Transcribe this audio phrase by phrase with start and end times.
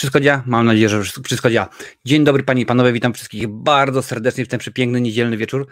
[0.00, 0.42] Wszystko działa?
[0.46, 1.68] Mam nadzieję, że wszystko działa.
[2.04, 5.66] Dzień dobry Panie i Panowie, witam wszystkich bardzo serdecznie w ten przepiękny niedzielny wieczór.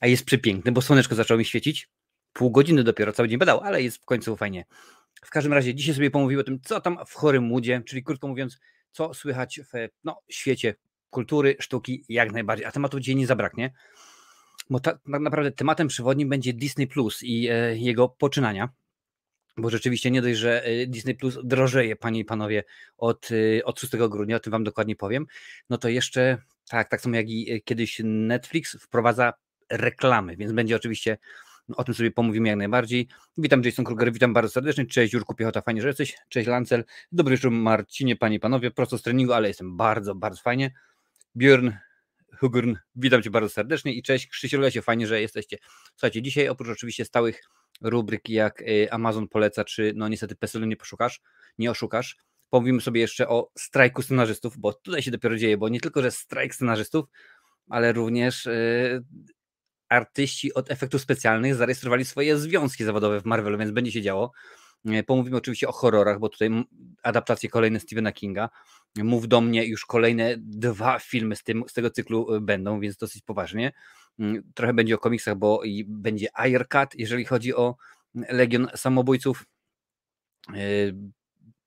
[0.00, 1.88] A jest przepiękny, bo słoneczko zaczęło mi świecić.
[2.32, 4.64] Pół godziny dopiero, cały dzień badał, ale jest w końcu fajnie.
[5.24, 8.28] W każdym razie dzisiaj sobie pomówił o tym, co tam w chorym łudzie, czyli krótko
[8.28, 8.58] mówiąc,
[8.90, 10.74] co słychać w no, świecie
[11.10, 12.66] kultury, sztuki jak najbardziej.
[12.66, 13.72] A tematów dzisiaj nie zabraknie,
[14.70, 18.68] bo tak naprawdę tematem przewodnim będzie Disney Plus i e, jego poczynania
[19.60, 22.64] bo rzeczywiście nie dość, że y, Disney Plus drożeje, panie i panowie,
[22.98, 25.26] od, y, od 6 grudnia, o tym wam dokładnie powiem,
[25.70, 26.38] no to jeszcze,
[26.68, 29.32] tak, tak samo jak i y, kiedyś Netflix wprowadza
[29.70, 31.18] reklamy, więc będzie oczywiście
[31.76, 33.08] o tym sobie pomówimy jak najbardziej.
[33.36, 34.86] Witam Jason Kruger, witam bardzo serdecznie.
[34.86, 36.16] Cześć Jurku Piechota, fajnie, że jesteś.
[36.28, 36.84] Cześć Lancel.
[37.12, 38.70] Dobry wieczór Marcinie, panie i panowie.
[38.70, 40.72] Prosto z treningu, ale jestem bardzo, bardzo fajnie.
[41.34, 41.70] Björn
[42.40, 45.58] Hugurn, witam cię bardzo serdecznie i cześć Krzysiu Lesie, fajnie, że jesteście.
[45.90, 47.42] Słuchajcie, dzisiaj oprócz oczywiście stałych
[47.80, 51.20] rubryk jak y, Amazon poleca, czy no niestety PESEL nie poszukasz,
[51.58, 52.16] nie oszukasz.
[52.50, 56.10] Pomówimy sobie jeszcze o strajku scenarzystów, bo tutaj się dopiero dzieje, bo nie tylko, że
[56.10, 57.04] strajk scenarzystów,
[57.68, 59.04] ale również yy,
[59.88, 64.32] artyści od efektów specjalnych zarejestrowali swoje związki zawodowe w Marvelu, więc będzie się działo.
[64.88, 66.50] Y, pomówimy oczywiście o horrorach, bo tutaj
[67.02, 68.48] adaptacje kolejne Stephena Kinga.
[68.96, 72.96] Mów do mnie, już kolejne dwa filmy z, tym, z tego cyklu y, będą, więc
[72.96, 73.72] dosyć poważnie.
[74.20, 77.76] Mm, trochę będzie o komiksach, bo będzie Ironcat, jeżeli chodzi o
[78.14, 79.44] Legion Samobójców.
[80.54, 80.94] Yy,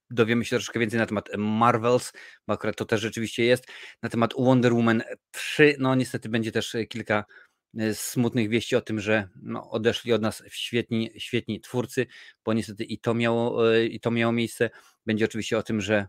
[0.09, 2.13] dowiemy się troszkę więcej na temat Marvels,
[2.47, 3.67] bo akurat to też rzeczywiście jest.
[4.01, 7.25] Na temat Wonder Woman 3, no niestety będzie też kilka
[7.73, 12.05] yy, smutnych wieści o tym, że no, odeszli od nas świetni, świetni twórcy,
[12.45, 14.69] bo niestety i to, miało, yy, i to miało miejsce.
[15.05, 16.07] Będzie oczywiście o tym, że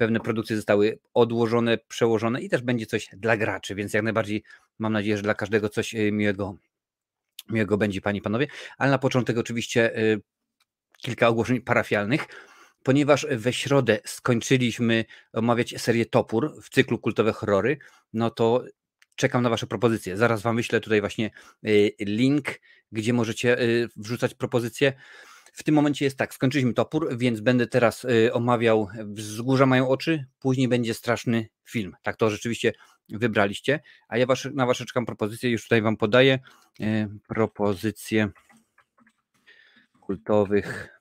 [0.00, 4.42] pewne produkcje zostały odłożone, przełożone i też będzie coś dla graczy, więc jak najbardziej
[4.78, 6.54] mam nadzieję, że dla każdego coś y, miłego,
[7.48, 8.46] miłego będzie, panie i panowie.
[8.78, 10.20] Ale na początek oczywiście y,
[10.98, 12.26] kilka ogłoszeń parafialnych.
[12.82, 17.78] Ponieważ we środę skończyliśmy omawiać serię Topór w cyklu kultowe horrory,
[18.12, 18.64] no to
[19.16, 20.16] czekam na Wasze propozycje.
[20.16, 21.30] Zaraz Wam wyślę tutaj właśnie
[21.66, 22.60] y, link,
[22.92, 23.56] gdzie możecie
[23.96, 24.92] wrzucać propozycje.
[25.60, 30.26] W tym momencie jest tak, skończyliśmy topór, więc będę teraz y, omawiał Wzgórza mają oczy,
[30.38, 31.96] później będzie straszny film.
[32.02, 32.72] Tak to rzeczywiście
[33.08, 33.80] wybraliście.
[34.08, 36.38] A ja was, na wasze czekam propozycje, już tutaj wam podaję
[36.80, 38.28] y, propozycje
[40.00, 40.98] kultowych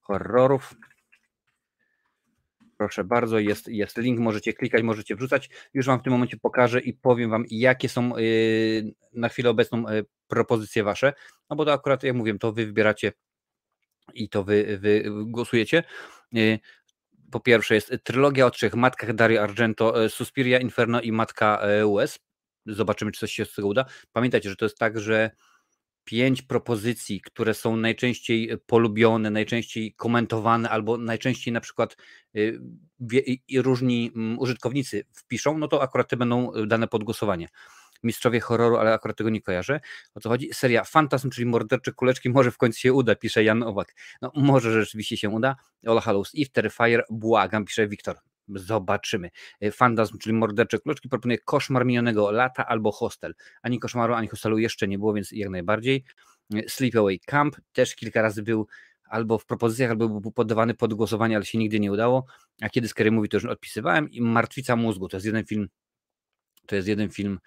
[0.00, 0.74] horrorów.
[2.76, 5.50] Proszę bardzo, jest, jest link, możecie klikać, możecie wrzucać.
[5.74, 9.88] Już Wam w tym momencie pokażę i powiem Wam, jakie są y, na chwilę obecną
[9.88, 11.12] y, propozycje Wasze.
[11.50, 13.12] No bo to akurat, jak mówiłem, to Wy wybieracie
[14.14, 15.82] i to Wy, wy głosujecie.
[16.36, 16.58] Y,
[17.30, 22.18] po pierwsze jest trylogia o trzech matkach Dario Argento, Suspiria, Inferno i Matka US.
[22.66, 23.84] Zobaczymy, czy coś się z tego uda.
[24.12, 25.30] Pamiętajcie, że to jest tak, że
[26.06, 31.96] pięć propozycji, które są najczęściej e, polubione, najczęściej komentowane, albo najczęściej na przykład
[32.36, 32.60] y,
[33.56, 37.48] różni mm, użytkownicy wpiszą, no to akurat te będą e, dane pod głosowanie.
[38.02, 39.80] Mistrzowie horroru, ale akurat tego nie kojarzę.
[40.14, 40.48] O co chodzi?
[40.52, 43.94] Seria Fantasm, czyli mordercze kuleczki, może w końcu się uda, pisze Jan Owak.
[44.22, 45.56] No może rzeczywiście się uda.
[45.86, 48.16] Ola Hallows Eve, Terrifier, błagam, pisze Wiktor.
[48.48, 49.30] Zobaczymy.
[49.60, 53.34] E, Fandazm, czyli mordercze kluczki, proponuje koszmar minionego lata albo hostel.
[53.62, 56.04] Ani koszmaru, ani hostelu jeszcze nie było, więc jak najbardziej.
[56.54, 58.66] E, Sleepaway Camp też kilka razy był
[59.04, 62.26] albo w propozycjach, albo był podawany pod głosowanie, ale się nigdy nie udało.
[62.62, 64.10] A kiedy Scary mówi, to już odpisywałem.
[64.10, 65.68] I Martwica mózgu, to jest jeden film,
[66.66, 67.38] to jest jeden film,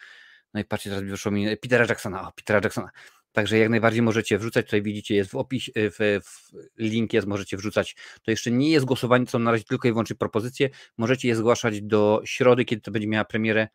[0.53, 2.89] no i patrzcie, teraz wyszło mi Petera Jacksona, o, Petera Jacksona.
[3.31, 7.57] Także jak najbardziej możecie wrzucać, tutaj widzicie, jest w opisie, w, w link jest, możecie
[7.57, 7.95] wrzucać.
[8.23, 10.69] To jeszcze nie jest głosowanie, to na razie tylko i wyłącznie propozycje.
[10.97, 13.67] Możecie je zgłaszać do środy, kiedy to będzie miała premierę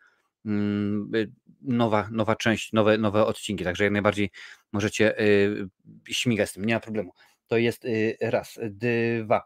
[0.46, 4.30] mm, y, nowa, nowa część, nowe, nowe odcinki, także jak najbardziej
[4.72, 5.68] możecie y,
[6.08, 7.12] śmigać z tym, nie ma problemu.
[7.46, 9.42] To jest y, raz, dwa.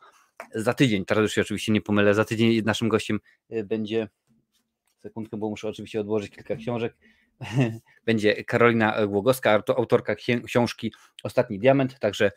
[0.54, 3.20] Za tydzień, teraz już się oczywiście nie pomylę, za tydzień naszym gościem
[3.64, 4.08] będzie,
[4.98, 6.96] sekundkę, bo muszę oczywiście odłożyć kilka książek,
[8.06, 10.14] będzie Karolina Głogowska, autorka
[10.46, 10.92] książki
[11.22, 12.30] Ostatni Diament, także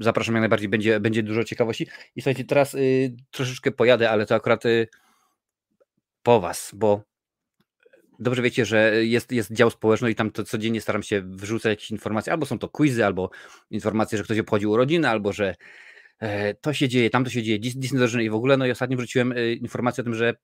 [0.00, 1.86] zapraszam jak najbardziej, będzie, będzie dużo ciekawości.
[2.16, 4.88] I słuchajcie, teraz y, troszeczkę pojadę, ale to akurat y,
[6.22, 7.02] po Was, bo
[8.18, 11.90] dobrze wiecie, że jest, jest dział społeczny i tam to codziennie staram się wrzucać jakieś
[11.90, 13.30] informacje, albo są to quizy, albo
[13.70, 15.54] informacje, że ktoś obchodził urodziny, albo że
[16.18, 18.96] e, to się dzieje, tam to się dzieje, Disney i w ogóle, no i ostatnio
[18.96, 20.34] wrzuciłem y, informację o tym, że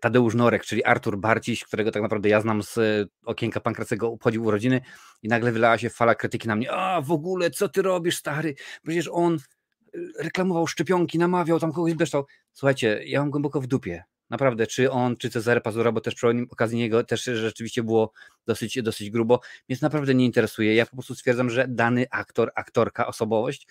[0.00, 4.44] Tadeusz Norek, czyli Artur Barciś, którego tak naprawdę ja znam z e, okienka Pankracego, obchodził
[4.44, 4.80] urodziny
[5.22, 6.72] i nagle wylała się fala krytyki na mnie.
[6.72, 8.54] A w ogóle, co ty robisz, stary?
[8.84, 12.26] Przecież on e, reklamował szczepionki, namawiał, tam kogoś beształ.
[12.52, 14.04] Słuchajcie, ja mam głęboko w dupie.
[14.30, 18.12] Naprawdę, czy on, czy Cezary Pazura, bo też przy okazji niego też rzeczywiście było
[18.46, 20.74] dosyć, dosyć grubo, więc naprawdę nie interesuje.
[20.74, 23.66] Ja po prostu stwierdzam, że dany aktor, aktorka, osobowość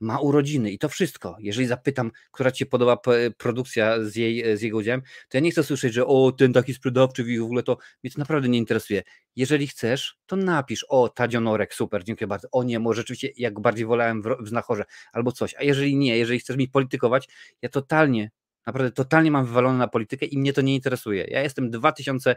[0.00, 1.36] ma urodziny i to wszystko.
[1.40, 2.98] Jeżeli zapytam, która ci podoba
[3.36, 6.74] produkcja z, jej, z jego udziałem, to ja nie chcę słyszeć, że o, ten taki
[6.74, 9.02] sprzedawczy i w ogóle to mnie to naprawdę nie interesuje.
[9.36, 12.48] Jeżeli chcesz, to napisz, o, Tadzionorek, super, dziękuję bardzo.
[12.52, 15.54] O nie, może rzeczywiście jak bardziej wolałem w, w Znachorze, albo coś.
[15.54, 17.28] A jeżeli nie, jeżeli chcesz mi politykować,
[17.62, 18.30] ja totalnie
[18.66, 21.24] Naprawdę totalnie mam wywalone na politykę i mnie to nie interesuje.
[21.24, 22.36] Ja jestem 2000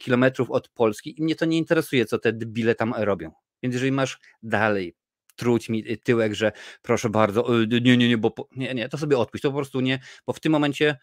[0.00, 3.30] kilometrów od Polski i mnie to nie interesuje, co te debile tam robią.
[3.62, 4.94] Więc jeżeli masz dalej
[5.36, 6.52] truć mi tyłek, że
[6.82, 9.80] proszę bardzo, y, nie, nie, nie, bo nie, nie, to sobie odpuść, to po prostu
[9.80, 10.98] nie, bo w tym momencie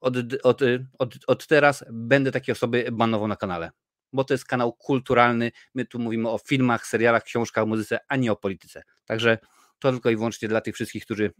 [0.00, 0.60] od, od,
[0.98, 3.70] od, od teraz będę takie osoby banował na kanale,
[4.12, 8.32] bo to jest kanał kulturalny, my tu mówimy o filmach, serialach, książkach, muzyce, a nie
[8.32, 8.82] o polityce.
[9.04, 9.38] Także
[9.78, 11.32] to tylko i wyłącznie dla tych wszystkich, którzy,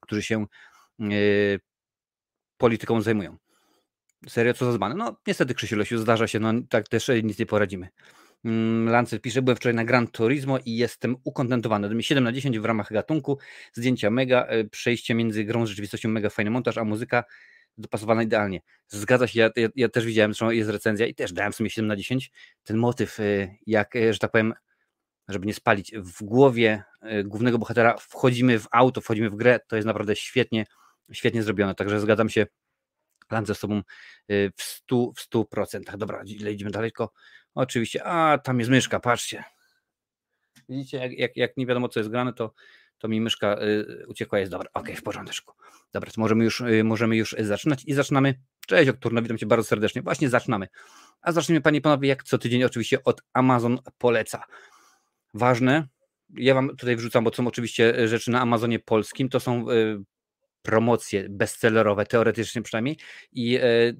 [0.00, 0.46] którzy się
[0.98, 1.60] yy,
[2.56, 3.36] polityką zajmują.
[4.28, 4.94] Serio, co za zbane?
[4.94, 7.88] No niestety Krzysiu Lesiu, zdarza się, no tak też nic nie poradzimy.
[8.44, 12.02] Mm, Lancet pisze, byłem wczoraj na Gran Turismo i jestem ukontentowany.
[12.02, 13.38] 7 na 10 w ramach gatunku,
[13.72, 17.24] zdjęcia mega, e, przejście między grą z rzeczywistością mega, fajny montaż, a muzyka
[17.78, 18.60] dopasowana idealnie.
[18.88, 21.86] Zgadza się, ja, ja, ja też widziałem, że jest recenzja i też dałem sobie 7
[21.86, 22.30] na 10.
[22.64, 24.54] Ten motyw, e, jak, e, że tak powiem,
[25.28, 26.82] żeby nie spalić, w głowie
[27.24, 30.66] głównego bohatera wchodzimy w auto, wchodzimy w grę, to jest naprawdę świetnie,
[31.12, 32.46] świetnie zrobione, także zgadzam się
[33.30, 33.82] Land ze sobą
[34.28, 35.12] w 100%.
[35.16, 35.96] W 100%.
[35.96, 37.12] Dobra, idziemy dalej, tylko
[37.56, 39.44] Oczywiście, a tam jest myszka, patrzcie.
[40.68, 42.54] Widzicie, jak, jak, jak nie wiadomo co jest grane, to,
[42.98, 44.70] to mi myszka y, uciekła, jest dobra.
[44.74, 45.52] Ok, w porządku.
[45.92, 48.40] Dobra, to możemy już, y, możemy już zaczynać i zaczynamy.
[48.66, 50.02] Cześć, Okturno, witam Cię bardzo serdecznie.
[50.02, 50.68] Właśnie zaczynamy.
[51.20, 54.44] A zaczniemy, Panie i Panowie, jak co tydzień oczywiście od Amazon poleca.
[55.34, 55.88] Ważne,
[56.34, 59.98] ja Wam tutaj wrzucam, bo są oczywiście rzeczy na Amazonie polskim, to są y,
[60.66, 62.96] promocje bestsellerowe, teoretycznie przynajmniej
[63.32, 63.96] i y,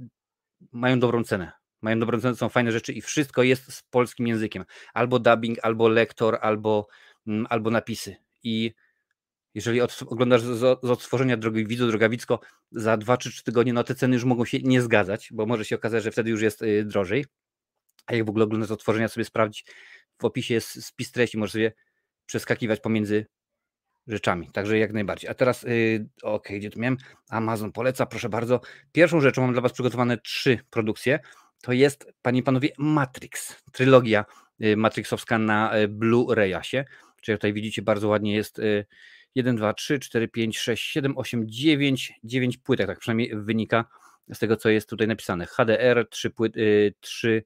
[0.72, 4.64] mają dobrą cenę mają dobrą cenę, są fajne rzeczy i wszystko jest z polskim językiem.
[4.94, 6.86] Albo dubbing, albo lektor, albo,
[7.26, 8.16] mm, albo napisy.
[8.42, 8.72] I
[9.54, 12.08] jeżeli od, oglądasz z, z odtworzenia Drogi Widzu, Droga
[12.72, 15.64] za 2 czy 3 tygodnie, no te ceny już mogą się nie zgadzać, bo może
[15.64, 17.24] się okazać, że wtedy już jest y, drożej.
[18.06, 19.64] A jak w ogóle oglądasz odtworzenia, sobie sprawdzić,
[20.18, 21.72] w opisie jest spis treści, możesz sobie
[22.26, 23.26] przeskakiwać pomiędzy
[24.06, 25.30] rzeczami, także jak najbardziej.
[25.30, 26.96] A teraz, yy, ok, gdzie tu miałem?
[27.30, 28.60] Amazon poleca, proszę bardzo.
[28.92, 31.18] Pierwszą rzeczą mam dla Was przygotowane trzy produkcje
[31.62, 34.24] to jest, panie i panowie, Matrix, trylogia
[34.64, 36.84] y, Matrixowska na y, Blu-rayasie.
[37.22, 38.60] Czyli tutaj widzicie bardzo ładnie jest
[39.34, 43.84] 1, 2, 3, 4, 5, 6, 7, 8, 9, 9 płytek, tak przynajmniej wynika
[44.32, 45.46] z tego, co jest tutaj napisane.
[45.46, 47.44] HDR, 3 płyty, 3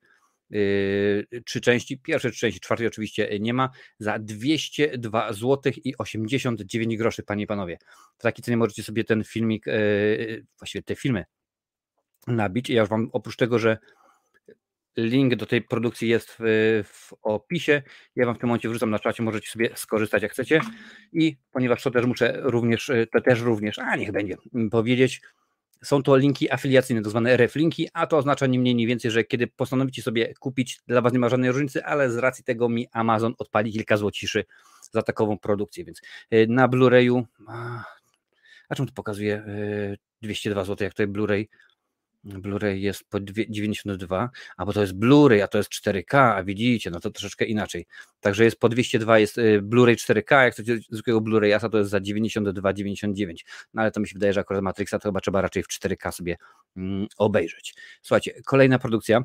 [1.45, 7.23] trzy części, pierwsze trzy części, czwartej oczywiście nie ma, za 202 zł i 89 groszy,
[7.23, 7.79] panie i panowie.
[8.19, 11.25] W takiej cenie możecie sobie ten filmik, y, właściwie te filmy
[12.27, 12.71] nabić.
[12.71, 13.79] Ja już wam oprócz tego, że
[14.97, 17.83] Link do tej produkcji jest w, w, opisie.
[18.17, 20.61] Ja Wam w tym momencie wrzucam na czacie, możecie sobie skorzystać jak chcecie.
[21.13, 24.37] I ponieważ to też muszę również, to też również, a niech będzie,
[24.71, 25.21] powiedzieć,
[25.85, 29.11] są to linki afiliacyjne, tak zwane RF linki, a to oznacza nie mniej, nie więcej,
[29.11, 32.69] że kiedy postanowicie sobie kupić, dla Was nie ma żadnej różnicy, ale z racji tego
[32.69, 34.45] mi Amazon odpali kilka złociszy
[34.93, 36.01] za takową produkcję, więc
[36.35, 37.23] y, na Blu-rayu,
[38.69, 39.45] a czemu to pokazuje
[40.23, 41.47] 202 zł, jak tutaj Blu-ray
[42.25, 46.91] Blu-ray jest po 92, a bo to jest Blu-ray, a to jest 4K, a widzicie,
[46.91, 47.87] no to troszeczkę inaczej.
[48.21, 51.99] Także jest po 202, jest y, Blu-ray 4K, jak chcecie zwykłego Blu-rayasa, to jest za
[51.99, 53.35] 92,99.
[53.75, 56.13] No ale to mi się wydaje, że akurat Matrixa to chyba trzeba raczej w 4K
[56.13, 56.37] sobie
[56.77, 57.75] mm, obejrzeć.
[58.03, 59.21] Słuchajcie, kolejna produkcja.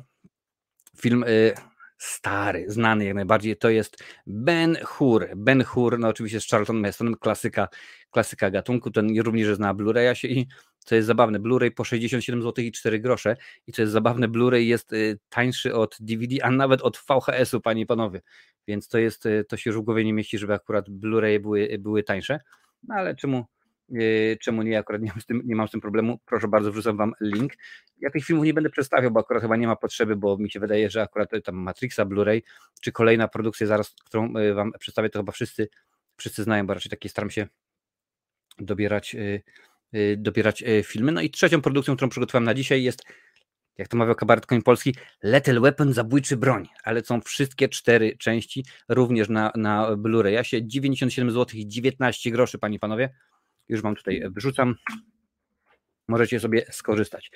[1.00, 1.54] Film y,
[1.98, 5.28] stary, znany jak najbardziej, to jest Ben Hur.
[5.36, 7.68] Ben Hur, no oczywiście z Charlton Mestonem, klasyka,
[8.10, 10.46] klasyka gatunku, ten również jest na Blu-rayasie i
[10.86, 13.36] co jest zabawne, Blu-ray po 67 zł i 4 grosze.
[13.66, 17.82] I co jest zabawne, Blu-ray jest y, tańszy od DVD, a nawet od VHS-u, panie
[17.82, 18.20] i panowie,
[18.68, 21.76] więc to jest, y, to się już w głowie nie mieści, żeby akurat Blu-ray były,
[21.78, 22.40] były tańsze,
[22.82, 23.44] no ale czemu,
[23.94, 26.72] y, czemu nie, akurat nie mam, z tym, nie mam z tym problemu, proszę bardzo,
[26.72, 27.52] wrzucam wam link.
[27.98, 30.60] Ja tych filmów nie będę przedstawiał, bo akurat chyba nie ma potrzeby, bo mi się
[30.60, 32.42] wydaje, że akurat tam Matrixa, Blu-ray,
[32.80, 35.68] czy kolejna produkcja zaraz, którą wam przedstawię, to chyba wszyscy,
[36.16, 37.46] wszyscy znają, bo raczej takie staram się
[38.58, 39.16] dobierać
[40.18, 41.12] dobierać y, filmy.
[41.12, 43.02] No i trzecią produkcją, którą przygotowałem na dzisiaj jest,
[43.78, 48.64] jak to mawiał kabaret koń polski, Lethal Weapon, zabójczy broń, ale są wszystkie cztery części,
[48.88, 53.14] również na, na Blu-rayasie, 97 zł i 19 groszy, panie i panowie.
[53.68, 54.74] Już wam tutaj wrzucam.
[56.08, 57.30] Możecie sobie skorzystać.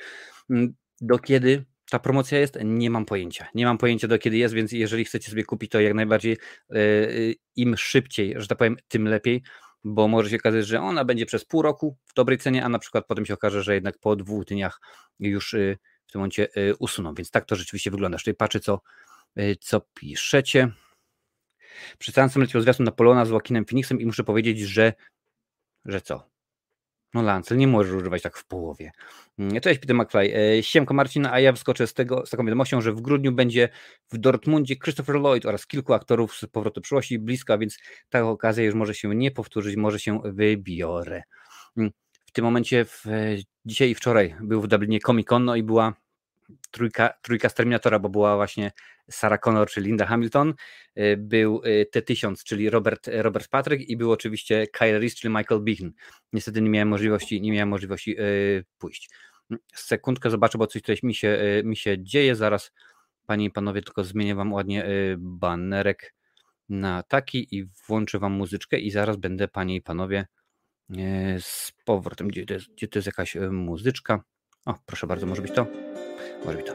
[0.50, 2.59] Mm, do kiedy ta promocja jest?
[2.64, 3.49] Nie mam pojęcia.
[3.55, 6.37] Nie mam pojęcia do kiedy jest, więc jeżeli chcecie sobie kupić, to jak najbardziej
[6.71, 9.43] yy, im szybciej, że tak powiem, tym lepiej
[9.85, 12.79] bo może się okazać, że ona będzie przez pół roku w dobrej cenie, a na
[12.79, 14.81] przykład potem się okaże, że jednak po dwóch dniach
[15.21, 17.15] już y, w tym momencie y, usuną.
[17.15, 18.19] Więc tak to rzeczywiście wygląda.
[18.19, 18.81] Czyli patrzę, co,
[19.39, 20.73] y, co piszecie.
[21.99, 24.93] Przeczytałem sam leciał zwiastun Napoleona z Joaquinem Phoenixem i muszę powiedzieć, że
[25.85, 26.31] że co?
[27.14, 28.90] No Lancel, nie możesz używać tak w połowie.
[29.38, 30.35] Mm, cześć Peter McFly.
[30.35, 33.69] E, siemko Marcin, a ja wskoczę z, tego, z taką wiadomością, że w grudniu będzie
[34.12, 38.75] w Dortmundzie Christopher Lloyd oraz kilku aktorów z powrotu przyszłości bliska, więc ta okazja już
[38.75, 41.23] może się nie powtórzyć, może się wybiorę.
[41.76, 41.90] Mm,
[42.26, 43.05] w tym momencie, w,
[43.64, 45.95] dzisiaj i wczoraj był w Dublinie Comic Con, no i była
[46.71, 48.73] trójka, trójka z Terminatora, bo była właśnie
[49.11, 50.54] Sarah Connor, czyli Linda Hamilton,
[50.99, 55.61] y, był y, T-1000, czyli Robert, Robert Patrick i był oczywiście Kyle Reese, czyli Michael
[55.61, 55.92] Behan.
[56.33, 59.11] Niestety nie miałem możliwości, nie miałem możliwości yy, pójść.
[59.75, 62.37] Sekundkę zobaczę, bo coś tutaj mi się, mi się dzieje.
[62.37, 62.73] Zaraz,
[63.26, 64.85] panie i panowie, tylko zmienię wam ładnie
[65.19, 66.14] banerek
[66.69, 70.26] na taki i włączę wam muzyczkę i zaraz będę, panie i panowie,
[71.38, 72.28] z powrotem.
[72.28, 74.23] Gdzie to jest, gdzie to jest jakaś muzyczka?
[74.66, 75.66] O, proszę bardzo, może być to?
[76.45, 76.67] Może być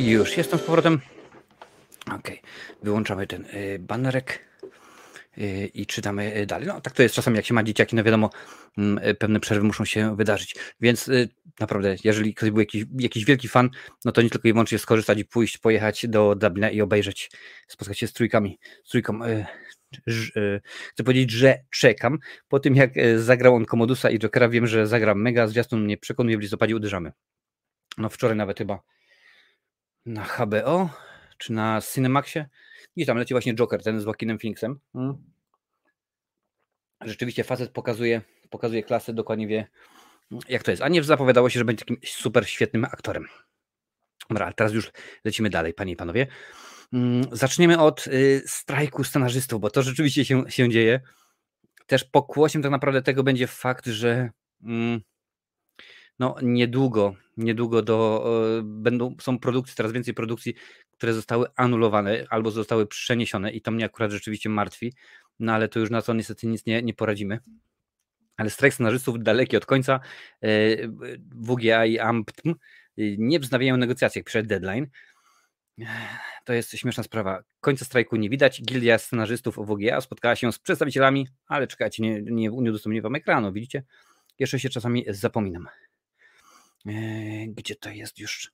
[0.00, 1.00] I już jestem z powrotem.
[2.12, 2.30] Ok,
[2.82, 4.38] wyłączamy ten y, banerek
[5.38, 6.68] y, i czytamy y, dalej.
[6.68, 8.30] No tak to jest czasami, jak się ma dzieciaki, no wiadomo,
[8.78, 10.56] mm, pewne przerwy muszą się wydarzyć.
[10.80, 11.10] Więc
[11.60, 13.70] naprawdę, jeżeli ktoś był jakiś, jakiś wielki fan,
[14.04, 17.30] no to nie tylko i wyłącznie skorzystać i pójść, pojechać do Dublina i obejrzeć,
[17.68, 19.20] spotkać się z trójkami, z trójką.
[20.92, 22.18] Chcę powiedzieć, że czekam.
[22.48, 25.46] Po tym jak zagrał on Komodusa i Jokera, wiem, że zagram mega.
[25.46, 27.12] Zwiastun mnie przekonuje, w listopadzie uderzamy.
[27.98, 28.80] No wczoraj nawet chyba
[30.06, 30.90] na HBO
[31.38, 32.46] czy na Cinemaxie.
[32.96, 34.80] I tam leci właśnie Joker, ten z Joaquinem Phoenixem.
[34.92, 35.24] Hmm.
[37.00, 39.66] Rzeczywiście facet pokazuje, pokazuje klasę, dokładnie wie
[40.48, 40.82] jak to jest.
[40.82, 43.26] A nie zapowiadało się, że będzie takim super świetnym aktorem.
[44.28, 44.90] Dobra, teraz już
[45.24, 46.26] lecimy dalej, panie i panowie.
[46.90, 51.00] Hmm, zaczniemy od y, strajku scenarzystów, bo to rzeczywiście się, się dzieje.
[51.86, 54.30] Też pokłosiem tak naprawdę tego będzie fakt, że
[54.62, 55.00] mm,
[56.20, 58.24] no niedługo, niedługo do,
[58.58, 60.54] e, będą, są produkcje, coraz więcej produkcji,
[60.90, 64.92] które zostały anulowane albo zostały przeniesione i to mnie akurat rzeczywiście martwi,
[65.38, 67.38] no ale to już na to niestety nic nie, nie poradzimy.
[68.36, 70.00] Ale strajk scenarzystów daleki od końca,
[70.42, 70.48] e,
[71.34, 72.54] WGA i AMPTM
[73.18, 74.86] nie wznawiają negocjacji, pisze deadline.
[76.44, 77.42] To jest śmieszna sprawa.
[77.60, 78.62] Końca strajku nie widać.
[78.62, 83.52] Gildia scenarzystów WGA spotkała się z przedstawicielami, ale czekajcie, nie, nie, nie udostępnię wam ekranu,
[83.52, 83.82] widzicie?
[84.38, 85.68] Jeszcze się czasami zapominam.
[86.86, 86.92] E,
[87.46, 88.52] gdzie to jest już?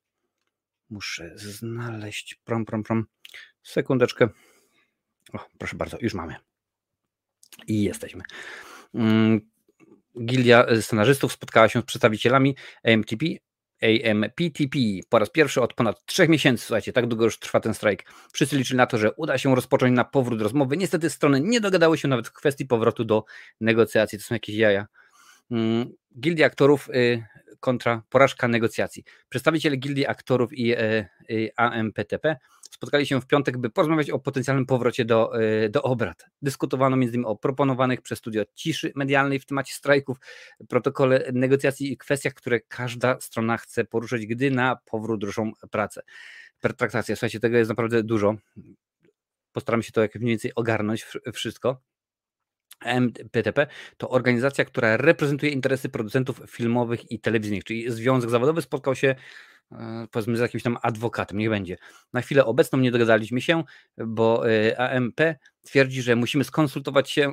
[0.90, 2.40] Muszę znaleźć.
[2.44, 3.06] Prom, prom, prom.
[3.62, 4.28] Sekundeczkę.
[5.32, 6.34] O, proszę bardzo, już mamy.
[7.66, 8.22] I jesteśmy.
[8.94, 9.40] Mm,
[10.24, 13.26] Gildia scenarzystów spotkała się z przedstawicielami AMTP,
[13.82, 14.78] AMPTP
[15.08, 16.64] po raz pierwszy od ponad trzech miesięcy.
[16.64, 18.04] Słuchajcie, tak długo już trwa ten strajk.
[18.32, 20.76] Wszyscy liczyli na to, że uda się rozpocząć na powrót rozmowy.
[20.76, 23.24] Niestety strony nie dogadały się nawet w kwestii powrotu do
[23.60, 24.18] negocjacji.
[24.18, 24.86] To są jakieś jaja.
[25.50, 27.24] Mm, Gildia aktorów y,
[27.60, 29.04] kontra porażka negocjacji.
[29.28, 31.08] Przedstawiciele Gildii Aktorów i e,
[31.56, 32.36] AMPTP
[32.70, 36.24] spotkali się w piątek, by porozmawiać o potencjalnym powrocie do, e, do obrad.
[36.42, 40.18] Dyskutowano między innymi o proponowanych przez studio ciszy medialnej w temacie strajków,
[40.68, 46.02] protokole negocjacji i kwestiach, które każda strona chce poruszyć, gdy na powrót ruszą pracę.
[46.60, 48.34] Pertraktacja, słuchajcie, tego jest naprawdę dużo.
[49.52, 51.80] Postaram się to jak mniej więcej ogarnąć wszystko.
[52.84, 53.66] MPTP
[53.96, 59.14] to organizacja, która reprezentuje interesy producentów filmowych i telewizyjnych, czyli Związek Zawodowy spotkał się
[59.72, 61.76] E, powiedzmy z jakimś tam adwokatem, niech będzie.
[62.12, 63.64] Na chwilę obecną nie dogadaliśmy się,
[63.98, 65.20] bo e, AMP
[65.66, 67.32] twierdzi, że musimy skonsultować się,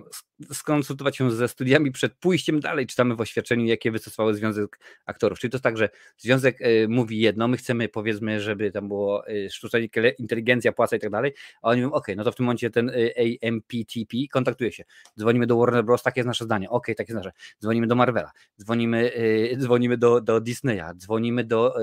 [0.54, 2.88] skonsultować się ze studiami przed pójściem dalej.
[2.88, 5.40] Czytamy w oświadczeniu, jakie wystosowały Związek Aktorów.
[5.40, 9.24] Czyli to jest tak, że Związek e, mówi jedno, my chcemy powiedzmy, żeby tam było
[9.50, 9.80] sztuczna
[10.18, 12.92] inteligencja, płaca i tak dalej, a oni mówią, ok, no to w tym momencie ten
[13.44, 14.84] AMPTP kontaktuje się.
[15.20, 17.32] Dzwonimy do Warner Bros., takie jest nasze zdanie, ok, takie jest nasze.
[17.62, 19.12] Dzwonimy do Marvela, dzwonimy,
[19.58, 21.76] dzwonimy do, do Disneya, dzwonimy do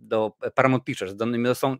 [0.00, 1.76] do Paramount Pictures, do nimi są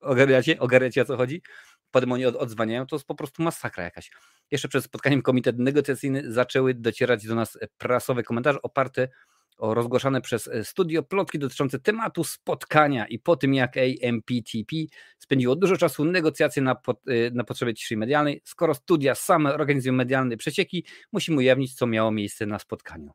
[0.00, 1.42] ogarniacie, ogarniacie o co chodzi?
[1.90, 4.10] Potem oni od, odzwaniają, to jest po prostu masakra jakaś.
[4.50, 9.08] Jeszcze przed spotkaniem komitet negocjacyjny zaczęły docierać do nas prasowe komentarze oparte
[9.58, 14.76] o rozgłaszane przez e, studio plotki dotyczące tematu spotkania i po tym jak AMPTP
[15.18, 17.00] spędziło dużo czasu negocjacje na, pot,
[17.32, 22.46] na potrzeby ciszy medialnej, skoro studia same organizują medialne przecieki, musimy ujawnić, co miało miejsce
[22.46, 23.12] na spotkaniu.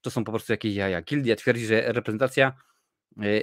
[0.00, 1.02] To są po prostu jakieś jaja.
[1.02, 2.69] Gildia twierdzi, że reprezentacja E,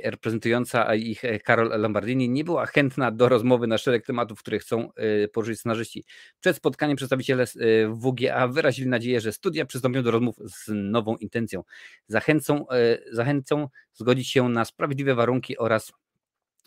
[0.03, 4.93] reprezentująca ich e, Karol Lombardini nie była chętna do rozmowy na szereg tematów, które chcą
[4.93, 6.05] e, poruszyć scenarzyści.
[6.39, 7.45] Przed spotkaniem przedstawiciele
[7.89, 11.63] WGA wyrazili nadzieję, że studia przystąpią do rozmów z nową intencją.
[12.07, 12.65] Zachęcą,
[13.11, 15.93] zachęcą zgodzić się na sprawiedliwe warunki oraz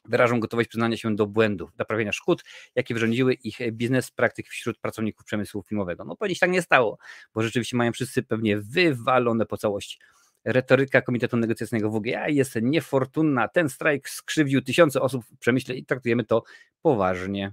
[0.05, 5.25] wyrażą gotowość przyznania się do błędów, naprawienia szkód, jakie wyrządziły ich biznes praktyk wśród pracowników
[5.25, 6.05] przemysłu filmowego.
[6.05, 6.99] No pewnie się tak nie stało,
[7.35, 9.99] bo rzeczywiście mają wszyscy pewnie wywalone po całości.
[10.45, 13.49] Retoryka Komitetu Negocjacyjnego WGA jest niefortunna.
[13.49, 16.43] Ten strajk skrzywdził tysiące osób w przemyśle i traktujemy to
[16.83, 17.53] poważnie.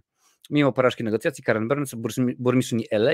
[0.50, 1.96] Mimo porażki negocjacji, Karen Burns,
[2.40, 3.12] burmistrzyni LA,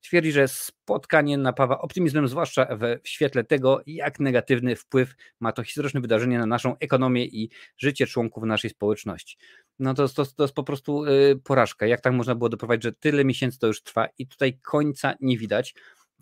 [0.00, 6.00] twierdzi, że spotkanie napawa optymizmem, zwłaszcza w świetle tego, jak negatywny wpływ ma to historyczne
[6.00, 9.36] wydarzenie na naszą ekonomię i życie członków naszej społeczności.
[9.78, 11.86] No to, to, to jest po prostu yy, porażka.
[11.86, 15.38] Jak tak można było doprowadzić, że tyle miesięcy to już trwa i tutaj końca nie
[15.38, 15.74] widać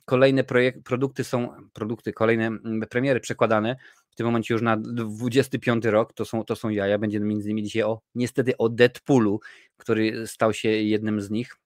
[0.04, 3.76] kolejne projekt, produkty są, produkty, kolejne mm, premiery przekładane
[4.10, 7.62] w tym momencie już na 25 rok, to są, to są jaja, będzie między innymi
[7.62, 9.40] dzisiaj o, niestety o Deadpoolu,
[9.76, 11.56] który stał się jednym z nich.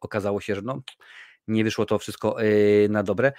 [0.00, 0.82] Okazało się, że no,
[1.48, 3.32] nie wyszło to wszystko yy, na dobre.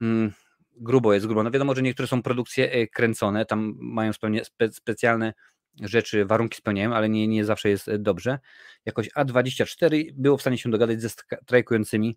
[0.00, 0.32] Yy,
[0.76, 1.42] grubo jest grubo.
[1.42, 5.32] No wiadomo, że niektóre są produkcje yy, kręcone, tam mają spe, specjalne
[5.80, 8.38] rzeczy, warunki spełniają, ale nie, nie zawsze jest y, dobrze.
[8.86, 12.16] Jakoś A24 było w stanie się dogadać ze strajkującymi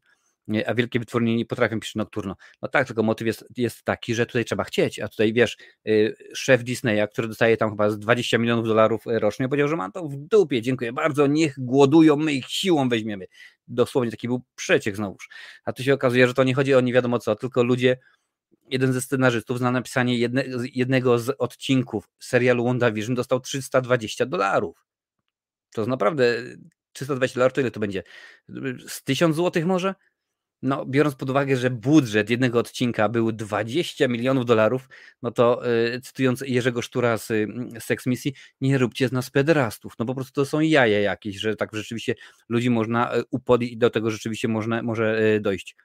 [0.66, 2.36] a wielkie wytwórnie nie potrafią pisać nocturno.
[2.62, 6.16] No tak, tylko motyw jest, jest taki, że tutaj trzeba chcieć, a tutaj wiesz, y,
[6.36, 10.08] szef Disneya, który dostaje tam chyba z 20 milionów dolarów rocznie, powiedział, że ma to
[10.08, 13.26] w dupie, dziękuję bardzo, niech głodują, my ich siłą weźmiemy.
[13.68, 15.30] Dosłownie taki był przeciek znowuż.
[15.66, 17.98] A tu się okazuje, że to nie chodzi o nie wiadomo co, tylko ludzie,
[18.72, 24.86] jeden ze scenarzystów zna napisanie jedne, jednego z odcinków serialu WandaVision dostał 320 dolarów.
[25.74, 26.44] To jest naprawdę
[26.94, 28.04] 320 dolarów, to ile to będzie?
[28.88, 29.96] Z 1000 złotych może?
[30.62, 34.90] No, biorąc pod uwagę, że budżet jednego odcinka był 20 milionów dolarów,
[35.22, 37.48] no to y, cytując Jerzego Sztura z y,
[37.80, 39.94] Sex Misji, nie róbcie z nas pederastów.
[40.00, 42.16] No po prostu to są jaja jakieś, że tak rzeczywiście
[42.50, 45.76] ludzi można y, upodlić i do tego rzeczywiście można, może y, dojść.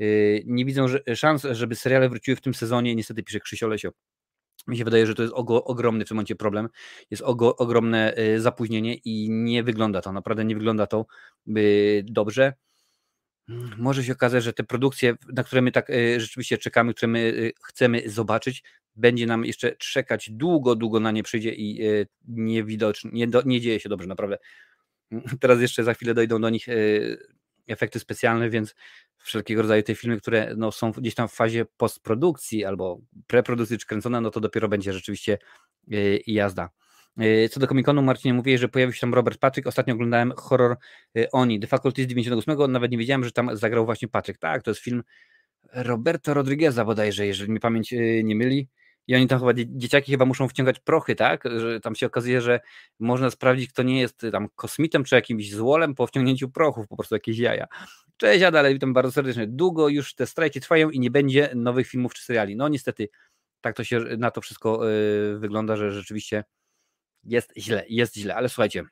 [0.00, 3.90] Y, nie widzę że, szans, żeby seriale wróciły w tym sezonie, niestety pisze Krzysio Lesio.
[4.66, 6.68] Mi się wydaje, że to jest ogromny w tym momencie problem.
[7.10, 11.06] Jest ogromne y, zapóźnienie i nie wygląda to, naprawdę nie wygląda to
[12.04, 12.52] dobrze
[13.78, 17.52] może się okazać, że te produkcje, na które my tak e, rzeczywiście czekamy, które my
[17.56, 18.62] e, chcemy zobaczyć,
[18.96, 21.80] będzie nam jeszcze czekać długo, długo na nie przyjdzie i
[22.28, 24.38] niewidocznie, nie, do, nie dzieje się dobrze, naprawdę.
[25.40, 26.66] Teraz jeszcze za chwilę dojdą do nich
[27.66, 28.74] efekty specjalne, więc
[29.16, 33.86] wszelkiego rodzaju te filmy, które no, są gdzieś tam w fazie postprodukcji albo preprodukcji czy
[33.86, 35.38] kręcone, no to dopiero będzie rzeczywiście
[36.26, 36.70] jazda.
[37.18, 39.66] E, co do Comic-Conu, Marcinie, mówiłeś, że pojawił się tam Robert Patrick.
[39.66, 40.76] Ostatnio oglądałem horror
[41.16, 42.72] e, Oni, The Faculty z 98.
[42.72, 44.40] Nawet nie wiedziałem, że tam zagrał właśnie Patrick.
[44.40, 45.02] Tak, to jest film
[45.72, 48.68] Roberto Rodrigueza bodajże, jeżeli mi pamięć e, nie myli.
[49.08, 51.44] I oni tam chyba, dzieciaki chyba muszą wciągać prochy, tak?
[51.56, 52.60] Że tam się okazuje, że
[53.00, 57.14] można sprawdzić, kto nie jest tam kosmitem czy jakimś złolem po wciągnięciu prochów, po prostu
[57.14, 57.66] jakieś jaja.
[58.16, 59.46] Cześć Ada, witam bardzo serdecznie.
[59.46, 62.56] Długo już te strajki trwają i nie będzie nowych filmów czy seriali.
[62.56, 63.08] No niestety,
[63.60, 64.80] tak to się na to wszystko
[65.38, 66.44] wygląda, że rzeczywiście
[67.26, 68.84] jest źle, jest źle, ale słuchajcie,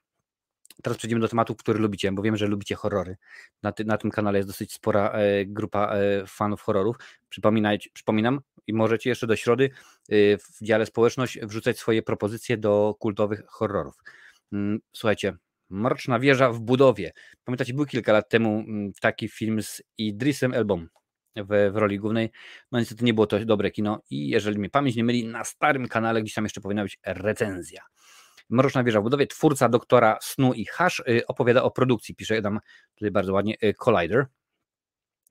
[0.82, 3.16] teraz przejdziemy do tematu, który lubicie, bo wiem, że lubicie horrory.
[3.62, 6.96] Na, ty, na tym kanale jest dosyć spora e, grupa e, fanów horrorów.
[7.92, 9.70] Przypominam, i możecie jeszcze do środy
[10.08, 13.94] e, w dziale społeczność wrzucać swoje propozycje do kultowych horrorów.
[14.52, 15.36] Mm, słuchajcie,
[15.70, 17.12] Mroczna wieża w budowie.
[17.44, 20.86] Pamiętacie, był kilka lat temu mm, taki film z Idrisem Elbą
[21.36, 22.30] w, w, roli głównej.
[22.72, 25.88] No niestety nie było to dobre kino i jeżeli mnie pamięć nie myli, na starym
[25.88, 27.82] kanale gdzieś tam jeszcze powinna być recenzja.
[28.50, 32.60] Mroczna wieża w budowie, twórca doktora Snu i Hash y, opowiada o produkcji, pisze tam
[32.94, 34.26] tutaj bardzo ładnie y, Collider.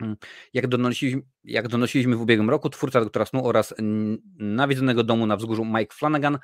[0.01, 0.15] Mm,
[0.53, 3.73] jak donosiliśmy, jak donosiliśmy w ubiegłym roku, twórca doktora Snu oraz
[4.37, 6.39] nawiedzonego domu na wzgórzu Mike Flanagan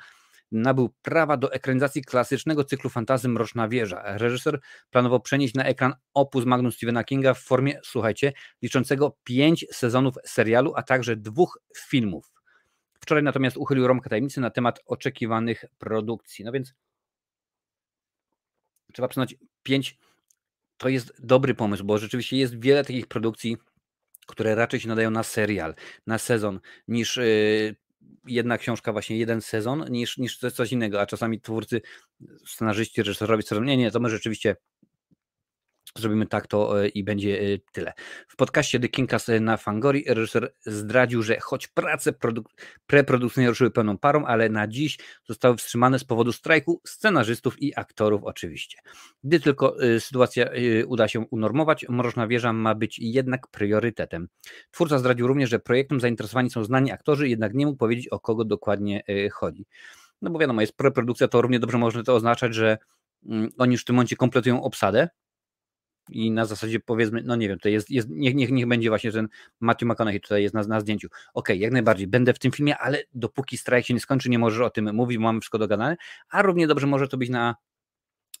[0.52, 4.02] nabył prawa do ekranizacji klasycznego cyklu fantazy Mroczna Wieża.
[4.04, 10.14] Reżyser planował przenieść na ekran opus magnum Stephena Kinga w formie, słuchajcie, liczącego pięć sezonów
[10.24, 12.39] serialu, a także dwóch filmów.
[13.00, 16.44] Wczoraj natomiast uchylił rąbkę tajemnicy na temat oczekiwanych produkcji.
[16.44, 16.74] No więc
[18.92, 19.98] trzeba przyznać, 5
[20.76, 23.56] to jest dobry pomysł, bo rzeczywiście jest wiele takich produkcji,
[24.26, 25.74] które raczej się nadają na serial,
[26.06, 27.76] na sezon, niż yy,
[28.26, 31.80] jedna książka, właśnie jeden sezon, niż, niż coś innego, a czasami twórcy,
[32.46, 34.56] scenarzyści, reżyserowie, co nie, nie, to my rzeczywiście
[35.98, 37.92] zrobimy tak, to i będzie tyle.
[38.28, 42.12] W podcaście The Kingcast na Fangori reżyser zdradził, że choć prace
[42.86, 48.24] preprodukcyjne ruszyły pełną parą, ale na dziś zostały wstrzymane z powodu strajku scenarzystów i aktorów
[48.24, 48.78] oczywiście.
[49.24, 50.50] Gdy tylko sytuacja
[50.86, 54.28] uda się unormować, Mroczna Wieża ma być jednak priorytetem.
[54.70, 58.44] Twórca zdradził również, że projektem zainteresowani są znani aktorzy, jednak nie mógł powiedzieć o kogo
[58.44, 59.66] dokładnie chodzi.
[60.22, 62.78] No bo wiadomo, jest preprodukcja, to równie dobrze może to oznaczać, że
[63.26, 65.08] mm, oni już w tym momencie kompletują obsadę
[66.10, 69.12] i na zasadzie powiedzmy, no nie wiem, to jest, jest niech, niech, niech będzie właśnie
[69.12, 69.28] ten
[69.60, 71.08] Matthew McConaughey tutaj jest na, na zdjęciu.
[71.08, 74.38] Okej, okay, jak najbardziej, będę w tym filmie, ale dopóki strajk się nie skończy, nie
[74.38, 75.96] możesz o tym mówić, bo mamy wszystko dogadane,
[76.30, 77.54] a równie dobrze może to być na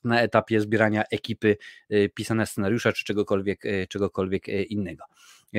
[0.04, 1.56] na etapie zbierania ekipy,
[1.92, 5.04] y, pisania scenariusza czy czegokolwiek, y, czegokolwiek y, innego.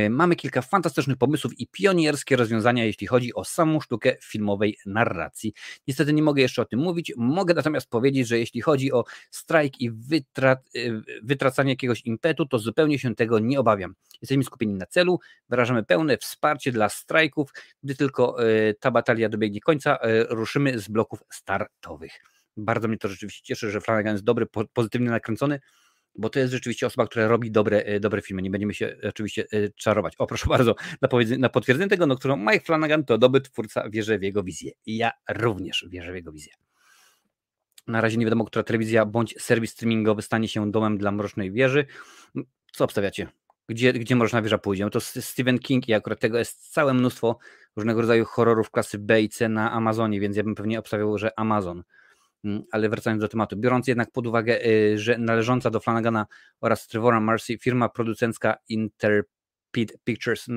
[0.10, 5.54] Mamy kilka fantastycznych pomysłów i pionierskie rozwiązania, jeśli chodzi o samą sztukę filmowej narracji.
[5.88, 7.14] Niestety nie mogę jeszcze o tym mówić.
[7.18, 10.58] Mogę natomiast powiedzieć, że jeśli chodzi o strajk i wytra
[11.24, 13.96] wytracanie jakiegoś impetu, to zupełnie się tego nie obawiam.
[14.22, 17.54] Jesteśmy skupieni na celu, wyrażamy pełne wsparcie dla strajków.
[17.84, 18.38] Gdy tylko
[18.80, 19.98] ta batalia dobiegnie końca,
[20.30, 22.12] ruszymy z bloków startowych.
[22.58, 25.60] Bardzo mnie to rzeczywiście cieszy, że Flanagan jest dobry, pozytywnie nakręcony,
[26.16, 28.42] bo to jest rzeczywiście osoba, która robi dobre, e, dobre filmy.
[28.42, 30.14] Nie będziemy się oczywiście e, czarować.
[30.18, 34.20] O, proszę bardzo, na, na potwierdzenie tego, no, którą Mike Flanagan to dobry twórca, wierzę
[34.20, 34.72] w jego wizję.
[34.86, 36.54] I ja również wierzę w jego wizję.
[37.88, 41.86] Na razie nie wiadomo, która telewizja bądź serwis streamingowy stanie się domem dla Mrocznej Wieży.
[42.74, 43.28] Co obstawiacie?
[43.70, 44.84] Gdzie, gdzie Mroczna Wieża pójdzie?
[44.84, 47.38] No to Stephen King i akurat tego jest całe mnóstwo
[47.76, 51.40] różnego rodzaju horrorów klasy B i C na Amazonie, więc ja bym pewnie obstawiał, że
[51.40, 51.84] Amazon.
[52.44, 56.26] Mm, ale wracając do tematu, biorąc jednak pod uwagę, y, że należąca do Flanagana
[56.62, 60.48] oraz Trevora Marcy firma producencka Interpid Pictures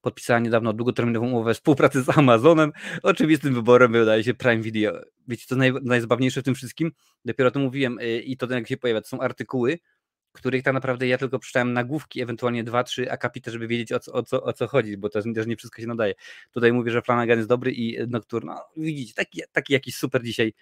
[0.00, 5.00] podpisała niedawno długoterminową umowę współpracy z Amazonem, oczywistym wyborem wydaje się Prime Video.
[5.28, 6.92] Wiecie, co naj, najzabawniejsze w tym wszystkim?
[7.24, 9.78] Dopiero to mówiłem y, i to jak się pojawia, to są artykuły,
[10.32, 14.12] których tak naprawdę ja tylko przeczytałem nagłówki, ewentualnie dwa, trzy akapity, żeby wiedzieć o co,
[14.12, 16.14] o co, o co chodzi, bo to też nie wszystko się nadaje.
[16.52, 20.52] Tutaj mówię, że Flanagan jest dobry i Nocturne, no widzicie, taki, taki jakiś super dzisiaj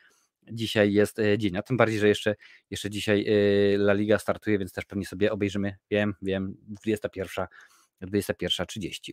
[0.53, 2.35] dzisiaj jest e, dzień, a tym bardziej, że jeszcze,
[2.71, 3.33] jeszcze dzisiaj e,
[3.75, 7.47] La Liga startuje, więc też pewnie sobie obejrzymy, wiem, wiem, 21,
[8.03, 9.13] 21.30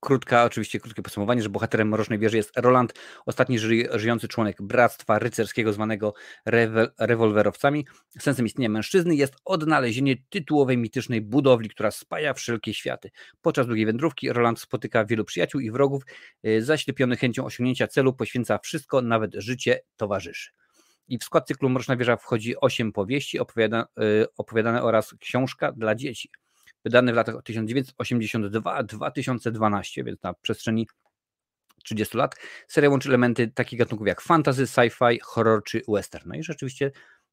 [0.00, 2.94] krótka, oczywiście krótkie podsumowanie, że bohaterem Mrocznej Wieży jest Roland,
[3.26, 6.14] ostatni ży żyjący członek Bractwa Rycerskiego zwanego
[6.98, 7.86] rewolwerowcami.
[8.18, 13.10] Sensem istnienia mężczyzny jest odnalezienie tytułowej mitycznej budowli, która spaja wszelkie światy.
[13.42, 16.02] Podczas długiej wędrówki Roland spotyka wielu przyjaciół i wrogów,
[16.46, 20.50] y, zaślepiony chęcią osiągnięcia celu poświęca wszystko, nawet życie towarzyszy.
[21.08, 23.86] I w skład cyklu Mroczna Wieża wchodzi osiem powieści opowiada,
[24.22, 26.30] y, opowiadane oraz książka dla dzieci
[26.86, 30.86] wydany w latach 1982-2012, więc na przestrzeni
[31.84, 32.34] 30 lat.
[32.68, 36.28] Seria łączy elementy takich gatunków jak fantasy, sci-fi, horror czy western.
[36.28, 36.90] No i rzeczywiście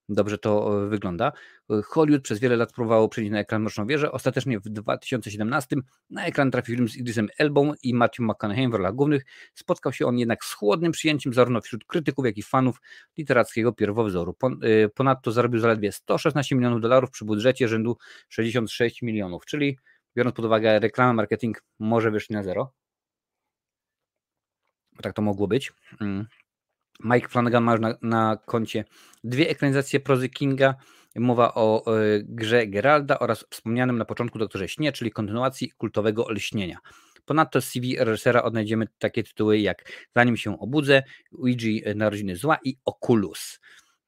[0.10, 1.32] Dobrze to e, wygląda.
[1.72, 4.12] E, Hollywood przez wiele lat próbowało przenieść na ekran Mroczną Wieżę.
[4.12, 5.76] Ostatecznie w 2017
[6.10, 9.26] na ekran trafił film z Idrisem Elbą i Matthew McConaughey w rolach głównych.
[9.54, 12.82] Spotkał się on jednak z chłodnym przyjęciem zarówno wśród krytyków, jak i fanów
[13.18, 14.36] literackiego pierwowzoru.
[14.62, 17.98] E, ponadto zarobił zaledwie 116 milionów dolarów przy budżecie rzędu
[18.30, 19.78] 66 milionów, czyli
[20.16, 22.74] biorąc pod uwagę reklamę, marketing, może wyszli na zero.
[25.02, 25.74] Tak to mogło być.
[27.04, 28.86] Mike Flanagan ma na, na koncie
[29.24, 30.76] dwie ekranizacje prozy Kinga.
[31.16, 36.78] Mowa o y, grze Geralda oraz wspomnianym na początku Doktorze Śnie, czyli kontynuacji kultowego lśnienia.
[37.26, 41.04] Ponadto z CV reżysera odnajdziemy takie tytuły jak Zanim się obudzę,
[41.40, 43.60] Ouija e, Narodziny Zła i Oculus.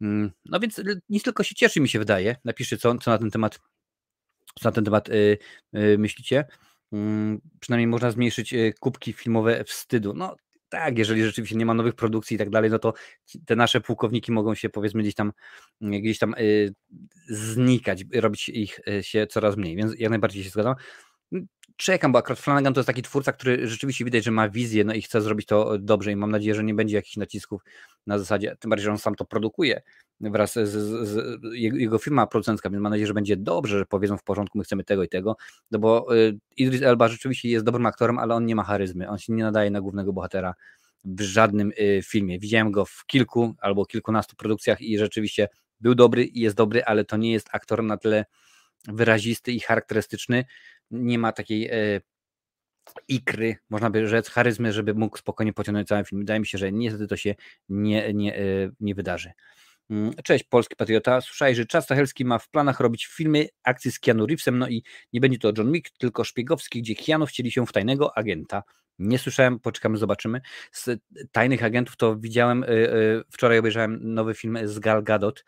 [0.01, 2.35] Mm, no więc nic tylko się cieszy, mi się wydaje.
[2.45, 3.59] Napiszcie, co, co na ten temat,
[4.59, 5.37] co na ten temat y,
[5.97, 6.45] myślicie.
[6.91, 10.13] Mm, przynajmniej można zmniejszyć kubki filmowe wstydu.
[10.13, 10.35] No,
[10.75, 12.93] tak, jeżeli rzeczywiście nie ma nowych produkcji i tak dalej, no to
[13.45, 15.31] te nasze pułkowniki mogą się powiedzmy gdzieś tam
[15.81, 16.73] gdzieś tam y,
[17.29, 20.75] znikać, robić ich y, się coraz mniej, więc jak najbardziej się zgadzam.
[21.77, 24.93] Czekam, bo akurat Flanagan to jest taki twórca, który rzeczywiście widać, że ma wizję no
[24.93, 27.61] i chce zrobić to dobrze i mam nadzieję, że nie będzie jakichś nacisków
[28.07, 29.81] na zasadzie, tym bardziej, że on sam to produkuje,
[30.21, 34.17] wraz z, z, z, jego firma producencka, więc mam nadzieję, że będzie dobrze, że powiedzą
[34.17, 35.35] w porządku, my chcemy tego i tego,
[35.71, 39.17] no bo y, Idris Elba rzeczywiście jest dobrym aktorem, ale on nie ma charyzmy, on
[39.17, 40.53] się nie nadaje na głównego bohatera
[41.03, 42.39] w żadnym y, filmie.
[42.39, 45.47] Widziałem go w kilku albo kilkunastu produkcjach i rzeczywiście
[45.79, 48.25] był dobry i jest dobry, ale to nie jest aktor na tyle
[48.87, 50.45] wyrazisty i charakterystyczny,
[50.91, 52.01] nie ma takiej y,
[53.07, 56.21] ikry, można by rzec, charyzmy, żeby mógł spokojnie pociągnąć cały film.
[56.21, 57.35] Wydaje mi się, że niestety to się
[57.69, 58.39] nie, nie,
[58.79, 59.31] nie wydarzy.
[59.89, 61.21] Mm, cześć, polski patriota.
[61.21, 64.83] Słyszałeś, że Czas Stachelski ma w planach robić filmy akcji z Keanu Reevesem, no i
[65.13, 68.63] nie będzie to John Wick, tylko szpiegowski, gdzie Keanu wcieli się w tajnego agenta.
[68.99, 70.41] Nie słyszałem, poczekamy, zobaczymy.
[70.71, 70.89] Z
[71.31, 75.45] tajnych agentów to widziałem, y, y, wczoraj obejrzałem nowy film z Gal Gadot,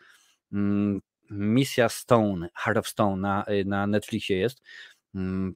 [0.52, 4.62] mm, Misja Stone, Heart of Stone na, na Netflixie jest.
[5.14, 5.54] Mm.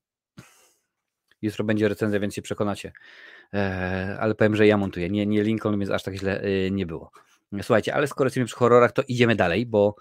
[1.43, 2.93] Jutro będzie recenzja, więc się przekonacie.
[3.55, 5.11] E, ale powiem, że ja montuję.
[5.11, 7.11] Nie, nie Lincoln, więc aż tak źle nie było.
[7.63, 9.95] Słuchajcie, ale skoro jesteśmy przy horrorach, to idziemy dalej, bo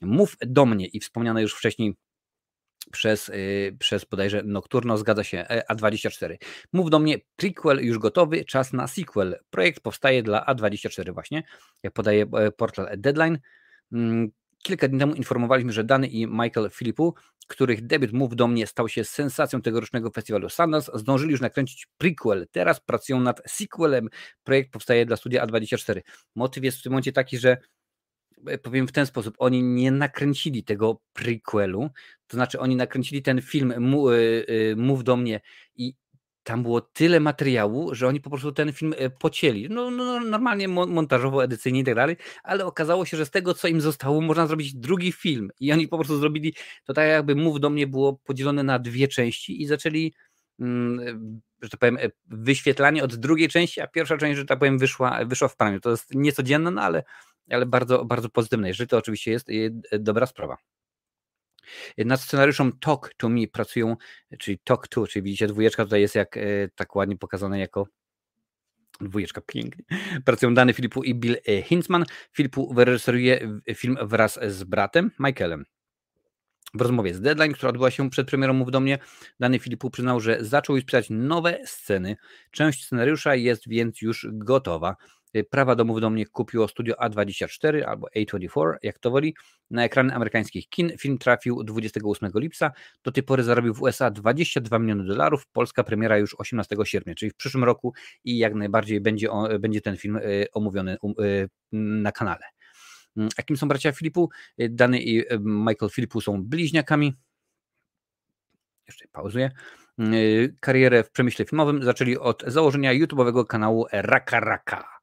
[0.00, 1.94] Mów do mnie i wspomniane już wcześniej
[2.92, 6.36] przez, yy, przez bodajże Nocturno, zgadza się, e, A24.
[6.72, 9.38] Mów do mnie, prequel już gotowy, czas na sequel.
[9.50, 11.42] Projekt powstaje dla A24 właśnie,
[11.82, 13.38] jak podaje portal Deadline.
[13.92, 14.30] Mm,
[14.62, 17.14] kilka dni temu informowaliśmy, że Dany i Michael Filipu,
[17.46, 22.46] których debiut Mów do mnie stał się sensacją tegorocznego festiwalu Sundance, zdążyli już nakręcić prequel.
[22.50, 24.08] Teraz pracują nad sequelem.
[24.44, 26.00] Projekt powstaje dla studia A24.
[26.34, 27.56] Motyw jest w tym momencie taki, że
[28.46, 31.90] E, powiem w ten sposób, oni nie nakręcili tego prequelu,
[32.26, 35.40] to znaczy oni nakręcili ten film e, e, Mów do mnie
[35.76, 35.94] i
[36.44, 39.68] tam było tyle materiału, że oni po prostu ten film pocięli.
[39.70, 43.54] No, no, no normalnie montażowo, edycyjnie i tak dalej, ale okazało się, że z tego,
[43.54, 45.50] co im zostało, można zrobić drugi film.
[45.60, 46.54] I oni po prostu zrobili,
[46.84, 50.14] to tak jakby Mów do mnie było podzielone na dwie części i zaczęli,
[50.60, 55.24] mm, że tak powiem, wyświetlanie od drugiej części, a pierwsza część, że tak powiem, wyszła,
[55.24, 55.80] wyszła w praniu.
[55.80, 57.02] To jest niecodzienne, no ale
[57.50, 59.48] ale bardzo, bardzo pozytywne, jeżeli to oczywiście jest
[59.90, 60.56] e, dobra sprawa.
[61.98, 63.96] Nad scenariuszem Talk to Me pracują,
[64.38, 66.40] czyli Talk to, czyli widzicie, dwójeczka tutaj jest jak e,
[66.74, 67.86] tak ładnie pokazane jako
[69.00, 69.84] dwójeczka, pięknie.
[70.24, 72.04] Pracują Dany Filipu i Bill e, Hintzman.
[72.32, 75.64] Filipu wyreżyseruje film wraz z bratem Michaelem.
[76.74, 78.98] W rozmowie z Deadline, która odbyła się przed premierą Mów do mnie,
[79.40, 82.16] Dany Filipu przyznał, że zaczął już pisać nowe sceny.
[82.50, 84.96] Część scenariusza jest więc już gotowa.
[85.36, 89.34] Y, prawa do mnie kupiło studio A24 albo A24, jak to woli,
[89.70, 90.98] na ekrany amerykańskich kin.
[90.98, 92.72] Film trafił 28 lipca.
[93.04, 95.46] Do tej pory zarobił w USA 22 miliony dolarów.
[95.52, 97.94] Polska premiera już 18 sierpnia, czyli w przyszłym roku
[98.24, 99.28] i jak najbardziej będzie,
[99.60, 102.44] będzie ten film y, omówiony um, y, na kanale.
[103.16, 104.30] Mm, a kim są bracia Filipu?
[104.58, 107.14] Dany i Michael Filipu są bliźniakami.
[108.86, 109.50] Jeszcze pauzuję.
[110.60, 114.93] Karierę w przemyśle filmowym zaczęli od założenia YouTube'owego kanału Raka Raka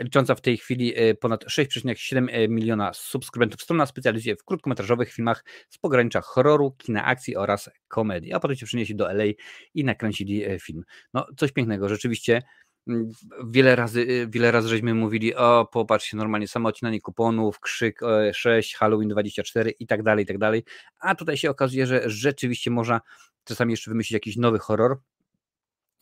[0.00, 3.62] licząca w tej chwili e, ponad 6,7 e, miliona subskrybentów.
[3.62, 8.66] Strona specjalizuje w krótkometrażowych filmach z pogranicza horroru, kina akcji oraz komedii, a potem się
[8.66, 9.24] przenieśli do LA
[9.74, 10.84] i nakręcili e, film.
[11.14, 12.42] No coś pięknego, rzeczywiście
[12.88, 13.10] mm,
[13.46, 18.00] wiele razy, wiele razy żeśmy mówili, o popatrzcie, normalnie samo odcinanie kuponów, krzyk
[18.32, 20.64] 6, Halloween 24 i tak dalej, i tak dalej,
[21.00, 23.00] a tutaj się okazuje, że rzeczywiście można
[23.44, 24.98] czasami jeszcze wymyślić jakiś nowy horror,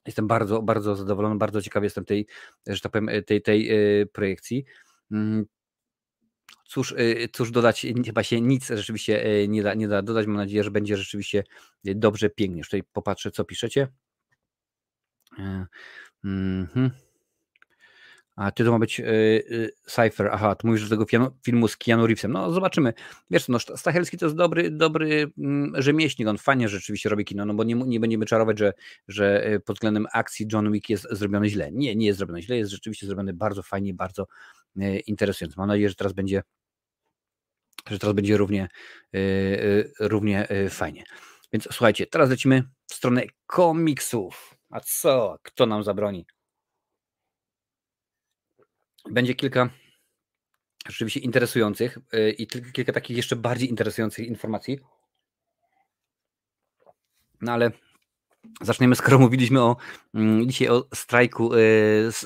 [0.07, 2.27] Jestem bardzo, bardzo zadowolony, bardzo ciekawy jestem tej,
[2.67, 4.65] że tak powiem, tej, tej e, projekcji.
[5.11, 5.47] Mm,
[6.69, 10.27] cóż, e, cóż dodać, chyba się nic rzeczywiście e, nie da, nie da dodać.
[10.27, 11.45] Mam nadzieję, że będzie rzeczywiście
[11.85, 12.59] dobrze, pięknie.
[12.59, 13.89] Już tutaj popatrzę, co piszecie.
[16.25, 16.91] Mhm.
[18.41, 20.29] A ty to ma być yy, Cypher.
[20.33, 22.33] Aha, tu mówisz do tego filmu z Keanu Reevesem.
[22.33, 22.93] No zobaczymy.
[23.31, 26.29] Wiesz no Stachelski to jest dobry, dobry mm, rzemieślnik.
[26.29, 28.73] On fajnie rzeczywiście robi kino, no bo nie, nie będziemy czarować, że,
[29.09, 31.73] że y, pod względem akcji John Wick jest zrobiony źle.
[31.73, 34.27] Nie, nie jest zrobiony źle, jest rzeczywiście zrobiony bardzo fajnie, bardzo
[34.77, 35.61] yy, interesująco.
[35.61, 36.43] Mam nadzieję, że teraz będzie
[37.91, 38.69] że teraz będzie równie,
[39.13, 41.05] yy, równie fajnie.
[41.53, 44.57] Więc słuchajcie, teraz lecimy w stronę komiksów.
[44.71, 45.37] A co?
[45.43, 46.27] Kto nam zabroni?
[49.11, 49.71] Będzie kilka
[50.89, 54.79] rzeczywiście interesujących y, i kilka takich jeszcze bardziej interesujących informacji.
[57.41, 57.71] No ale
[58.61, 59.77] zaczniemy, skoro mówiliśmy o,
[60.15, 61.59] mm, dzisiaj o strajku y,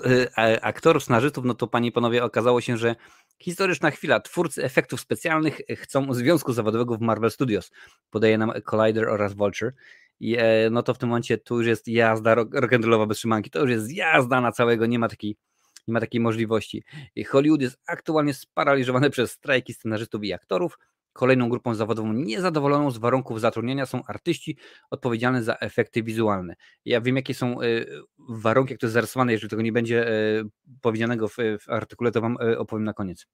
[0.06, 2.96] y, aktorów, scenarzystów, no to panie i panowie, okazało się, że
[3.38, 4.20] historyczna chwila.
[4.20, 7.70] Twórcy efektów specjalnych chcą związku zawodowego w Marvel Studios.
[8.10, 9.72] Podaje nam Collider oraz Vulture.
[10.20, 13.50] I e, no to w tym momencie tu już jest jazda rock'n'rollowa bez trzymanki.
[13.50, 15.36] To już jest jazda na całego, nie ma takiej
[15.88, 16.84] nie ma takiej możliwości.
[17.28, 20.78] Hollywood jest aktualnie sparaliżowany przez strajki scenarzystów i aktorów.
[21.12, 24.56] Kolejną grupą zawodową niezadowoloną z warunków zatrudnienia są artyści
[24.90, 26.54] odpowiedzialni za efekty wizualne.
[26.84, 27.66] Ja wiem, jakie są e,
[28.28, 29.32] warunki, jak to jest zarysowane.
[29.32, 30.12] Jeżeli tego nie będzie e,
[30.80, 33.26] powiedzianego w, w artykule, to Wam e, opowiem na koniec.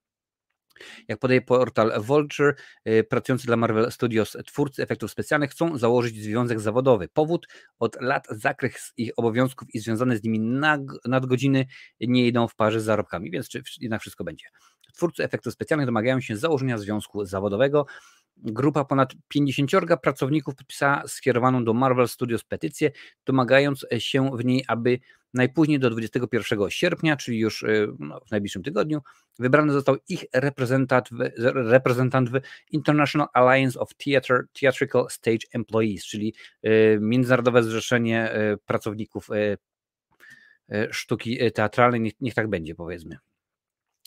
[1.08, 2.54] Jak podaje portal Vulture,
[2.88, 7.08] y, pracujący dla Marvel Studios twórcy efektów specjalnych chcą założyć związek zawodowy.
[7.08, 7.46] Powód
[7.78, 10.40] od lat zakres ich obowiązków i związane z nimi
[11.04, 11.66] nadgodziny
[12.00, 13.48] nie idą w parze z zarobkami, więc
[13.80, 14.46] jednak wszystko będzie.
[14.94, 17.86] Twórcy efektów specjalnych domagają się założenia związku zawodowego.
[18.36, 19.70] Grupa ponad 50
[20.02, 22.90] pracowników podpisała skierowaną do Marvel Studios petycję,
[23.26, 24.98] domagając się w niej, aby
[25.34, 29.00] najpóźniej do 21 sierpnia, czyli już y, no, w najbliższym tygodniu,
[29.38, 32.40] wybrany został ich reprezentant w, reprezentant w
[32.70, 36.34] International Alliance of Theater, Theatrical Stage Employees, czyli
[36.66, 39.28] y, Międzynarodowe Zrzeszenie y, Pracowników
[40.90, 42.00] Sztuki Teatralnej.
[42.00, 43.18] Niech, niech tak będzie, powiedzmy.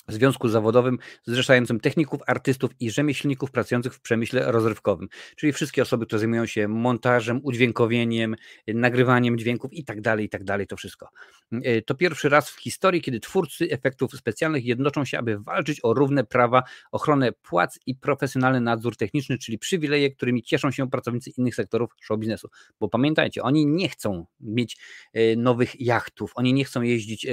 [0.08, 6.20] Związku zawodowym zrzeszającym techników, artystów i rzemieślników pracujących w przemyśle rozrywkowym, czyli wszystkie osoby, które
[6.20, 8.36] zajmują się montażem, udźwiękowieniem,
[8.68, 11.10] nagrywaniem dźwięków i tak dalej, i tak dalej, to wszystko.
[11.52, 15.94] E, to pierwszy raz w historii, kiedy twórcy efektów specjalnych jednoczą się, aby walczyć o
[15.94, 21.56] równe prawa, ochronę płac i profesjonalny nadzór techniczny, czyli przywileje, którymi cieszą się pracownicy innych
[21.56, 22.50] sektorów show biznesu.
[22.80, 24.78] Bo pamiętajcie, oni nie chcą mieć
[25.14, 27.32] e, nowych jachtów, oni nie chcą jeździć e,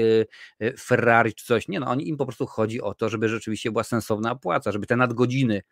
[0.78, 3.84] Ferrari czy coś, nie no, oni im po prostu chodzi o to, żeby rzeczywiście była
[3.84, 5.62] sensowna płaca, żeby te nadgodziny,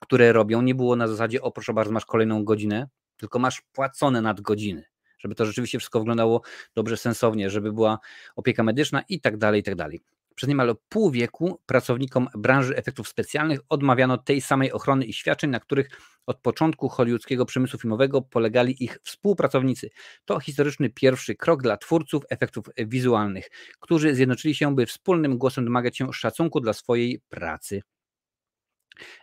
[0.00, 4.20] które robią, nie było na zasadzie, o proszę bardzo, masz kolejną godzinę, tylko masz płacone
[4.20, 4.84] nadgodziny,
[5.18, 6.42] żeby to rzeczywiście wszystko wyglądało
[6.74, 7.98] dobrze, sensownie, żeby była
[8.36, 10.00] opieka medyczna i tak dalej, i tak dalej.
[10.36, 15.60] Przez niemal pół wieku pracownikom branży efektów specjalnych odmawiano tej samej ochrony i świadczeń, na
[15.60, 15.90] których
[16.26, 19.90] od początku hollywoodzkiego przemysłu filmowego polegali ich współpracownicy.
[20.24, 25.96] To historyczny pierwszy krok dla twórców efektów wizualnych, którzy zjednoczyli się, by wspólnym głosem domagać
[25.96, 27.82] się szacunku dla swojej pracy.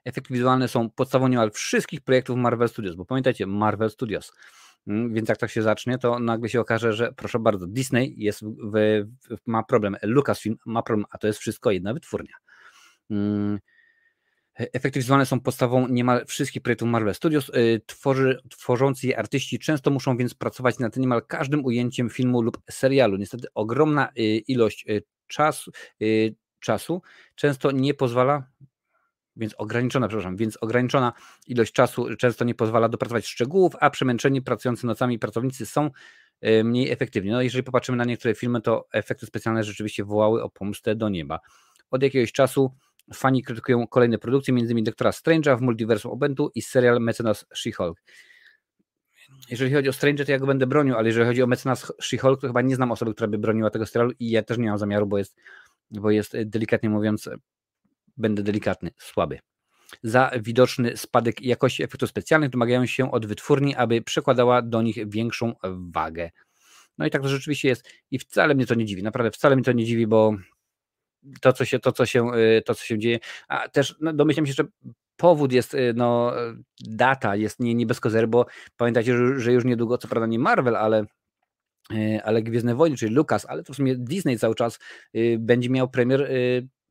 [0.06, 4.32] Efekty wizualne są podstawą niemal wszystkich projektów Marvel Studios, bo pamiętajcie, Marvel Studios
[4.88, 9.04] więc jak tak się zacznie, to nagle się okaże, że proszę bardzo, Disney jest w,
[9.46, 12.36] ma problem, Lucasfilm ma problem, a to jest wszystko jedna wytwórnia.
[13.10, 13.60] Mm,
[14.56, 17.50] efekty wizualne są podstawą niemal wszystkich projektów Marvel Studios.
[17.50, 22.58] Y, tworzy, tworzący je artyści często muszą więc pracować nad niemal każdym ujęciem filmu lub
[22.72, 23.18] serialu.
[23.18, 25.72] Niestety ogromna y, ilość y, czasu,
[26.60, 27.02] czasu
[27.36, 28.44] często nie pozwala
[29.36, 31.14] więc ograniczona, przepraszam, więc ograniczona
[31.48, 35.90] ilość czasu często nie pozwala dopracować szczegółów, a przemęczeni pracujący nocami pracownicy są
[36.42, 37.32] e, mniej efektywni.
[37.32, 41.40] No jeżeli popatrzymy na niektóre filmy, to efekty specjalne rzeczywiście wołały o pomstę do nieba.
[41.92, 42.72] Od jakiegoś czasu
[43.14, 44.84] fani krytykują kolejne produkcje, m.in.
[44.84, 47.94] Doktora Strange'a w Multiversum Obentu i serial Mecenas She-Hulk.
[49.50, 52.38] Jeżeli chodzi o Strange, to ja go będę bronił, ale jeżeli chodzi o Mecenas She-Hulk,
[52.42, 54.78] to chyba nie znam osoby, która by broniła tego serialu i ja też nie mam
[54.78, 55.38] zamiaru, bo jest,
[55.92, 57.30] bo jest delikatnie mówiąc
[58.18, 59.40] będę delikatny, słaby.
[60.04, 65.54] Za widoczny spadek jakości efektów specjalnych domagają się od wytwórni, aby przekładała do nich większą
[65.94, 66.30] wagę.
[66.98, 69.66] No i tak to rzeczywiście jest i wcale mnie to nie dziwi, naprawdę wcale mnie
[69.66, 70.36] to nie dziwi, bo
[71.42, 74.46] to, co się, to, co się, y, to, co się dzieje, a też no, domyślam
[74.46, 74.64] się, że
[75.18, 76.34] powód jest, y, no,
[76.80, 78.46] data jest nie, nie bez kozery, bo
[78.78, 81.06] pamiętajcie, że, że już niedługo, co prawda nie Marvel, ale
[81.94, 84.80] y, ale Gwiezdne Wojny, czyli Lucas, ale to w sumie Disney cały czas
[85.40, 86.32] będzie miał premier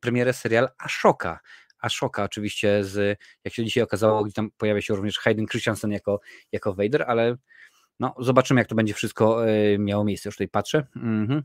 [0.03, 1.41] premierę serial Ashoka.
[1.79, 6.21] Ashoka oczywiście, z, jak się dzisiaj okazało, gdzie tam pojawia się również Hayden Christensen jako,
[6.53, 7.37] jako Vader, ale
[8.01, 10.29] no, zobaczymy, jak to będzie wszystko e, miało miejsce.
[10.29, 10.87] Już tutaj patrzę.
[10.97, 11.43] Mhm.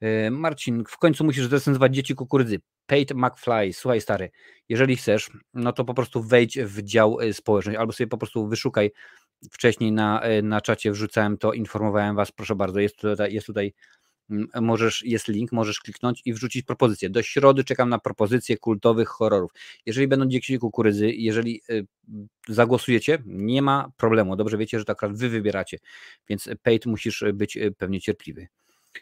[0.00, 2.60] E, Marcin, w końcu musisz zrecenzować Dzieci Kukurydzy.
[2.86, 4.30] Pate McFly, słuchaj stary,
[4.68, 8.48] jeżeli chcesz, no to po prostu wejdź w dział e, społeczność, albo sobie po prostu
[8.48, 8.90] wyszukaj
[9.52, 13.74] wcześniej na, na czacie, wrzucałem to, informowałem was, proszę bardzo, jest tutaj, jest tutaj
[14.60, 17.10] możesz, jest link, możesz kliknąć i wrzucić propozycję.
[17.10, 19.52] Do środy czekam na propozycje kultowych horrorów.
[19.86, 21.86] Jeżeli będą dzieci kukurydzy, jeżeli y,
[22.48, 24.36] zagłosujecie, nie ma problemu.
[24.36, 25.78] Dobrze wiecie, że to akurat wy wybieracie,
[26.28, 28.48] więc Pate musisz być y, pewnie cierpliwy.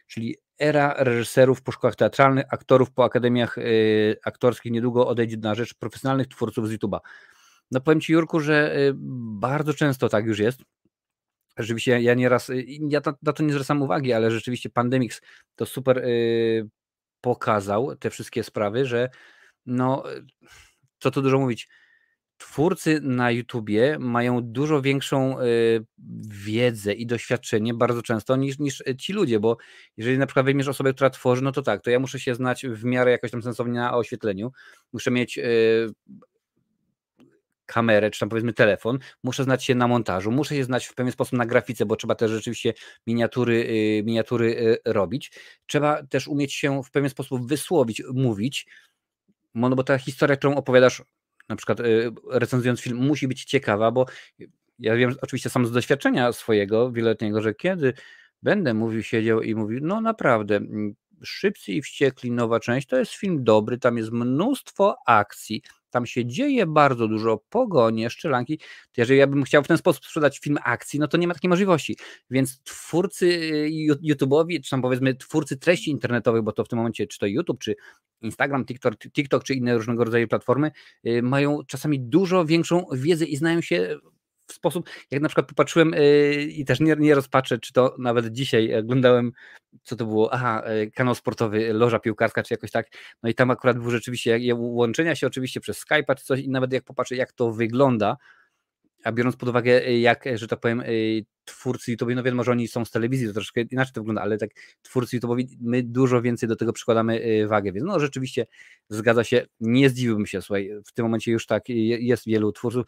[0.07, 5.75] Czyli era reżyserów po szkołach teatralnych, aktorów po akademiach y, aktorskich niedługo odejdzie na rzecz
[5.75, 6.99] profesjonalnych twórców z YouTube'a.
[7.71, 8.75] No powiem Ci Jurku, że
[9.41, 10.63] bardzo często tak już jest
[11.57, 15.21] Rzeczywiście ja nieraz, y, ja na to nie zwracam uwagi, ale rzeczywiście Pandemix
[15.57, 16.69] to super y,
[17.21, 19.09] pokazał te wszystkie sprawy, że
[19.67, 20.03] no,
[20.99, 21.69] co tu dużo mówić,
[22.37, 25.85] twórcy na YouTubie mają dużo większą y,
[26.29, 29.57] wiedzę i doświadczenie bardzo często niż, niż ci ludzie, bo
[29.97, 32.67] jeżeli na przykład weźmiesz osobę, która tworzy, no to tak, to ja muszę się znać
[32.67, 34.53] w miarę jakoś tam sensownie na oświetleniu,
[34.93, 35.39] muszę mieć
[37.71, 41.13] kamerę, czy tam powiedzmy telefon, muszę znać się na montażu, muszę się znać w pewien
[41.13, 42.75] sposób na grafice, bo trzeba też rzeczywiście
[43.07, 44.57] miniatury, y, miniatury
[44.87, 45.33] y, robić.
[45.67, 48.67] Trzeba też umieć się w pewien sposób wysłowić, mówić,
[49.55, 51.03] no bo ta historia, którą opowiadasz,
[51.49, 54.07] na przykład y, recenzując film, musi być ciekawa, bo
[54.79, 57.95] ja wiem oczywiście sam z doświadczenia swojego wieloletniego, że kiedy
[58.43, 60.95] będę mówił, siedział i mówił, no naprawdę, mm,
[61.25, 66.27] Szybcy i Wściekli, nowa część, to jest film dobry, tam jest mnóstwo akcji, tam się
[66.27, 68.59] dzieje bardzo dużo, pogonie, szczelanki.
[68.59, 68.65] To
[68.97, 71.49] jeżeli ja bym chciał w ten sposób sprzedać film akcji, no to nie ma takiej
[71.49, 71.97] możliwości.
[72.31, 73.71] Więc twórcy y,
[74.03, 77.59] YouTube'owi, czy tam powiedzmy twórcy treści internetowych, bo to w tym momencie czy to YouTube,
[77.59, 77.77] czy
[78.23, 80.71] Instagram, TikTok, TikTok czy inne różnego rodzaju platformy,
[81.07, 83.99] y, mają czasami dużo większą wiedzę i znają się
[84.51, 88.27] w sposób, jak na przykład popatrzyłem yy, i też nie, nie rozpaczę, czy to nawet
[88.27, 89.33] dzisiaj oglądałem,
[89.83, 92.87] co to było, aha, yy, kanał sportowy, loża piłkarska, czy jakoś tak,
[93.23, 96.73] no i tam akurat był rzeczywiście łączenia się oczywiście przez Skype'a czy coś i nawet
[96.73, 98.17] jak popatrzę, jak to wygląda,
[99.05, 100.83] a biorąc pod uwagę, jak, że tak powiem,
[101.45, 104.39] twórcy YouTube, no wiadomo, że oni są z telewizji, to troszkę inaczej to wygląda, ale
[104.39, 104.51] tak
[104.83, 108.47] twórcy YouTube, my dużo więcej do tego przykładamy wagę, więc no rzeczywiście
[108.89, 112.87] zgadza się, nie zdziwiłbym się, słuchaj, w tym momencie już tak jest wielu twórców,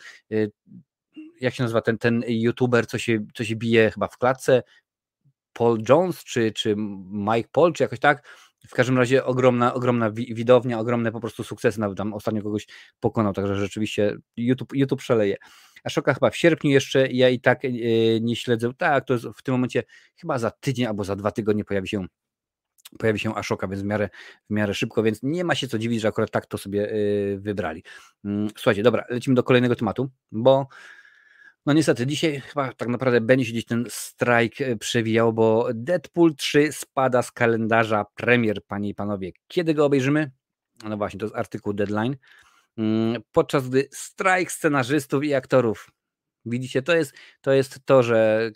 [1.43, 4.63] jak się nazywa ten, ten youtuber, co się, co się bije chyba w klatce,
[5.53, 6.75] Paul Jones, czy, czy
[7.13, 8.29] Mike Paul, czy jakoś tak,
[8.69, 12.67] w każdym razie ogromna, ogromna widownia, ogromne po prostu sukcesy, nawet tam ostatnio kogoś
[13.01, 15.37] pokonał, także rzeczywiście YouTube, YouTube szaleje.
[15.85, 19.43] Ashoka chyba w sierpniu jeszcze, ja i tak yy, nie śledzę, tak, to jest w
[19.43, 19.83] tym momencie
[20.17, 22.07] chyba za tydzień albo za dwa tygodnie pojawi się
[22.99, 24.09] pojawi się Ashoka, więc w miarę,
[24.51, 27.39] w miarę szybko, więc nie ma się co dziwić, że akurat tak to sobie yy,
[27.41, 27.83] wybrali.
[28.25, 30.69] Yy, słuchajcie, dobra, lecimy do kolejnego tematu, bo
[31.67, 36.35] no niestety, dzisiaj chyba tak naprawdę będzie się gdzieś ten strajk e, przewijał, bo Deadpool
[36.35, 39.33] 3 spada z kalendarza premier, panie i panowie.
[39.49, 40.31] Kiedy go obejrzymy?
[40.85, 42.17] No właśnie, to jest artykuł Deadline.
[42.79, 45.91] Mm, podczas gdy strajk scenarzystów i aktorów.
[46.45, 48.51] Widzicie, to jest, to jest to, że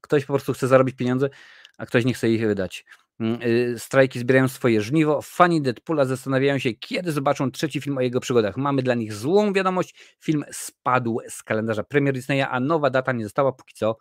[0.00, 1.30] ktoś po prostu chce zarobić pieniądze,
[1.78, 2.84] a ktoś nie chce ich wydać.
[3.20, 5.22] Mm, y, strajki zbierają swoje żniwo.
[5.22, 8.56] Fani Deadpoola zastanawiają się, kiedy zobaczą trzeci film o jego przygodach.
[8.56, 10.16] Mamy dla nich złą wiadomość.
[10.20, 13.96] Film spadł z kalendarza premier Disneya, a nowa data nie została póki co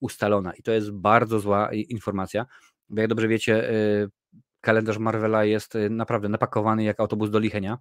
[0.00, 0.52] ustalona.
[0.52, 2.46] I to jest bardzo zła informacja.
[2.88, 4.08] Bo jak dobrze wiecie, y,
[4.60, 7.78] kalendarz Marvela jest y, naprawdę napakowany jak autobus do lichenia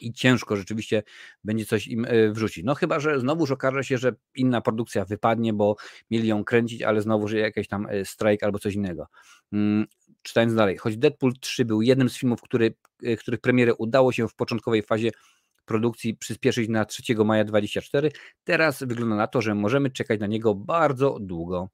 [0.00, 1.02] i ciężko rzeczywiście
[1.44, 2.64] będzie coś im e, wrzucić.
[2.64, 5.76] No chyba, że znowuż okaże się, że inna produkcja wypadnie, bo
[6.10, 9.06] mieli ją kręcić, ale znowu, że jakiś tam e, strajk albo coś innego.
[9.52, 9.86] Mm,
[10.22, 14.28] czytając dalej, choć Deadpool 3 był jednym z filmów, który, e, których premierę udało się
[14.28, 15.10] w początkowej fazie
[15.64, 18.10] produkcji przyspieszyć na 3 maja 24,
[18.44, 21.68] teraz wygląda na to, że możemy czekać na niego bardzo długo.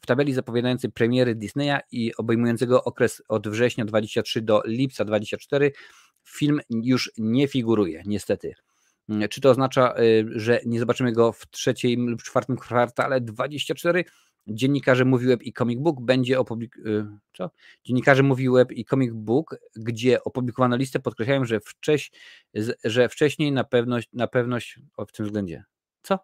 [0.00, 5.72] W tabeli zapowiadającej premiery Disneya i obejmującego okres od września 23 do lipca 24
[6.28, 8.54] film już nie figuruje, niestety.
[9.08, 14.04] Mm, czy to oznacza, y, że nie zobaczymy go w trzecim lub czwartym kwartale 24?
[14.46, 16.76] Dziennikarze Mówi Web i Comic Book będzie opublik...
[16.78, 17.50] Y, co?
[17.84, 22.10] Dziennikarze Mówi Web i Comic Book, gdzie opublikowano listę, podkreślają, że, wcześ...
[22.84, 25.64] że wcześniej na pewność, na pewność o, w tym względzie.
[26.02, 26.18] Co?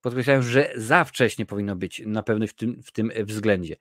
[0.00, 3.76] Podkreślają, że za wcześnie powinno być na pewność w tym, w tym względzie.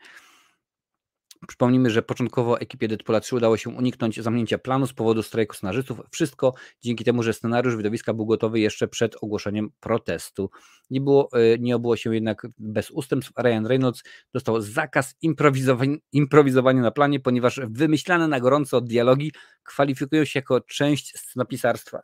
[1.47, 6.01] Przypomnijmy, że początkowo ekipie Deadpoola 3 udało się uniknąć zamknięcia planu z powodu strajku scenarzystów.
[6.11, 10.49] Wszystko dzięki temu, że scenariusz widowiska był gotowy jeszcze przed ogłoszeniem protestu.
[10.89, 13.31] Nie, było, e, nie obyło się jednak bez ustępstw.
[13.43, 19.31] Ryan Reynolds dostał zakaz improwizowania, improwizowania na planie, ponieważ wymyślane na gorąco dialogi
[19.63, 22.01] kwalifikują się jako część scenopisarstwa.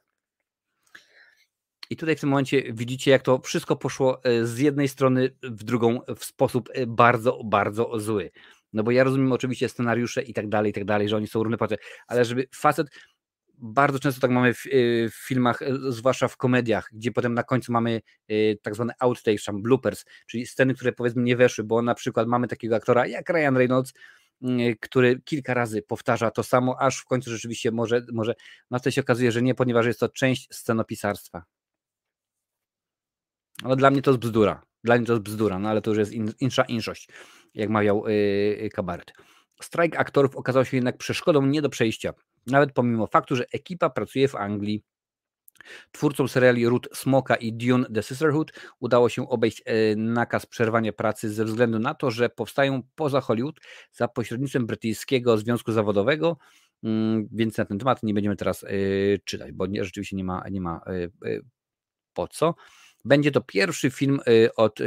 [1.91, 5.63] I tutaj w tym momencie widzicie, jak to wszystko poszło e, z jednej strony w
[5.63, 8.31] drugą w sposób e, bardzo, bardzo zły.
[8.73, 11.43] No bo ja rozumiem oczywiście scenariusze i tak dalej, i tak dalej, że oni są
[11.43, 12.87] równe płace, ale żeby facet
[13.61, 17.43] bardzo często tak mamy w, y, w, filmach, y, zwłaszcza w komediach, gdzie potem na
[17.43, 18.01] końcu mamy
[18.31, 22.27] y, tak zwane outtakes, tam bloopers, czyli sceny, które powiedzmy nie weszły, bo na przykład
[22.27, 23.93] mamy takiego aktora jak Ryan Reynolds,
[24.79, 28.33] który kilka razy powtarza to samo, aż w końcu rzeczywiście może, może
[28.71, 31.43] no to się okazuje, że nie, ponieważ jest to część scenopisarstwa.
[33.63, 34.61] Ale dla mnie to jest bzdura.
[34.83, 37.07] Dla mnie to jest bzdura, no ale to już jest in, insza inszość
[37.53, 39.13] jak mawiał yy, kabaret.
[39.61, 42.13] Strajk aktorów okazał się jednak przeszkodą nie do przejścia,
[42.47, 44.83] nawet pomimo faktu, że ekipa pracuje w Anglii.
[45.91, 51.33] Twórcom seriali Root Smoka i Dune The Sisterhood udało się obejść y, nakaz przerwania pracy
[51.33, 53.59] ze względu na to, że powstają poza Hollywood
[53.91, 56.37] za pośrednictwem brytyjskiego związku zawodowego,
[56.83, 60.61] mm, więc na ten temat nie będziemy teraz y, czytać, bo rzeczywiście nie ma, nie
[60.61, 60.81] ma
[61.25, 61.41] y,
[62.13, 62.55] po co.
[63.05, 64.19] Będzie to pierwszy film
[64.55, 64.79] od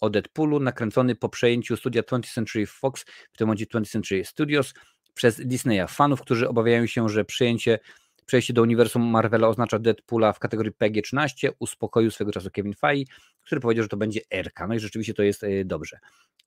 [0.00, 4.74] o Deadpoolu, nakręcony po przejęciu studia 20th Century Fox, w tym momencie 20th Century Studios,
[5.16, 5.86] przez Disneya.
[5.88, 7.78] Fanów, którzy obawiają się, że przejęcie,
[8.26, 13.12] przejście do uniwersum Marvela oznacza Deadpoola w kategorii PG-13, uspokoił swego czasu Kevin Feige,
[13.44, 14.66] który powiedział, że to będzie RK.
[14.68, 15.98] No i rzeczywiście to jest e, dobrze.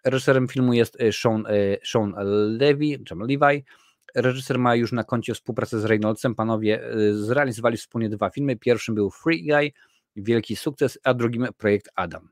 [0.05, 1.51] Reżyserem filmu jest e, Sean, e,
[1.85, 2.13] Sean
[2.59, 3.65] Levy, Levi.
[4.15, 6.35] Reżyser ma już na koncie współpracę z Reynoldsem.
[6.35, 8.55] Panowie zrealizowali wspólnie dwa filmy.
[8.55, 9.71] Pierwszym był Free Guy,
[10.15, 12.29] wielki sukces, a drugim projekt Adam.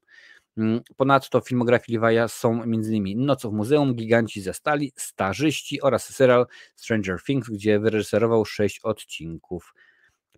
[0.58, 3.26] Mm, ponadto w filmografii Levi'a są m.in.
[3.26, 6.45] Noc w Muzeum, Giganci ze Stali, Starzyści oraz serial
[6.76, 9.74] Stranger Things, gdzie wyreżyserował sześć odcinków.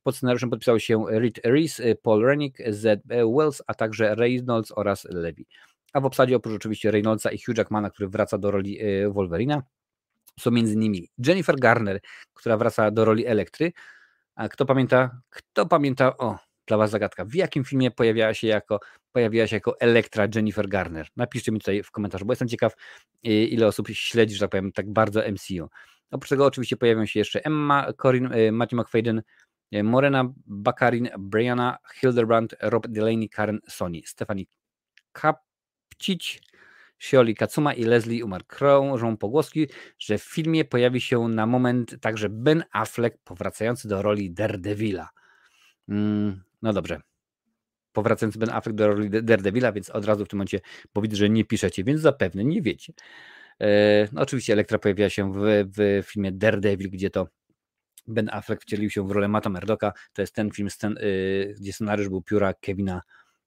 [0.03, 3.03] Pod scenariuszem podpisał się Reed Rees, Paul Rennick, Z.
[3.07, 5.43] Wells, a także Reynolds oraz Levy.
[5.93, 9.63] A w obsadzie oprócz oczywiście Reynoldsa i Hugh Jackmana, który wraca do roli e, Wolverina,
[10.39, 10.93] są m.in.
[11.17, 11.99] Jennifer Garner,
[12.33, 13.71] która wraca do roli Elektry.
[14.35, 15.21] A kto pamięta?
[15.29, 16.17] Kto pamięta?
[16.17, 16.37] O,
[16.69, 17.25] dla Was zagadka.
[17.25, 18.79] W jakim filmie pojawiała się jako,
[19.11, 21.07] pojawiła się jako Elektra Jennifer Garner?
[21.15, 22.73] Napiszcie mi tutaj w komentarzu, bo jestem ciekaw,
[23.23, 25.69] ile osób śledzi, że tak powiem, tak bardzo MCU.
[26.11, 29.21] Oprócz tego oczywiście pojawią się jeszcze Emma, Corin, y, Matthew McFadden,
[29.83, 34.47] Morena Bakarin, Brianna Hildebrand, Rob Delaney, Karen Sony, Stefani
[35.11, 36.41] Kapcić,
[36.99, 39.67] Shioli Katsuma i Leslie Umar krążą pogłoski,
[39.99, 45.09] że w filmie pojawi się na moment także Ben Affleck powracający do roli Daredevila.
[45.89, 47.01] Mm, no dobrze.
[47.91, 50.59] Powracający Ben Affleck do roli Daredevila, więc od razu w tym momencie,
[50.93, 52.93] bo widzę, że nie piszecie, więc zapewne nie wiecie.
[53.61, 55.39] E, no oczywiście Elektra pojawiła się w,
[55.77, 57.27] w filmie Daredevil, gdzie to
[58.07, 59.93] Ben Affleck wcielił się w rolę Mata Murdoka.
[60.13, 63.01] To jest ten film, ten, y, gdzie scenariusz był pióra Kevina,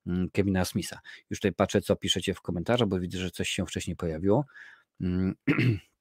[0.07, 1.01] mm, Kevina Smitha.
[1.31, 4.47] Już tutaj patrzę, co piszecie w komentarzach, bo widzę, że coś się wcześniej pojawiło.
[5.01, 5.35] Mm.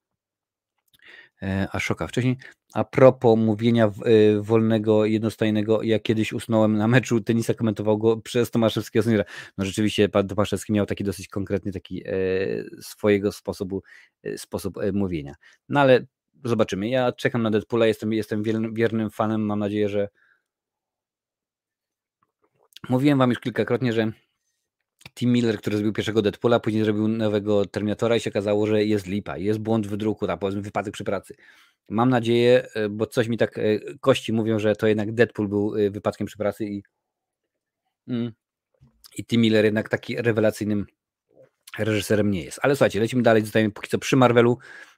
[1.41, 2.37] E, a szoka wcześniej.
[2.73, 8.51] A propos mówienia y, wolnego, jednostajnego, ja kiedyś usnąłem na meczu tenisa, komentował go przez
[8.51, 9.23] Tomaszewskiego seniora.
[9.57, 12.13] No rzeczywiście pan Tomaszewski miał taki dosyć konkretny, taki e,
[12.81, 13.83] swojego sposobu,
[14.23, 15.35] e, sposób mówienia.
[15.69, 16.05] No ale
[16.43, 16.89] zobaczymy.
[16.89, 20.09] Ja czekam na Deadpoola, jestem, jestem wiernym fanem, mam nadzieję, że
[22.89, 24.11] mówiłem wam już kilkakrotnie, że
[25.15, 29.07] Tim Miller, który zrobił pierwszego Deadpoola, później zrobił nowego Terminatora i się okazało, że jest
[29.07, 31.35] lipa, jest błąd w wydruku, tam powiedzmy wypadek przy pracy.
[31.89, 33.61] Mam nadzieję, e, bo coś mi tak e,
[33.99, 36.83] kości mówią, że to jednak Deadpool był e, wypadkiem przy pracy i,
[38.07, 38.31] mm,
[39.17, 40.85] i Tim Miller jednak taki rewelacyjnym
[41.79, 42.59] reżyserem nie jest.
[42.61, 44.57] Ale słuchajcie, lecimy dalej, zostajemy póki co przy Marvelu,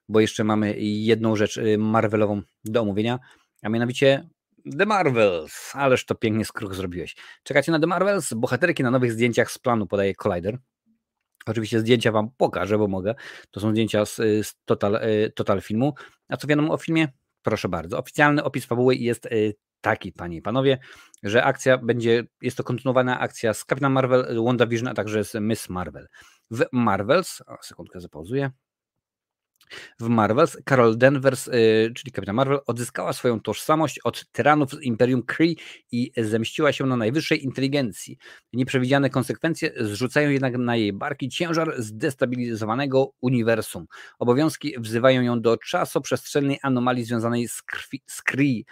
[0.09, 3.19] bo jeszcze mamy jedną rzecz Marvelową do omówienia,
[3.61, 4.29] a mianowicie
[4.71, 7.15] The Marvels, ależ to pięknie skruch zrobiłeś.
[7.43, 8.33] Czekacie na The Marvels?
[8.33, 10.57] Bohaterki na nowych zdjęciach z planu podaje Collider.
[11.45, 13.15] Oczywiście zdjęcia Wam pokażę, bo mogę.
[13.51, 15.93] To są zdjęcia z, z total, y, total filmu.
[16.29, 17.07] A co wiadomo o filmie?
[17.41, 17.99] Proszę bardzo.
[17.99, 20.79] Oficjalny opis fabuły jest y, taki, panie i panowie,
[21.23, 25.69] że akcja będzie, jest to kontynuowana akcja z Captain Marvel, WandaVision, a także z Miss
[25.69, 26.07] Marvel.
[26.51, 28.51] W Marvels, o, sekundkę zapauzuję,
[29.99, 35.23] w Marvels Carol Danvers, y, czyli Kapitan Marvel, odzyskała swoją tożsamość od tyranów z Imperium
[35.23, 35.57] Kree
[35.91, 38.17] i zemściła się na najwyższej inteligencji.
[38.53, 43.85] Nieprzewidziane konsekwencje zrzucają jednak na jej barki ciężar zdestabilizowanego uniwersum.
[44.19, 48.65] Obowiązki wzywają ją do czasoprzestrzennej anomalii związanej z, krwi, z Kree,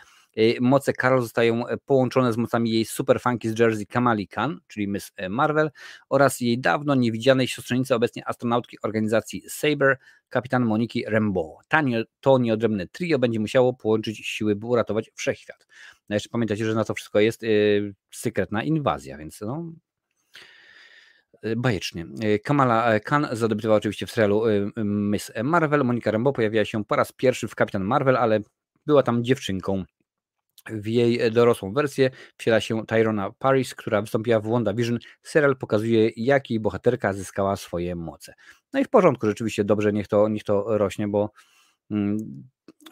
[0.61, 5.11] moce Carol zostają e, połączone z mocami jej superfanki z Jersey Kamali Khan, czyli Miss
[5.15, 5.71] e, Marvel,
[6.09, 9.97] oraz jej dawno niewidzianej siostrzenicy, obecnie astronautki organizacji Saber,
[10.29, 11.57] kapitan Moniki Rambeau.
[12.19, 15.67] To nieodrębne trio będzie musiało połączyć siły, by uratować wszechświat.
[16.09, 19.71] No jeszcze pamiętajcie, że na to wszystko jest yy, sekretna inwazja, więc no,
[21.57, 22.05] bajecznie.
[22.43, 24.43] Kamala Khan zadebiutowała oczywiście w serialu
[24.85, 25.83] Miss Marvel.
[25.83, 28.39] Monika Rambeau pojawiła się po raz pierwszy w Kapitan Marvel, ale
[28.85, 29.85] była tam dziewczynką
[30.69, 34.99] w jej e, dorosłą wersję wciela się Tyrona Paris, która wystąpiła w WandaVision.
[35.23, 38.33] Serial pokazuje, jak jej bohaterka zyskała swoje moce.
[38.73, 41.31] No i w porządku, rzeczywiście dobrze, niech to, niech to rośnie, bo
[41.91, 42.17] mm,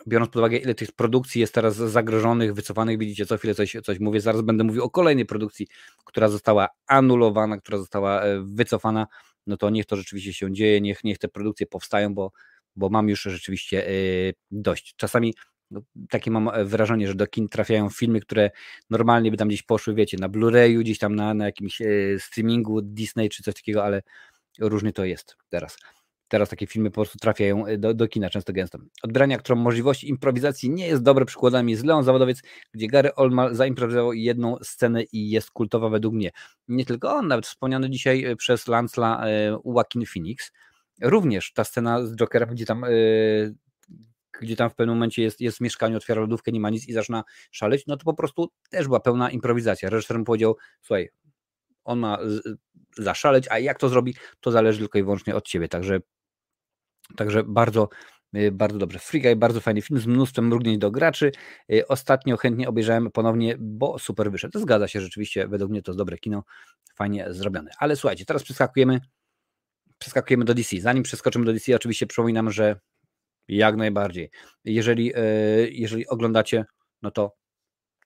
[0.08, 4.00] biorąc pod uwagę, ile tych produkcji jest teraz zagrożonych, wycofanych, widzicie, co chwilę coś, coś
[4.00, 5.68] mówię, zaraz będę mówił o kolejnej produkcji,
[6.06, 9.08] która została anulowana, która została e, wycofana,
[9.48, 12.32] no to niech to rzeczywiście się dzieje, niech, niech te produkcje powstają, bo,
[12.76, 13.92] bo mam już rzeczywiście e,
[14.52, 14.94] dość.
[14.98, 15.34] Czasami
[15.72, 18.52] no, takie mam e, wrażenie, że do kin trafiają filmy, które
[18.90, 21.86] normalnie by tam gdzieś poszły, wiecie, na Blu-rayu, gdzieś tam na, na jakimś e,
[22.20, 24.02] streamingu Disney czy coś takiego, ale
[24.60, 25.78] różnie to jest teraz.
[26.28, 28.80] Teraz takie filmy po prostu trafiają e, do, do kina często gęsto.
[29.04, 32.42] Odbrania, którą możliwość improwizacji nie jest dobre, przykładem jest Leon Zawodowiec,
[32.74, 36.32] gdzie Gary Oldman zaimprowizował jedną scenę i jest kultowa według mnie.
[36.68, 39.26] Nie tylko on, nawet wspomniany dzisiaj przez Lancela
[39.66, 40.52] Joaquin Phoenix,
[41.02, 42.86] również ta scena z Jokerem, gdzie tam
[44.42, 46.94] gdzie tam w pewnym momencie jest, jest w mieszkaniu, otwiera lodówkę, nie ma nic i
[46.94, 49.90] zaczyna szaleć, no to po prostu też była pełna improwizacja.
[49.90, 51.10] Reżyser mu powiedział, słuchaj,
[51.84, 52.18] on ma
[52.98, 55.68] zaszaleć, a jak to zrobi, to zależy tylko i wyłącznie od ciebie.
[55.68, 56.00] Także,
[57.16, 57.90] także bardzo,
[58.36, 59.00] y, bardzo dobrze.
[59.00, 61.32] Free Guy, bardzo fajny film z mnóstwem mrugnięć do graczy.
[61.74, 64.60] Y, ostatnio chętnie obejrzałem ponownie, bo super wyszedł.
[64.60, 66.44] Zgadza się, rzeczywiście, według mnie to jest dobre kino,
[66.96, 67.72] fajnie zrobione.
[67.80, 69.02] Ale słuchajcie, teraz przeskakujemy,
[69.98, 70.82] przeskakujemy do DC.
[70.82, 72.80] Zanim przeskoczymy do DC, oczywiście przypominam, że
[73.50, 74.30] jak najbardziej.
[74.66, 75.22] Jeżeli, e,
[75.72, 76.66] jeżeli oglądacie,
[77.02, 77.36] no to,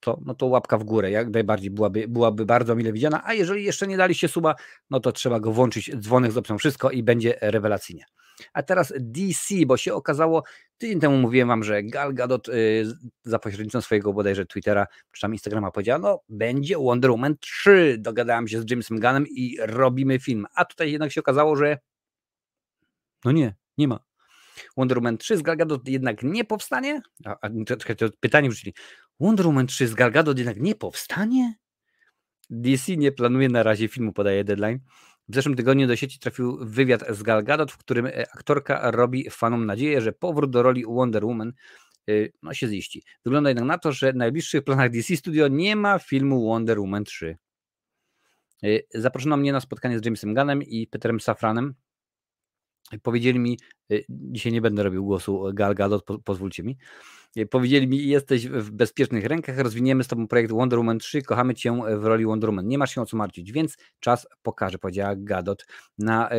[0.01, 3.63] to, no to łapka w górę, jak najbardziej byłaby, byłaby bardzo mile widziana, a jeżeli
[3.63, 4.55] jeszcze nie daliście suba,
[4.89, 8.05] no to trzeba go włączyć, dzwonek z opcją wszystko i będzie rewelacyjnie.
[8.53, 10.43] A teraz DC, bo się okazało,
[10.77, 12.85] tydzień temu mówiłem wam, że Gal Gadot y,
[13.23, 18.47] za pośrednictwem swojego bodajże Twittera, czy tam Instagrama powiedziała, no będzie Wonder Woman 3, dogadałem
[18.47, 21.77] się z Jamesem Gunnem i robimy film, a tutaj jednak się okazało, że
[23.25, 23.99] no nie, nie ma.
[24.77, 27.01] Wonder Woman 3 z Gal Gadot jednak nie powstanie?
[27.25, 28.73] A, a czekaj, to pytanie wrzucili.
[29.19, 31.53] Wonder Woman 3 z Gal Gadot jednak nie powstanie?
[32.49, 34.79] DC nie planuje na razie filmu, podaje deadline.
[35.27, 39.29] W zeszłym tygodniu do sieci trafił wywiad z Gal Gadot, w którym e, aktorka robi
[39.29, 41.53] fanom nadzieję, że powrót do roli Wonder Woman
[42.43, 43.03] no się ziści.
[43.25, 47.03] Wygląda jednak na to, że w najbliższych planach DC Studio nie ma filmu Wonder Woman
[47.03, 47.37] 3.
[48.93, 51.73] Zaproszono mnie na spotkanie z Jamesem Gunnem i Peterem Safranem.
[53.01, 53.59] Powiedzieli mi,
[54.09, 56.77] dzisiaj nie będę robił głosu Gal Gadot, pozwólcie mi,
[57.49, 61.81] Powiedzieli mi, jesteś w bezpiecznych rękach, rozwiniemy z tobą projekt Wonder Woman 3, kochamy cię
[61.97, 62.67] w roli Wonder Woman.
[62.67, 65.65] Nie masz się o co martwić, więc czas pokaże, powiedziała Gadot
[65.97, 66.37] na, e,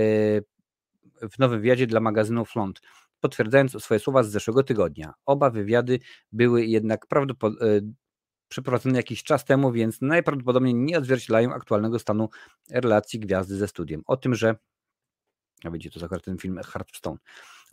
[1.31, 2.81] w nowym wywiadzie dla magazynu Flont,
[3.21, 5.15] potwierdzając swoje słowa z zeszłego tygodnia.
[5.27, 6.01] Oba wywiady
[6.33, 7.81] były jednak prawdopodobnie
[8.49, 12.29] przeprowadzone jakiś czas temu, więc najprawdopodobniej nie odzwierciedlają aktualnego stanu
[12.71, 14.03] relacji gwiazdy ze studiem.
[14.07, 14.57] O tym, że
[15.67, 17.19] a wiecie, to akurat ten film Hearthstone.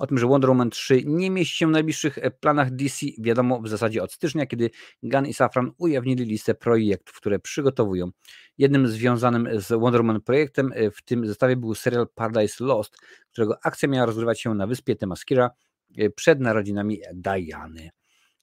[0.01, 3.61] O tym, że Wonder Woman 3 nie mieści się w najbliższych e, planach DC, wiadomo
[3.61, 4.69] w zasadzie od stycznia, kiedy
[5.03, 8.11] Gunn i Safran ujawnili listę projektów, które przygotowują.
[8.57, 12.97] Jednym związanym z Wonder Woman projektem e, w tym zestawie był serial Paradise Lost,
[13.31, 15.51] którego akcja miała rozgrywać się na wyspie Temaskira
[15.97, 17.89] e, przed narodzinami Diany.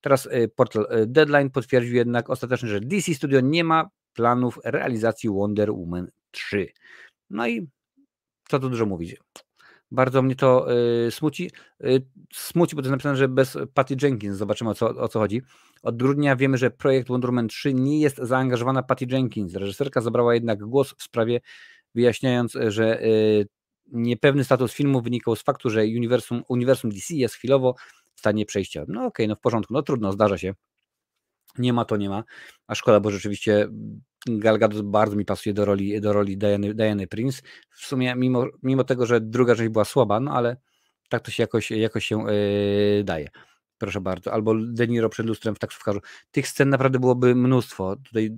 [0.01, 6.11] Teraz portal Deadline potwierdził jednak ostatecznie, że DC Studio nie ma planów realizacji Wonder Woman
[6.30, 6.66] 3.
[7.30, 7.68] No i
[8.49, 9.16] co tu dużo mówić.
[9.90, 10.66] Bardzo mnie to
[11.07, 11.51] y, smuci.
[11.84, 14.36] Y, smuci, bo to jest napisane, że bez Patty Jenkins.
[14.36, 15.42] Zobaczymy o co, o co chodzi.
[15.82, 19.55] Od grudnia wiemy, że projekt Wonder Woman 3 nie jest zaangażowana Patty Jenkins.
[19.55, 21.40] Reżyserka zabrała jednak głos w sprawie,
[21.94, 23.49] wyjaśniając, że y,
[23.92, 27.74] niepewny status filmu wynikał z faktu, że uniwersum, uniwersum DC jest chwilowo
[28.14, 28.84] w stanie przejścia.
[28.88, 30.55] No okej, okay, no w porządku, no trudno, zdarza się.
[31.59, 32.24] Nie ma to nie ma,
[32.66, 33.68] a szkoda, bo rzeczywiście
[34.26, 37.42] Gal Gadot bardzo mi pasuje do roli, do roli Diany, Diany Prince.
[37.70, 40.56] W sumie mimo, mimo tego, że druga część była słaba, no ale
[41.08, 43.28] tak to się jakoś, jakoś się yy, daje.
[43.78, 44.32] Proszę bardzo.
[44.32, 46.00] Albo De Niro przed lustrem w taksówkarzu.
[46.30, 47.96] Tych scen naprawdę byłoby mnóstwo.
[47.96, 48.30] Tutaj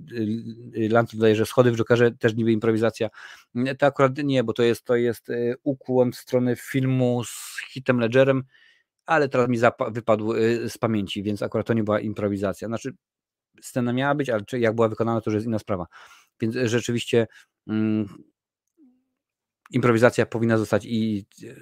[0.73, 3.09] yy, Lance dodaje, że schody w Jokerze też niby improwizacja.
[3.79, 7.99] To akurat nie, bo to jest, to jest yy, ukłon w stronę filmu z hitem
[7.99, 8.43] Ledgerem,
[9.05, 9.57] ale teraz mi
[9.91, 10.33] wypadł
[10.67, 12.67] z pamięci, więc akurat to nie była improwizacja.
[12.67, 12.93] Znaczy
[13.61, 15.87] scena miała być, ale jak była wykonana, to już jest inna sprawa.
[16.41, 17.27] Więc rzeczywiście
[17.67, 18.07] mm,
[19.71, 21.55] improwizacja powinna zostać i e,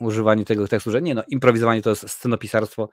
[0.00, 2.88] używanie tego tekstu, że nie no, improwizowanie to jest scenopisarstwo.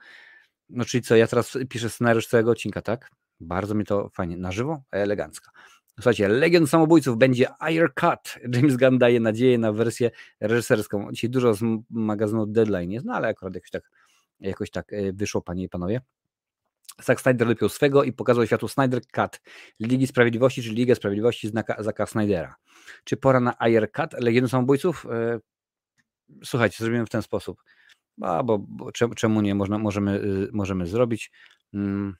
[0.68, 3.10] No czyli co, ja teraz piszę scenariusz całego odcinka, tak?
[3.40, 5.50] Bardzo mi to fajnie, na żywo, elegancko.
[5.94, 8.38] Słuchajcie, Legion Samobójców będzie Air Cut.
[8.54, 10.10] James Gunn daje nadzieję na wersję
[10.40, 11.12] reżyserską.
[11.12, 11.60] Dzisiaj dużo z
[11.90, 13.90] magazynu Deadline jest, no ale akurat jakoś tak,
[14.40, 16.00] jakoś tak e, wyszło, panie i panowie.
[17.02, 19.40] Zack Snyder lepił swego i pokazał światu Snyder Cut
[19.80, 22.54] Ligi Sprawiedliwości, czyli Ligę Sprawiedliwości znaka Zacka Snydera.
[23.04, 25.06] Czy pora na Air Cut Legionu Samobójców?
[25.06, 25.40] E,
[26.44, 27.62] słuchajcie, zrobimy w ten sposób.
[28.22, 29.54] A, bo, bo czemu nie?
[29.54, 31.30] Można, możemy, y, możemy zrobić.
[31.74, 32.16] Mm,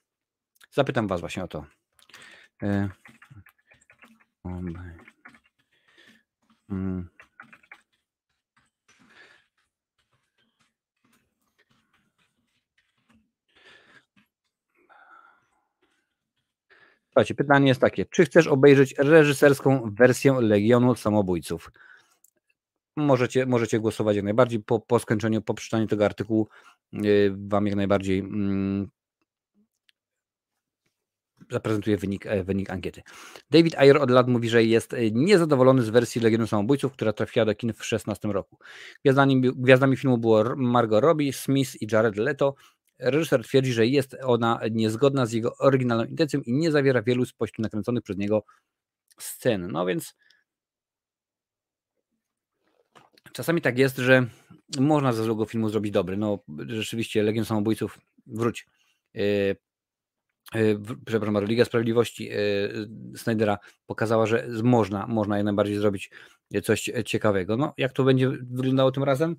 [0.71, 1.67] zapytam Was właśnie o to.
[2.63, 2.89] E,
[6.71, 7.20] mm.
[17.21, 21.71] Słuchajcie, pytanie jest takie, czy chcesz obejrzeć reżyserską wersję Legionu Samobójców?
[22.97, 26.49] Możecie, możecie głosować jak najbardziej po, po skończeniu, po przeczytaniu tego artykułu
[26.93, 28.89] yy, wam jak najbardziej yy,
[31.51, 33.03] zaprezentuję wynik, e, wynik ankiety.
[33.51, 37.45] David Ayer od lat mówi, że jest e, niezadowolony z wersji Legionu Samobójców, która trafiła
[37.45, 38.59] do kin w 2016 roku.
[39.05, 42.55] Gwiazdami, gwiazdami filmu było Margot Robbie, Smith i Jared Leto.
[43.01, 47.59] Reżyser twierdzi, że jest ona niezgodna z jego oryginalną intencją i nie zawiera wielu spośród
[47.59, 48.45] nakręconych przez niego
[49.19, 49.73] scen.
[49.73, 50.15] No więc
[53.33, 54.27] czasami tak jest, że
[54.79, 56.17] można ze złego filmu zrobić dobry.
[56.17, 58.67] No rzeczywiście Legion Samobójców wróć.
[59.15, 59.57] Yy,
[60.55, 66.11] yy, przepraszam, Liga Sprawiedliwości yy, Snydera pokazała, że można, można jak najbardziej zrobić
[66.63, 67.57] coś ciekawego.
[67.57, 69.37] No, jak to będzie wyglądało tym razem?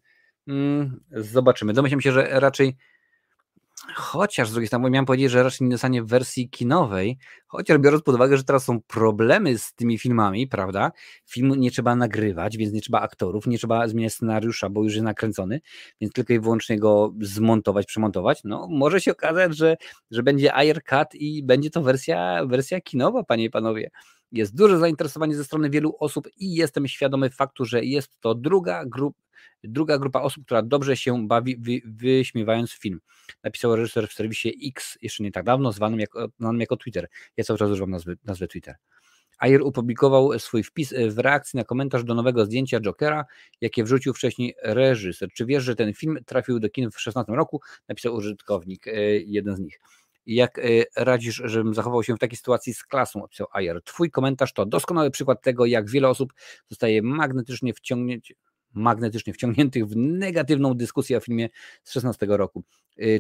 [0.48, 1.74] Mm, zobaczymy.
[1.74, 2.78] Domyślam się, że raczej
[3.96, 7.18] Chociaż z drugiej strony miałem powiedzieć, że raczej nie dostanie w wersji kinowej,
[7.48, 10.92] chociaż biorąc pod uwagę, że teraz są problemy z tymi filmami, prawda?
[11.26, 15.04] Film nie trzeba nagrywać, więc nie trzeba aktorów, nie trzeba zmieniać scenariusza, bo już jest
[15.04, 15.62] nakręcony,
[16.02, 18.42] więc tylko i wyłącznie go zmontować, przemontować.
[18.44, 19.78] No, może się okazać, że,
[20.12, 23.90] że będzie air cut i będzie to wersja, wersja kinowa, panie i panowie.
[24.32, 28.86] Jest duże zainteresowanie ze strony wielu osób i jestem świadomy faktu, że jest to druga
[28.86, 29.22] grupa
[29.64, 33.00] druga grupa osób, która dobrze się bawi, wy, wyśmiewając film.
[33.44, 37.08] Napisał reżyser w serwisie X jeszcze nie tak dawno, zwanym jako, zwanym jako Twitter.
[37.38, 38.76] Ja cały czas używam nazwy, nazwy Twitter.
[39.42, 43.26] Ayer opublikował swój wpis w reakcji na komentarz do nowego zdjęcia Jokera,
[43.62, 45.30] jakie wrzucił wcześniej reżyser.
[45.34, 47.62] Czy wiesz, że ten film trafił do kin w 2016 roku?
[47.88, 49.80] Napisał użytkownik, e, jeden z nich.
[50.26, 50.62] Jak e,
[50.96, 53.24] radzisz, żebym zachował się w takiej sytuacji z klasą?
[53.24, 53.84] Opisał Ayer.
[53.84, 56.34] Twój komentarz to doskonały przykład tego, jak wiele osób
[56.70, 58.34] zostaje magnetycznie wciągnięć,
[58.74, 61.50] magnetycznie wciągniętych w negatywną dyskusję o filmie
[61.84, 62.64] z 16 roku.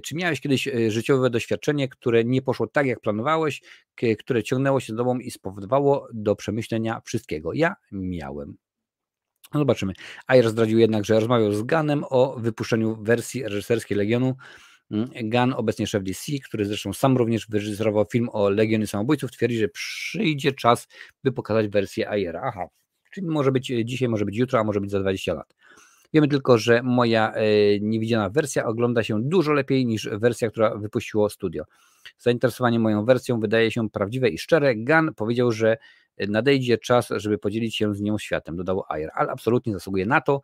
[0.03, 3.61] Czy miałeś kiedyś życiowe doświadczenie, które nie poszło tak, jak planowałeś,
[4.19, 7.53] które ciągnęło się z tobą i spowodowało do przemyślenia wszystkiego?
[7.53, 8.57] Ja miałem.
[9.53, 9.93] No zobaczymy.
[10.27, 14.35] Ayer zdradził jednak, że rozmawiał z Ganem o wypuszczeniu wersji reżyserskiej Legionu.
[14.91, 19.57] Mm, Gunn, obecnie szef DC, który zresztą sam również wyreżyserował film o Legionie Samobójców, twierdzi,
[19.57, 20.87] że przyjdzie czas,
[21.23, 22.41] by pokazać wersję Ayera.
[22.43, 22.67] Aha,
[23.11, 25.55] czyli może być dzisiaj, może być jutro, a może być za 20 lat.
[26.13, 27.43] Wiemy tylko, że moja e,
[27.79, 31.63] niewidziana wersja ogląda się dużo lepiej niż wersja, która wypuściło studio.
[32.17, 34.75] Zainteresowanie moją wersją wydaje się prawdziwe i szczere.
[34.75, 35.77] Gunn powiedział, że
[36.17, 40.41] nadejdzie czas, żeby podzielić się z nią światem, dodał Ayer, ale absolutnie zasługuje na to,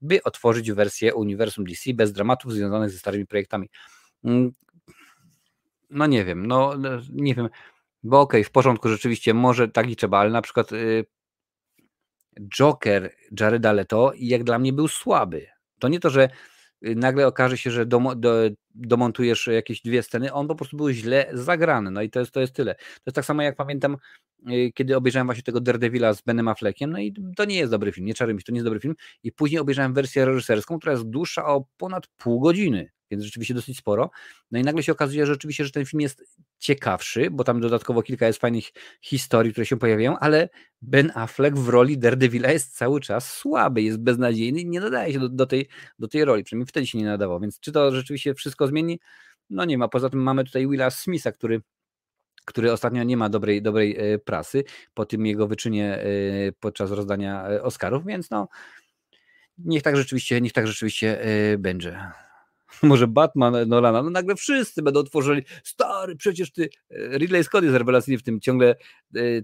[0.00, 3.70] by otworzyć wersję uniwersum DC bez dramatów związanych ze starymi projektami.
[4.24, 4.52] Mm,
[5.90, 7.48] no nie wiem, no, no nie wiem,
[8.02, 11.06] bo okej, okay, w porządku, rzeczywiście, może tak i trzeba, ale na przykład y,
[12.48, 15.46] Joker Jareda Leto jak dla mnie był słaby.
[15.78, 16.28] To nie to, że
[16.86, 18.34] y, nagle okaże się, że do, do,
[18.74, 22.40] domontujesz jakieś dwie sceny, on po prostu był źle zagrany, no i to jest, to
[22.40, 22.74] jest tyle.
[22.74, 23.96] To jest tak samo jak pamiętam
[24.48, 27.92] Y, kiedy obejrzałem właśnie tego Daredevila z Benem Affleckiem, no i to nie jest dobry
[27.92, 30.92] film, nie czarujmy się, to nie jest dobry film i później obejrzałem wersję reżyserską, która
[30.92, 34.10] jest dłuższa o ponad pół godziny, więc rzeczywiście dosyć sporo,
[34.50, 36.24] no i nagle się okazuje, że rzeczywiście, że ten film jest
[36.58, 38.64] ciekawszy, bo tam dodatkowo kilka jest fajnych
[39.02, 40.48] historii, które się pojawiają, ale
[40.82, 45.18] Ben Affleck w roli Daredevila jest cały czas słaby, jest beznadziejny i nie nadaje się
[45.18, 48.34] do, do, tej, do tej roli, przynajmniej wtedy się nie nadawał, więc czy to rzeczywiście
[48.34, 49.00] wszystko zmieni?
[49.50, 51.60] No nie ma, poza tym mamy tutaj Willa Smitha, który
[52.44, 56.06] który ostatnio nie ma dobrej, dobrej e, prasy po tym jego wyczynie e,
[56.60, 58.48] podczas rozdania e, Oscarów, więc no
[59.58, 61.18] niech tak rzeczywiście, niech tak rzeczywiście
[61.58, 62.00] będzie.
[62.82, 68.18] Może Batman Nolana, no nagle wszyscy będą tworzyli, stary, przecież ty, Ridley Scott jest rewelacyjny
[68.18, 68.74] w tym, ciągle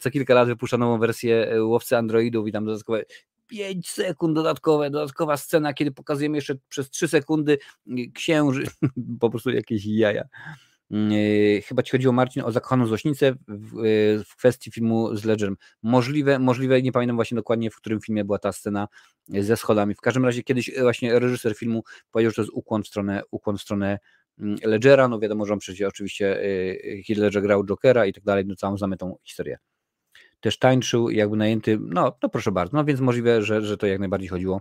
[0.00, 3.04] co kilka lat wypuszcza nową wersję Łowcy Androidów i tam dodatkowe
[3.46, 7.58] 5 sekund dodatkowe, dodatkowa scena, kiedy pokazujemy jeszcze przez 3 sekundy
[8.14, 8.66] księży,
[9.20, 10.24] po prostu jakieś jaja.
[10.90, 15.24] Mm, e, chyba ci chodziło Marcin o zakochaną złośnicę w, e, w, kwestii filmu z
[15.24, 15.56] Ledgerem.
[15.82, 18.88] Możliwe, możliwe, nie pamiętam właśnie dokładnie w którym filmie była ta scena
[19.34, 19.94] e, ze schodami.
[19.94, 23.58] W każdym razie kiedyś właśnie reżyser filmu powiedział, że to jest ukłon w stronę, ukłon
[23.58, 23.98] w stronę
[24.38, 26.40] mm, Ledgera, no wiadomo, że on przecież oczywiście
[27.06, 29.58] Heath Ledger grał Jokera i tak dalej, no całą znamy tą historię.
[30.40, 34.00] Też tańczył, jakby najęty, no, no proszę bardzo, no więc możliwe, że, że to jak
[34.00, 34.60] najbardziej chodziło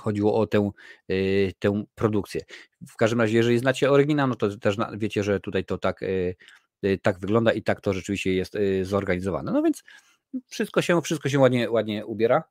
[0.00, 0.70] chodziło o tę,
[1.10, 2.40] y, tę produkcję.
[2.88, 6.36] W każdym razie, jeżeli znacie oryginał, no to też wiecie, że tutaj to tak, y,
[6.84, 9.52] y, tak wygląda i tak to rzeczywiście jest zorganizowane.
[9.52, 9.84] No więc
[10.46, 12.42] wszystko się, wszystko się ładnie, ładnie ubiera.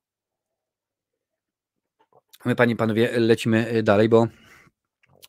[2.46, 4.28] My, panie panowie, lecimy dalej, bo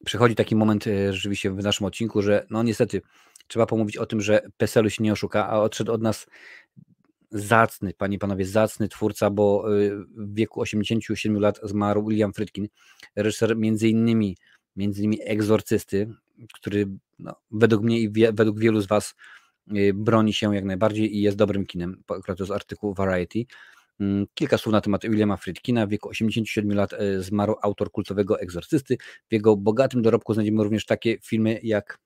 [0.05, 3.03] przychodzi taki moment rzeczywiście w naszym odcinku, że no niestety
[3.47, 6.27] trzeba pomówić o tym, że PESEL-u się nie oszuka, a odszedł od nas
[7.31, 12.68] zacny, panie panowie, zacny twórca, bo y, w wieku 87 lat zmarł William Friedkin,
[13.16, 14.37] reżyser między innymi,
[14.77, 16.14] między innymi Egzorcysty,
[16.55, 16.87] który
[17.18, 19.14] no, według mnie i wie, według wielu z was
[19.77, 23.45] y, broni się jak najbardziej i jest dobrym kinem, akurat to jest artykuł Variety.
[24.01, 25.87] Mm, kilka słów na temat Williama Friedkina.
[25.87, 28.97] W wieku 87 lat y, zmarł autor kultowego Egzorcysty.
[29.29, 31.99] W jego bogatym dorobku znajdziemy również takie filmy jak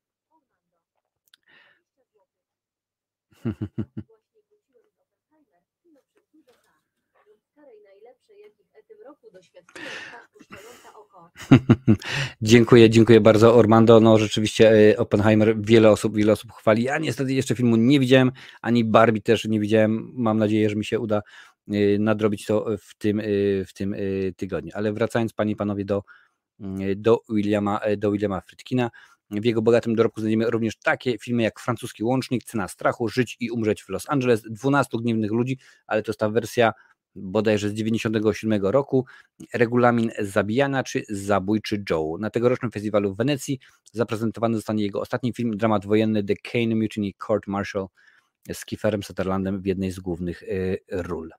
[12.43, 14.01] dziękuję, dziękuję bardzo Ormando.
[14.01, 16.83] No rzeczywiście e, Oppenheimer wiele osób, wiele osób chwali.
[16.83, 20.13] Ja niestety jeszcze filmu nie widziałem, ani Barbie też nie widziałem.
[20.15, 21.23] Mam nadzieję, że mi się uda
[21.69, 23.25] e, nadrobić to w tym, e,
[23.65, 23.97] w tym
[24.37, 24.73] tygodniu.
[24.75, 26.03] Ale wracając Panie i Panowie do,
[26.97, 28.91] do, Williama, do Williama Friedkina,
[29.31, 33.51] w jego bogatym dorobku znajdziemy również takie filmy jak Francuski Łącznik, Cena Strachu, Żyć i
[33.51, 36.73] Umrzeć w Los Angeles, 12 Gniewnych Ludzi, ale to jest ta wersja
[37.15, 39.07] bodajże z 97 roku,
[39.55, 42.17] regulamin zabijania czy zabójczy Joe.
[42.21, 43.59] Na tegorocznym festiwalu w Wenecji
[43.93, 47.87] zaprezentowany zostanie jego ostatni film, dramat wojenny The Kane Mutiny Court Martial
[48.53, 51.31] z Kieferem Sutherlandem w jednej z głównych y, ról.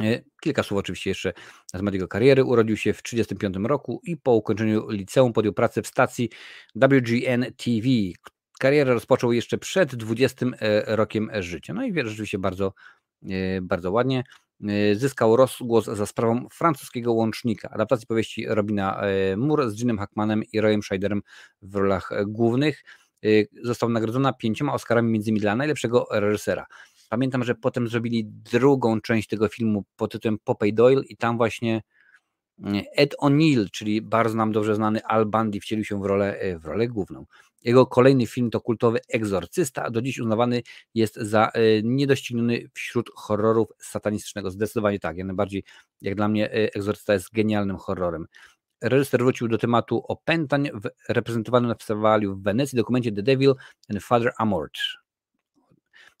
[0.00, 1.32] Y, kilka słów oczywiście jeszcze
[1.74, 2.44] na temat jego kariery.
[2.44, 6.30] Urodził się w 1935 roku i po ukończeniu liceum podjął pracę w stacji
[6.74, 7.88] WGN TV.
[8.58, 10.50] Karierę rozpoczął jeszcze przed 20 y,
[10.86, 11.74] rokiem życia.
[11.74, 12.72] No i rzeczywiście bardzo
[13.62, 14.24] bardzo ładnie.
[14.64, 20.42] E, zyskał rozgłos za sprawą francuskiego łącznika, adaptacji powieści Robina e, Moore z Jimem Hackmanem
[20.52, 21.22] i Royem Scheiderem
[21.62, 22.84] w rolach głównych.
[23.62, 26.66] Został nagrodzona pięcioma Oscarami, między innymi dla najlepszego reżysera.
[27.08, 31.82] Pamiętam, że potem zrobili drugą część tego filmu pod tytułem Popeye Doyle i tam właśnie
[32.96, 36.88] Ed O'Neill, czyli bardzo nam dobrze znany Al Bundy, wcielił się w rolę, w rolę
[36.88, 37.26] główną.
[37.62, 40.62] Jego kolejny film to kultowy Egzorcysta, do dziś uznawany
[40.94, 41.50] jest za
[41.82, 44.50] niedościgniony wśród horrorów satanistycznego.
[44.50, 45.64] Zdecydowanie tak, jak najbardziej,
[46.00, 48.26] jak dla mnie Egzorcysta jest genialnym horrorem.
[48.82, 53.54] Reżyser wrócił do tematu opętań w reprezentowanym na festiwalu w Wenecji dokumencie The Devil
[53.90, 54.78] and Father Amort,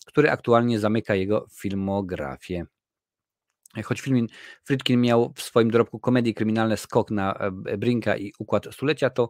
[0.06, 2.66] który aktualnie zamyka jego filmografię.
[3.84, 4.26] Choć film
[4.64, 9.28] Friedkin miał w swoim dorobku komedii kryminalne Skok na e, Brinka i Układ Stulecia, to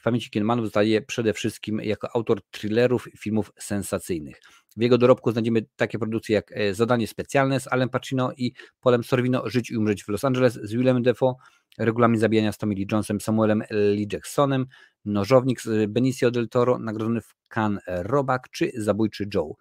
[0.00, 4.40] w pamięci Kinemanów zostaje przede wszystkim jako autor thrillerów i filmów sensacyjnych.
[4.76, 9.04] W jego dorobku znajdziemy takie produkcje jak e, Zadanie Specjalne z Alem Pacino i Polem
[9.04, 11.34] Sorvino, Żyć i umrzeć w Los Angeles z Willem Defoe,
[11.78, 14.66] Regulamin zabijania z Tommy Lee Jonesem, Samuelem Lee Jacksonem,
[15.04, 19.54] Nożownik z Benicio del Toro, nagrodzony w Cannes Robak czy Zabójczy Joe.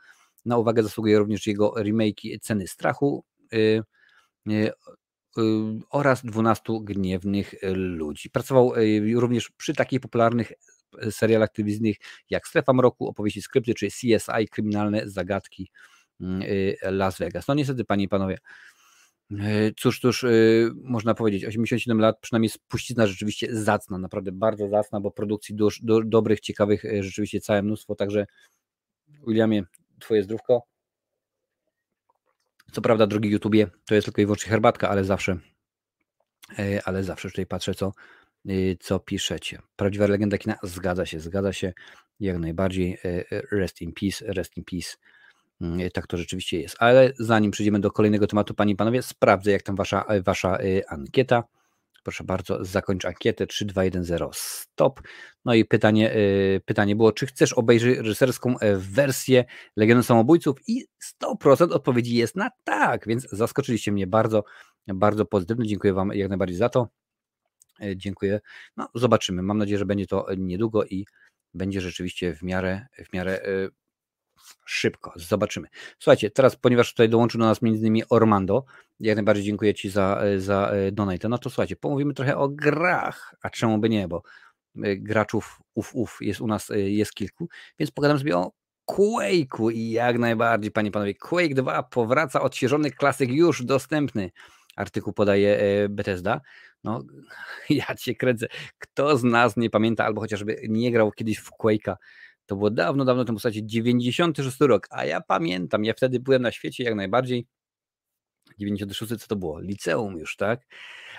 [0.45, 4.71] Na uwagę zasługuje również jego remake Ceny Strachu, yy,
[5.89, 8.29] oraz 12 gniewnych ludzi.
[8.29, 8.73] Pracował
[9.15, 10.51] również przy takich popularnych
[11.09, 11.97] serialach telewizyjnych
[12.29, 15.71] jak Strefa Mroku, opowieści skrypty czy CSI, kryminalne zagadki
[16.81, 17.47] Las Vegas.
[17.47, 18.37] No niestety, panie i panowie,
[19.77, 20.25] cóż, cóż,
[20.75, 26.01] można powiedzieć, 87 lat, przynajmniej spuścizna rzeczywiście zacna, naprawdę bardzo zacna, bo produkcji do, do,
[26.03, 28.25] dobrych, ciekawych rzeczywiście całe mnóstwo, także
[29.27, 29.63] Williamie,
[29.99, 30.63] twoje zdrówko.
[32.71, 35.37] Co prawda, drogi YouTubie, to jest tylko i wyłącznie herbatka, ale zawsze,
[36.59, 37.93] e, ale zawsze tutaj patrzę, co,
[38.47, 39.59] e, co piszecie.
[39.75, 41.73] Prawdziwa legenda kina zgadza się, zgadza się
[42.19, 42.97] jak najbardziej.
[43.05, 44.97] E, rest in peace, rest in peace.
[45.61, 46.75] Mm, tak to rzeczywiście jest.
[46.79, 50.57] Ale zanim przejdziemy do kolejnego tematu, panie i panowie, sprawdzę, jak tam wasza, wasza
[50.87, 51.43] ankieta.
[52.09, 55.01] Proszę bardzo, zakończ ankietę 3210 stop.
[55.45, 59.45] No i pytanie, y, pytanie było, czy chcesz obejrzeć reżyserską e, wersję
[59.75, 60.57] Legendy Samobójców?
[60.67, 60.85] I
[61.23, 64.43] 100% odpowiedzi jest na tak, więc zaskoczyliście mnie bardzo,
[64.87, 65.67] bardzo pozytywnie.
[65.67, 66.87] Dziękuję Wam jak najbardziej za to.
[67.81, 68.39] E, dziękuję.
[68.77, 69.41] No, zobaczymy.
[69.41, 71.05] Mam nadzieję, że będzie to niedługo i
[71.53, 73.69] będzie rzeczywiście w miarę, w miarę e,
[74.65, 75.13] szybko.
[75.15, 75.67] Zobaczymy.
[75.99, 78.65] Słuchajcie, teraz, ponieważ tutaj dołączył do nas między innymi Ormando,
[78.99, 81.29] jak najbardziej dziękuję Ci za, za e, donate.
[81.29, 84.23] No to słuchajcie, pomówimy trochę o grach, a czemu by nie, bo
[84.83, 87.47] e, graczów uf, uf jest u nas e, jest kilku,
[87.79, 88.51] więc pogadam sobie o
[88.91, 94.31] Quake'u i jak najbardziej, panie panowie, Quake 2 powraca odświeżony klasyk już dostępny.
[94.75, 95.59] Artykuł podaje
[95.89, 96.41] Bethesda.
[96.83, 97.03] No,
[97.69, 98.47] ja cię kręcę.
[98.77, 101.95] Kto z nas nie pamięta albo chociażby nie grał kiedyś w Quake'a,
[102.49, 106.51] to było dawno, dawno temu, zasadzie 96 rok, a ja pamiętam, ja wtedy byłem na
[106.51, 107.47] świecie jak najbardziej.
[108.59, 109.59] 96 co to było?
[109.59, 110.67] Liceum już, tak?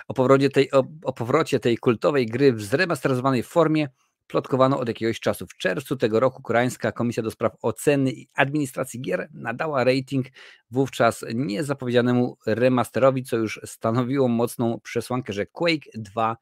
[0.07, 3.87] O powrocie tej, o, o powrocie tej kultowej gry w zremasteryzowanej formie
[4.27, 5.47] plotkowano od jakiegoś czasu.
[5.47, 10.25] W czerwcu tego roku Koreańska Komisja do Spraw Oceny i Administracji Gier nadała rating
[10.71, 16.37] wówczas niezapowiedzianemu remasterowi, co już stanowiło mocną przesłankę, że Quake 2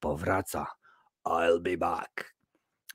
[0.00, 0.66] powraca.
[1.26, 2.31] I'll be back.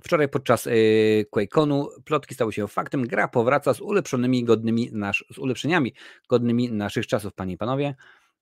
[0.07, 3.07] Wczoraj podczas y, QuakeConu plotki stały się faktem.
[3.07, 5.93] Gra powraca z ulepszonymi, godnymi nasz, z ulepszeniami
[6.29, 7.95] godnymi naszych czasów, panie i panowie.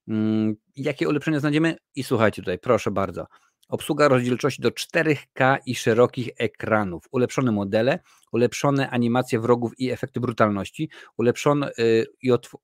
[0.08, 1.76] Mm, jakie ulepszenia znajdziemy?
[1.94, 3.26] I słuchajcie tutaj, proszę bardzo.
[3.68, 7.98] Obsługa rozdzielczości do 4K i szerokich ekranów, ulepszone modele,
[8.32, 10.90] ulepszone animacje wrogów i efekty brutalności,
[11.78, 12.06] y,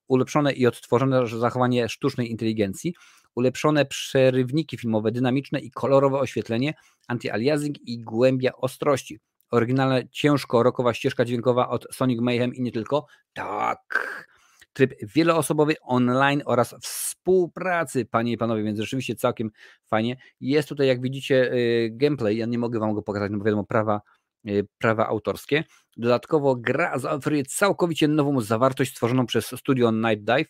[0.07, 2.93] ulepszone i odtworzone zachowanie sztucznej inteligencji,
[3.35, 6.73] ulepszone przerywniki filmowe, dynamiczne i kolorowe oświetlenie,
[7.07, 9.19] anti-aliasing i głębia ostrości.
[9.51, 13.05] Oryginalna, ciężko rokowa ścieżka dźwiękowa od Sonic Mayhem i nie tylko.
[13.33, 14.27] Tak.
[14.73, 19.49] Tryb wieloosobowy online oraz współpracy, panie i panowie, więc rzeczywiście całkiem
[19.85, 20.17] fajnie.
[20.39, 22.37] Jest tutaj, jak widzicie, y, gameplay.
[22.37, 24.01] Ja nie mogę wam go pokazać, no bo wiadomo, prawa,
[24.47, 25.63] y, prawa autorskie.
[25.97, 30.49] Dodatkowo gra zaoferuje całkowicie nową zawartość stworzoną przez studio Night Dive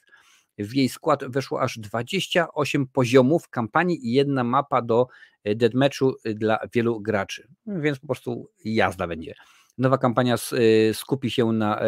[0.58, 5.08] w jej skład weszło aż 28 poziomów kampanii i jedna mapa do
[5.44, 7.48] e, deathmatchu e, dla wielu graczy.
[7.66, 9.34] Więc po prostu jazda będzie.
[9.78, 11.82] Nowa kampania e, skupi się na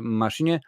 [0.00, 0.60] maszynie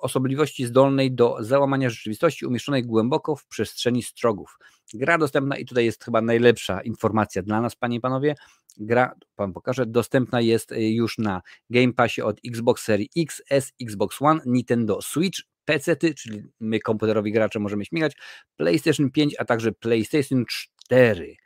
[0.00, 4.58] osobliwości zdolnej do załamania rzeczywistości umieszczonej głęboko w przestrzeni strogów.
[4.94, 8.34] Gra dostępna i tutaj jest chyba najlepsza informacja dla nas, panie i panowie.
[8.76, 14.16] Gra, pan pokaże, dostępna jest już na Game Passie od Xbox Series X, S, Xbox
[14.22, 18.12] One, Nintendo Switch, PC, czyli my komputerowi gracze możemy śmigać,
[18.56, 20.44] PlayStation 5, a także PlayStation
[20.86, 21.36] 4.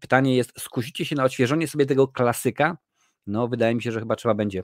[0.00, 2.76] Pytanie jest, skusicie się na odświeżenie sobie tego klasyka?
[3.26, 4.62] No, wydaje mi się, że chyba trzeba będzie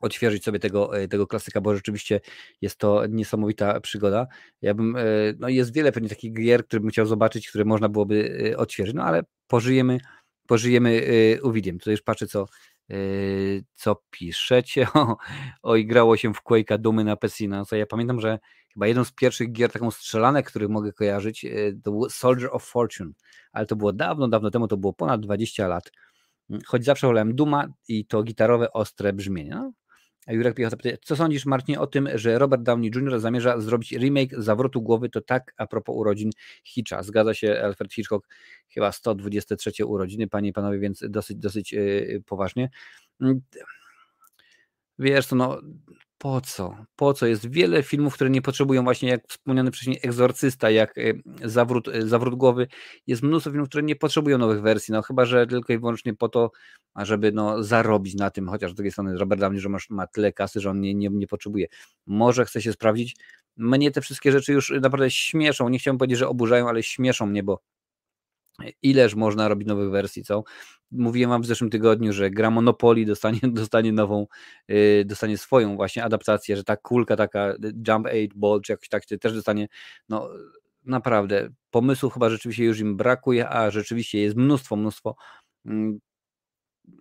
[0.00, 2.20] odświeżyć sobie tego, e, tego klasyka, bo rzeczywiście
[2.60, 4.26] jest to niesamowita przygoda.
[4.62, 5.02] Ja bym, e,
[5.38, 8.94] no jest wiele pewnie takich gier, które bym chciał zobaczyć, które można byłoby e, odświeżyć,
[8.94, 10.00] no ale pożyjemy,
[10.46, 11.02] pożyjemy
[11.42, 11.78] uwidiem.
[11.78, 12.46] Tutaj już patrzę, co,
[13.74, 14.86] co piszecie?
[15.62, 17.44] O, grało się w Quake'a Dumy na PC.
[17.48, 18.38] No, ja pamiętam, że
[18.72, 21.46] chyba jedną z pierwszych gier taką strzelanek, który mogę kojarzyć,
[21.84, 23.10] to był Soldier of Fortune,
[23.52, 25.92] ale to było dawno, dawno temu, to było ponad 20 lat.
[26.66, 29.50] Choć zawsze wolałem Duma i to gitarowe, ostre brzmienie.
[29.50, 29.72] No,
[30.28, 33.20] Jurek Piechota pyta, co sądzisz Marcinie o tym, że Robert Downey Jr.
[33.20, 36.30] zamierza zrobić remake Zawrotu Głowy, to tak a propos urodzin
[36.64, 37.02] Hitcha.
[37.02, 38.28] Zgadza się Alfred Hitchcock,
[38.68, 42.70] chyba 123 urodziny, panie i panowie, więc dosyć, dosyć yy, poważnie.
[43.20, 43.40] Mm,
[44.98, 45.60] wiesz co, no
[46.22, 46.76] po co?
[46.96, 47.26] Po co?
[47.26, 50.94] Jest wiele filmów, które nie potrzebują właśnie, jak wspomniany wcześniej, Egzorcysta, jak
[51.44, 52.66] Zawrót, y, Zawrót Głowy.
[53.06, 56.28] Jest mnóstwo filmów, które nie potrzebują nowych wersji, no chyba, że tylko i wyłącznie po
[56.28, 56.50] to,
[56.96, 60.60] żeby no, zarobić na tym, chociaż z drugiej strony Robert Downey, że ma tyle kasy,
[60.60, 61.66] że on nie, nie, nie potrzebuje.
[62.06, 63.16] Może chce się sprawdzić.
[63.56, 65.68] Mnie te wszystkie rzeczy już naprawdę śmieszą.
[65.68, 67.60] Nie chciałbym powiedzieć, że oburzają, ale śmieszą mnie, bo
[68.82, 70.42] Ileż można robić nowych wersji, co?
[70.90, 74.26] Mówiłem wam w zeszłym tygodniu, że gra Monopoly dostanie, dostanie nową,
[74.68, 77.54] yy, dostanie swoją właśnie adaptację, że ta kulka taka
[77.88, 79.68] Jump 8 Ball, czy jakoś tak też dostanie,
[80.08, 80.28] no
[80.84, 85.16] naprawdę, pomysłu chyba rzeczywiście już im brakuje, a rzeczywiście jest mnóstwo, mnóstwo
[85.64, 85.98] yy,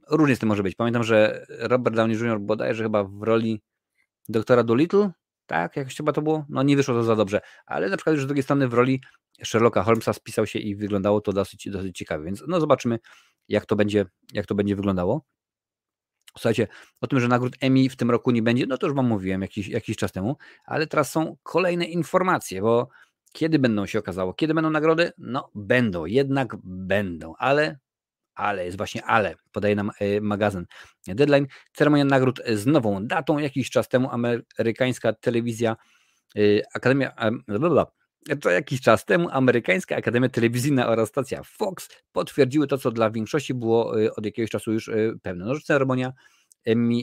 [0.10, 0.76] różnie z tym może być.
[0.76, 2.40] Pamiętam, że Robert Downey Jr.
[2.40, 3.62] bodajże chyba w roli
[4.30, 5.12] doktora Dolittle,
[5.50, 8.24] tak, jakoś chyba to było, no nie wyszło to za dobrze, ale na przykład już
[8.24, 9.02] z drugiej strony w roli
[9.44, 13.00] Sherlocka Holmesa spisał się i wyglądało to dosyć, dosyć ciekawie, więc no zobaczymy,
[13.48, 15.26] jak to będzie, jak to będzie wyglądało.
[16.38, 16.68] Słuchajcie,
[17.02, 19.42] o tym, że nagród Emmy w tym roku nie będzie, no to już Wam mówiłem
[19.42, 22.90] jakiś, jakiś czas temu, ale teraz są kolejne informacje, bo
[23.34, 25.12] kiedy będą się okazało, kiedy będą nagrody?
[25.18, 27.80] No będą, jednak będą, ale
[28.40, 30.66] ale jest właśnie ale, podaje nam e, magazyn
[31.08, 31.48] Deadline.
[31.74, 33.38] Ceremonia nagród z nową datą.
[33.38, 35.76] Jakiś czas temu amerykańska telewizja
[36.36, 36.40] e,
[36.74, 37.14] Akademia,
[38.42, 43.54] to jakiś czas temu amerykańska Akademia Telewizyjna oraz stacja Fox potwierdziły to, co dla większości
[43.54, 44.90] było e, od jakiegoś czasu już
[45.22, 45.46] pewne.
[45.46, 46.14] No, że ceremonia
[46.66, 46.96] Emmy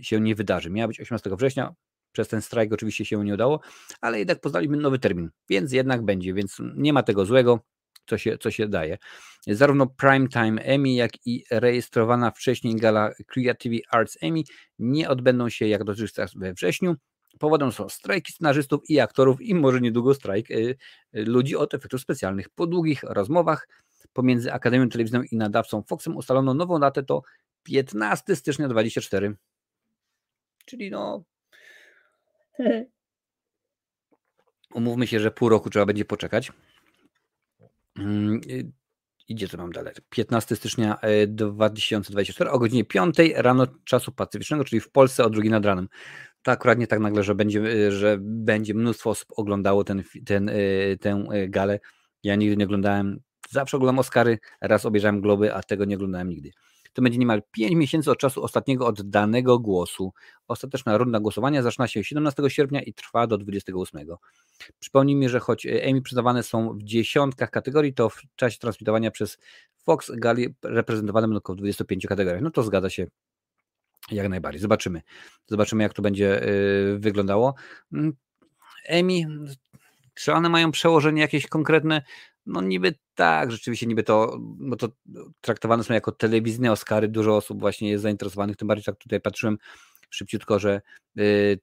[0.00, 0.70] się nie wydarzy.
[0.70, 1.74] Miała być 18 września,
[2.12, 3.60] przez ten strajk oczywiście się nie udało,
[4.00, 7.60] ale jednak poznaliśmy nowy termin, więc jednak będzie, więc nie ma tego złego
[8.06, 8.98] co się, co się daje.
[9.46, 14.42] Zarówno Primetime Emmy, jak i rejestrowana wcześniej gala Creative Arts Emmy
[14.78, 16.94] nie odbędą się jak dotychczas we wrześniu.
[17.38, 22.00] Powodem są strajki scenarzystów i aktorów i może niedługo strajk y, y, ludzi od efektów
[22.00, 22.48] specjalnych.
[22.48, 23.68] Po długich rozmowach
[24.12, 27.22] pomiędzy Akademią Telewizyjną i nadawcą Foxem ustalono nową datę to
[27.62, 29.36] 15 stycznia 24.
[30.66, 31.24] Czyli no
[34.74, 36.52] umówmy się, że pół roku trzeba będzie poczekać.
[37.98, 38.72] Mm, y,
[39.28, 39.94] idzie co mam dalej.
[40.10, 45.50] 15 stycznia 2024 e, o godzinie 5 rano czasu pacyficznego, czyli w Polsce o drugiej
[45.50, 45.88] nad ranem.
[46.42, 50.48] To akurat nie tak nagle, że będzie, y, że będzie mnóstwo osób oglądało ten, ten,
[50.48, 51.80] y, tę galę.
[52.22, 53.20] Ja nigdy nie oglądałem,
[53.50, 56.50] zawsze oglądam Oscary, raz obejrzałem Globy, a tego nie oglądałem nigdy
[56.94, 60.12] to będzie niemal 5 miesięcy od czasu ostatniego oddanego głosu.
[60.48, 64.06] Ostateczna runda głosowania zaczyna się 17 sierpnia i trwa do 28.
[64.78, 69.38] Przypomnijmy, że choć Emmy przyznawane są w dziesiątkach kategorii, to w czasie transmitowania przez
[69.76, 72.42] Fox gali reprezentowane będą około 25 kategoriach.
[72.42, 73.06] No to zgadza się
[74.10, 74.60] jak najbardziej.
[74.60, 75.02] Zobaczymy.
[75.46, 77.54] Zobaczymy, jak to będzie yy, wyglądało.
[77.92, 78.12] Mm,
[78.84, 79.14] Emmy,
[80.14, 82.02] czy one mają przełożenie jakieś konkretne?
[82.46, 84.88] No niby tak, rzeczywiście niby to, bo to
[85.40, 89.58] traktowane są jako telewizyjne Oscary, dużo osób właśnie jest zainteresowanych, tym bardziej tak tutaj patrzyłem
[90.10, 90.80] szybciutko, że
[91.18, 91.58] y,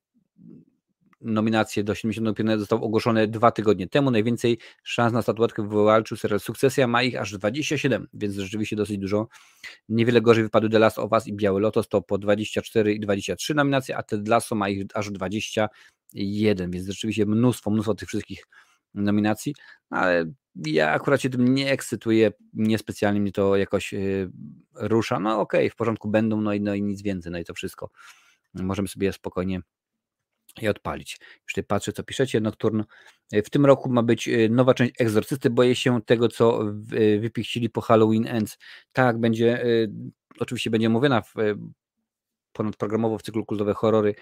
[1.21, 4.11] nominacje do 75 zostały ogłoszone dwa tygodnie temu.
[4.11, 9.27] Najwięcej szans na statuetkę wywalczył serial Sukcesja, ma ich aż 27, więc rzeczywiście dosyć dużo.
[9.89, 13.53] Niewiele gorzej wypadły The Last of Us i Biały Lotos, to po 24 i 23
[13.53, 18.45] nominacje, a Ted Lasso ma ich aż 21, więc rzeczywiście mnóstwo, mnóstwo tych wszystkich
[18.93, 19.55] nominacji,
[19.89, 20.25] ale
[20.55, 24.31] ja akurat się tym nie ekscytuję, niespecjalnie mnie to jakoś yy,
[24.73, 25.19] rusza.
[25.19, 27.53] No okej, okay, w porządku będą, no i, no i nic więcej, no i to
[27.53, 27.89] wszystko.
[28.53, 29.61] Możemy sobie spokojnie
[30.61, 31.19] je odpalić.
[31.21, 32.41] Już tutaj patrzę, co piszecie.
[32.41, 32.83] Nocturne.
[33.31, 35.49] W tym roku ma być y, nowa część Egzorcysty.
[35.49, 38.57] Boję się tego, co y, wypichcili po Halloween Ends.
[38.91, 39.91] Tak, będzie, y,
[40.39, 41.33] oczywiście będzie mówiona w,
[42.53, 44.15] ponadprogramowo w cyklu kultowe horrory.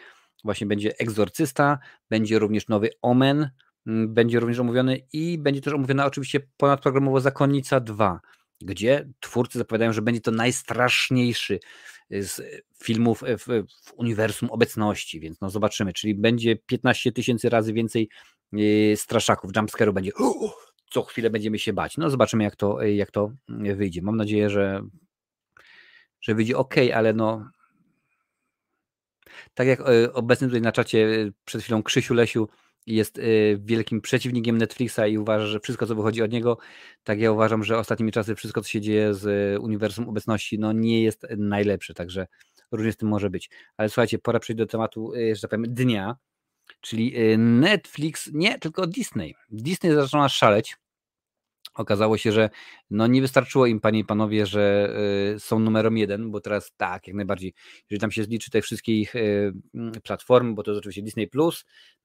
[0.43, 3.49] Właśnie będzie Egzorcysta, będzie również nowy Omen,
[3.85, 8.19] będzie również omówiony i będzie też omówiona oczywiście ponadprogramowo Zakonnica 2,
[8.61, 11.59] gdzie twórcy zapowiadają, że będzie to najstraszniejszy
[12.09, 12.41] z
[12.83, 13.45] filmów w,
[13.87, 18.09] w uniwersum obecności, więc no zobaczymy, czyli będzie 15 tysięcy razy więcej
[18.51, 20.11] yy, straszaków, jumpscare'u będzie
[20.89, 21.97] co chwilę będziemy się bać.
[21.97, 23.31] No zobaczymy jak to, jak to
[23.75, 24.01] wyjdzie.
[24.01, 24.81] Mam nadzieję, że,
[26.21, 27.49] że wyjdzie ok, ale no
[29.53, 29.81] tak jak
[30.13, 32.49] obecny tutaj na czacie przed chwilą Krzysiu Lesiu
[32.87, 36.57] jest y, wielkim przeciwnikiem Netflixa i uważa, że wszystko, co wychodzi od niego,
[37.03, 39.25] tak ja uważam, że ostatnimi czasy wszystko, co się dzieje z
[39.55, 42.27] y, uniwersum obecności, no nie jest najlepsze, także
[42.71, 43.49] różnie z tym może być.
[43.77, 46.15] Ale słuchajcie, pora przejść do tematu, y, że tak powiem, dnia,
[46.81, 49.35] czyli Netflix, nie, tylko Disney.
[49.49, 50.75] Disney zaczyna szaleć,
[51.79, 52.49] Okazało się, że
[52.89, 54.93] no nie wystarczyło im, panie i panowie, że
[55.35, 57.53] y, są numerem jeden, bo teraz tak, jak najbardziej,
[57.89, 61.29] jeżeli tam się zliczy te wszystkie ich y, mm, platformy, bo to jest oczywiście Disney+,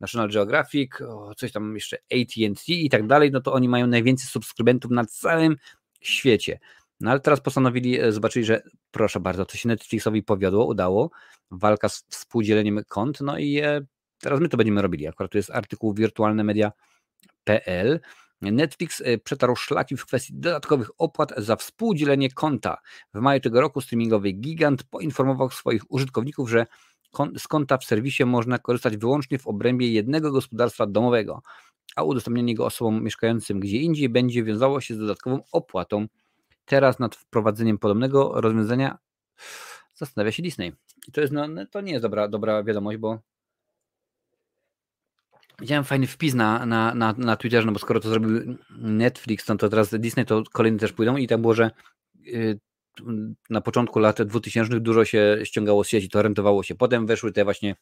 [0.01, 0.91] National Geographic,
[1.37, 5.57] coś tam jeszcze AT&T i tak dalej, no to oni mają najwięcej subskrybentów na całym
[6.01, 6.59] świecie.
[7.01, 11.11] No ale teraz postanowili, e, zobaczyli, że proszę bardzo, to się Netflixowi powiodło, udało,
[11.51, 13.81] walka z współdzieleniem kont, no i e,
[14.18, 15.07] teraz my to będziemy robili.
[15.07, 18.01] Akurat to jest artykuł wirtualnemedia.pl,
[18.53, 22.79] Netflix e, przetarł szlaki w kwestii dodatkowych opłat za współdzielenie konta.
[23.15, 26.67] W maju tego roku streamingowy gigant poinformował swoich użytkowników, że
[27.39, 31.43] z konta w serwisie można korzystać wyłącznie w obrębie jednego gospodarstwa domowego,
[31.97, 36.07] a udostępnienie go osobom mieszkającym gdzie indziej będzie wiązało się z dodatkową opłatą.
[36.65, 38.99] Teraz nad wprowadzeniem podobnego rozwiązania
[39.95, 40.73] zastanawia się Disney.
[41.09, 43.19] I to, jest, no, to nie jest dobra, dobra wiadomość, bo
[45.61, 49.57] Widziałem fajny wpis na, na, na, na Twitterze, no bo skoro to zrobił Netflix, no
[49.57, 51.71] to teraz Disney to kolejny też pójdą i tam było, że
[52.27, 52.59] y,
[53.51, 56.75] na początku lat 2000 dużo się ściągało z sieci, to rentowało się.
[56.75, 57.77] Potem weszły te właśnie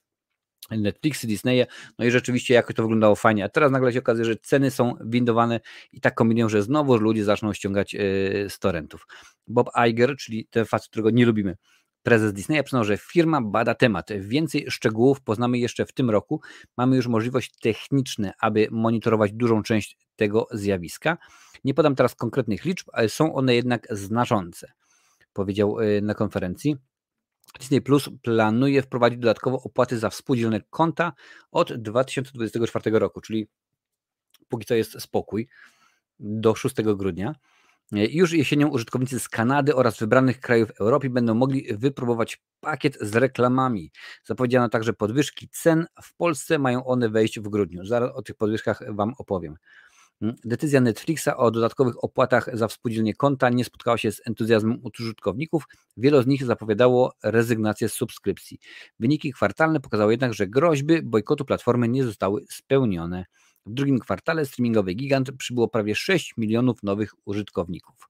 [0.70, 1.66] Netflixy, Disneye,
[1.98, 4.94] no i rzeczywiście jakoś to wyglądało fajnie, a teraz nagle się okazuje, że ceny są
[5.04, 5.60] windowane
[5.92, 9.06] i tak kombinują, że znowu ludzie zaczną ściągać y, z torrentów.
[9.46, 11.56] Bob Iger, czyli ten facet, którego nie lubimy,
[12.02, 14.08] Prezes Disneya przyznał, że firma bada temat.
[14.20, 16.40] Więcej szczegółów poznamy jeszcze w tym roku.
[16.76, 21.18] Mamy już możliwość techniczne, aby monitorować dużą część tego zjawiska.
[21.64, 24.72] Nie podam teraz konkretnych liczb, ale są one jednak znaczące,
[25.32, 26.76] powiedział y, na konferencji.
[27.60, 31.12] Disney Plus planuje wprowadzić dodatkowo opłaty za współdzielne konta
[31.50, 33.48] od 2024 roku, czyli
[34.48, 35.48] póki co jest spokój
[36.20, 37.34] do 6 grudnia.
[37.92, 43.90] Już jesienią użytkownicy z Kanady oraz wybranych krajów Europy będą mogli wypróbować pakiet z reklamami.
[44.24, 45.86] Zapowiedziano także podwyżki cen.
[46.02, 47.84] W Polsce mają one wejść w grudniu.
[47.84, 49.56] Zaraz o tych podwyżkach Wam opowiem.
[50.44, 55.64] Decyzja Netflixa o dodatkowych opłatach za współdzielnie konta nie spotkała się z entuzjazmem użytkowników.
[55.96, 58.58] Wielu z nich zapowiadało rezygnację z subskrypcji.
[59.00, 63.24] Wyniki kwartalne pokazały jednak, że groźby bojkotu platformy nie zostały spełnione.
[63.66, 68.08] W drugim kwartale streamingowy gigant przybyło prawie 6 milionów nowych użytkowników.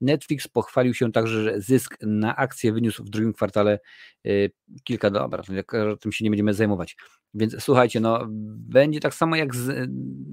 [0.00, 3.78] Netflix pochwalił się także, że zysk na akcję wyniósł w drugim kwartale
[4.26, 4.52] y,
[4.84, 5.42] kilka, dobra,
[6.00, 6.96] tym się nie będziemy zajmować.
[7.34, 9.90] Więc słuchajcie, no, będzie tak samo jak z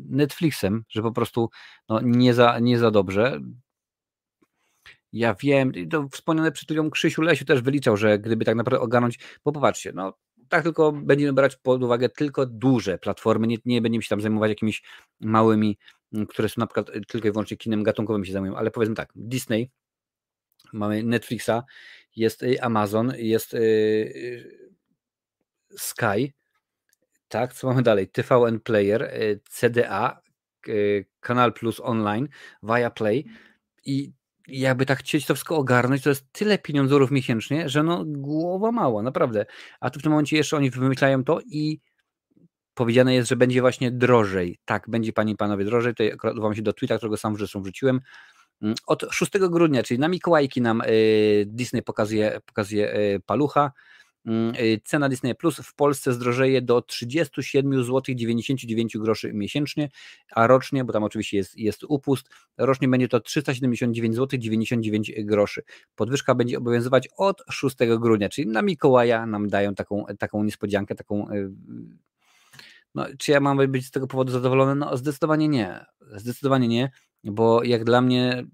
[0.09, 1.49] Netflixem, że po prostu
[1.89, 3.39] no, nie, za, nie za dobrze.
[5.13, 9.19] Ja wiem, to wspomniane przed chwilą Krzysiu Lesiu też wyliczał, że gdyby tak naprawdę ogarnąć,
[9.45, 10.13] bo popatrzcie, no
[10.49, 14.49] tak tylko będziemy brać pod uwagę tylko duże platformy, nie, nie będziemy się tam zajmować
[14.49, 14.83] jakimiś
[15.19, 15.77] małymi,
[16.29, 19.09] które są na przykład y, tylko i wyłącznie kinem gatunkowym się zajmują, ale powiedzmy tak,
[19.15, 19.71] Disney,
[20.73, 21.63] mamy Netflixa,
[22.15, 24.67] jest y, Amazon, jest y,
[25.77, 26.33] Sky,
[27.27, 28.07] tak, co mamy dalej?
[28.07, 29.11] TVN Player,
[29.49, 30.21] CDA,
[31.19, 32.27] Kanal Plus Online,
[32.63, 33.25] Viaplay
[33.85, 34.11] i
[34.47, 39.03] jakby tak chcieć to wszystko ogarnąć, to jest tyle pieniądzów miesięcznie, że no głowa mała,
[39.03, 39.45] naprawdę.
[39.79, 41.79] A tu w tym momencie jeszcze oni wymyślają to i
[42.73, 44.59] powiedziane jest, że będzie właśnie drożej.
[44.65, 45.93] Tak, będzie panie i panowie drożej.
[45.93, 48.01] Tutaj wam się do Twittera, którego sam zresztą wrzuciłem.
[48.61, 53.71] Mm, od 6 grudnia, czyli na Mikołajki nam y, Disney pokazuje, pokazuje y, palucha.
[54.27, 59.89] Mm, y, cena Disney Plus w Polsce zdrożeje do 37 zł 99 groszy miesięcznie,
[60.31, 65.63] a rocznie, bo tam oczywiście jest, jest upust, rocznie będzie to 379 zł 99 groszy.
[65.95, 71.31] Podwyżka będzie obowiązywać od 6 grudnia, czyli na Mikołaja nam dają taką, taką niespodziankę, taką
[71.31, 71.51] y,
[72.95, 74.75] no, czy ja mam być z tego powodu zadowolony?
[74.75, 75.85] No, zdecydowanie nie.
[76.15, 76.91] Zdecydowanie nie,
[77.23, 78.45] bo jak dla mnie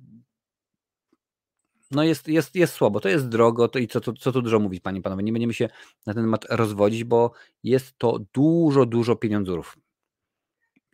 [1.93, 4.59] no jest, jest, jest słabo, to jest drogo, to i co, co, co tu dużo
[4.59, 5.69] mówić, panie panowie, nie będziemy się
[6.05, 7.31] na ten temat rozwodzić, bo
[7.63, 9.77] jest to dużo, dużo pieniądzów.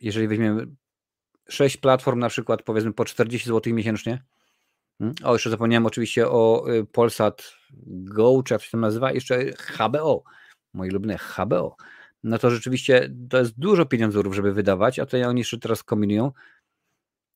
[0.00, 0.66] Jeżeli weźmiemy
[1.48, 4.24] sześć platform, na przykład powiedzmy po 40 zł miesięcznie,
[4.98, 5.16] hmm?
[5.24, 7.52] o, jeszcze zapomniałem oczywiście o y, Polsat
[7.86, 9.44] Go, czy jak się to nazywa, jeszcze
[9.76, 10.22] HBO,
[10.72, 11.76] moje lubne HBO,
[12.24, 16.32] no to rzeczywiście to jest dużo pieniądzów, żeby wydawać, a to oni jeszcze teraz kombinują.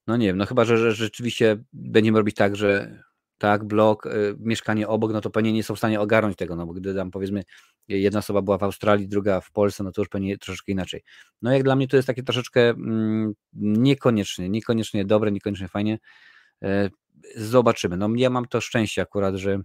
[0.07, 3.03] No nie wiem, no chyba, że, że rzeczywiście będziemy robić tak, że
[3.45, 6.67] tak, blok, y, mieszkanie obok, no to pewnie nie są w stanie ogarnąć tego, no
[6.67, 7.45] bo gdy tam powiedzmy
[7.89, 11.03] jedna osoba była w Australii, druga w Polsce, no to już pewnie troszeczkę inaczej.
[11.43, 15.99] No jak dla mnie to jest takie troszeczkę mm, niekoniecznie, niekoniecznie dobre, niekoniecznie fajnie.
[16.63, 16.91] E,
[17.37, 17.97] zobaczymy.
[17.97, 19.59] No ja mam to szczęście akurat, że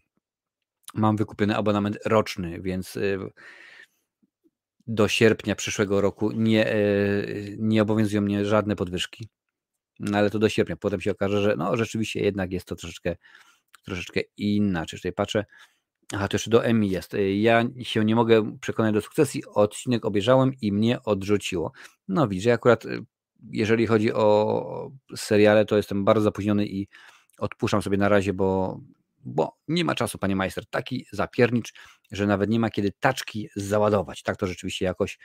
[0.94, 3.20] mam wykupiony abonament roczny, więc y,
[4.88, 6.76] do sierpnia przyszłego roku nie,
[7.58, 9.30] nie obowiązują mnie żadne podwyżki.
[10.00, 10.76] No ale to do sierpnia.
[10.76, 13.16] Potem się okaże, że no rzeczywiście jednak jest to troszeczkę,
[13.86, 15.00] troszeczkę inaczej.
[15.00, 15.46] Tutaj patrzę.
[16.14, 17.16] Aha, to jeszcze do Emmy jest.
[17.36, 19.44] Ja się nie mogę przekonać do sukcesji.
[19.46, 21.72] Odcinek obejrzałem i mnie odrzuciło.
[22.08, 22.86] No widzisz, ja akurat
[23.52, 26.88] jeżeli chodzi o seriale, to jestem bardzo zapóźniony i
[27.38, 28.80] odpuszczam sobie na razie, bo,
[29.26, 30.66] bo nie ma czasu, panie majster.
[30.66, 31.74] Taki zapiernicz,
[32.12, 34.24] że nawet nie ma kiedy taczki załadować.
[34.24, 35.20] Tak to rzeczywiście jakoś,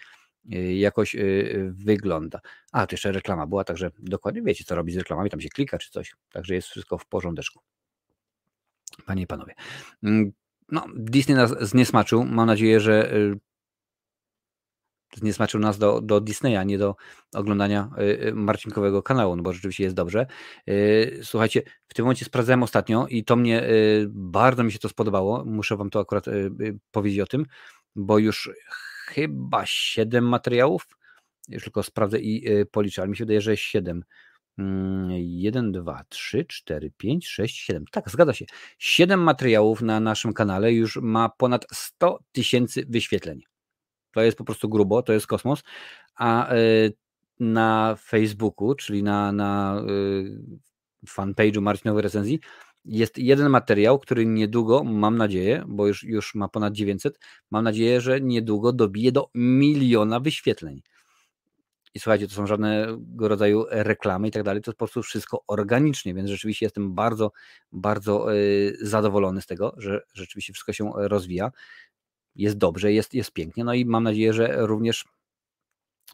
[0.54, 2.40] y, jakoś y, wygląda.
[2.72, 5.78] A, to jeszcze reklama była, także dokładnie wiecie, co robić z reklamami, tam się klika
[5.78, 6.14] czy coś.
[6.32, 7.60] Także jest wszystko w porządeczku.
[9.06, 9.54] Panie i panowie.
[10.02, 10.32] Mm,
[10.68, 12.24] no, Disney nas zniesmaczył.
[12.24, 13.38] Mam nadzieję, że y,
[15.16, 16.96] zniesmaczył nas do, do Disneya, nie do
[17.34, 20.26] oglądania y, y, Marcinkowego kanału, no bo rzeczywiście jest dobrze.
[21.22, 23.62] Słuchajcie, w tym momencie sprawdzałem ostatnio i to mnie,
[24.08, 26.24] bardzo mi się to spodobało, muszę wam to akurat
[26.90, 27.46] powiedzieć o tym,
[27.96, 28.50] bo już
[29.06, 30.88] chyba 7 materiałów,
[31.48, 34.04] już tylko sprawdzę i policzę, ale mi się wydaje, że 7.
[34.58, 37.84] 1, 2, 3, 4, 5, 6, 7.
[37.90, 38.44] Tak, zgadza się.
[38.78, 43.40] 7 materiałów na naszym kanale już ma ponad 100 tysięcy wyświetleń.
[44.12, 45.62] To jest po prostu grubo, to jest kosmos.
[46.16, 46.56] A e,
[47.40, 52.40] na Facebooku, czyli na, na e, fanpage'u Marcinowej Recenzji,
[52.84, 57.18] jest jeden materiał, który niedługo, mam nadzieję, bo już, już ma ponad 900,
[57.50, 60.82] mam nadzieję, że niedługo dobije do miliona wyświetleń.
[61.94, 66.14] I słuchajcie, to są żadnego rodzaju reklamy i tak dalej, to po prostu wszystko organicznie,
[66.14, 67.32] więc rzeczywiście jestem bardzo,
[67.72, 68.36] bardzo e,
[68.80, 71.50] zadowolony z tego, że rzeczywiście wszystko się rozwija
[72.36, 73.64] jest dobrze, jest, jest pięknie.
[73.64, 75.04] No i mam nadzieję, że również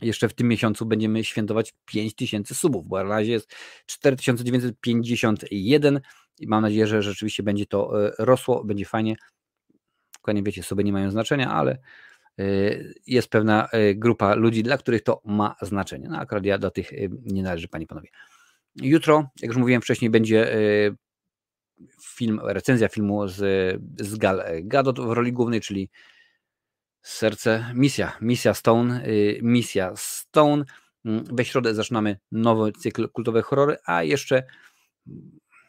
[0.03, 3.55] jeszcze w tym miesiącu będziemy świętować 5000 subów, bo na razie jest
[3.87, 6.01] 4951
[6.39, 9.17] i mam nadzieję, że rzeczywiście będzie to e, rosło, będzie fajnie.
[10.15, 11.79] Dokładnie wiecie, sobie nie mają znaczenia, ale
[13.07, 16.09] jest pewna e, grupa ludzi, dla których to ma znaczenie.
[16.09, 16.91] No akurat ja do tych
[17.23, 18.09] nie należy, panie panowie.
[18.83, 20.57] Jutro, jak już mówiłem wcześniej, będzie
[22.05, 23.37] film, recenzja filmu z,
[24.01, 25.91] z Gal Gadot w roli głównej, czyli
[27.03, 30.65] Serce, misja, misja Stone, y, misja Stone.
[31.05, 34.43] Mm, we środę zaczynamy nowy cykl kultowe horrory, a jeszcze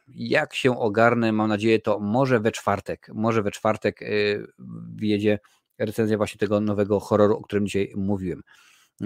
[0.08, 4.48] jak się ogarnę, mam nadzieję, to może we czwartek, może we czwartek y,
[4.96, 5.40] wjedzie
[5.86, 8.42] recenzja właśnie tego nowego horroru, o którym dzisiaj mówiłem.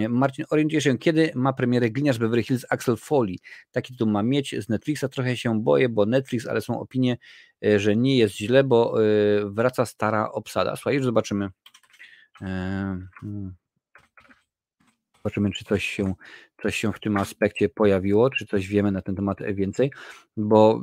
[0.09, 3.39] Marcin, orientuje się, kiedy ma premierę Gliniarz Beverly Hills Axel Foley.
[3.71, 5.05] Taki tytuł ma mieć z Netflixa.
[5.11, 7.17] Trochę się boję, bo Netflix, ale są opinie,
[7.65, 8.95] y, że nie jest źle, bo
[9.45, 10.75] wraca stara obsada.
[10.75, 11.49] Słuchaj, już zobaczymy.
[12.39, 13.07] Hmm.
[15.15, 16.13] Zobaczymy, czy coś się,
[16.61, 19.91] coś się w tym aspekcie pojawiło, czy coś wiemy na ten temat więcej,
[20.37, 20.81] bo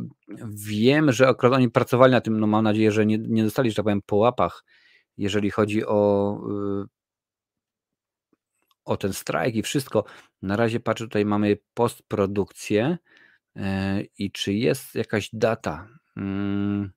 [0.55, 3.77] wiem, że akurat oni pracowali na tym, no mam nadzieję, że nie, nie dostali, że
[3.77, 4.65] tak powiem, po łapach,
[5.19, 6.41] jeżeli chodzi o,
[6.85, 6.89] y,
[8.85, 10.05] o ten strajk i wszystko.
[10.43, 12.99] Na razie patrzę, tutaj mamy postprodukcję
[13.57, 15.89] e, i czy jest jakaś data.
[16.15, 16.93] Hmm.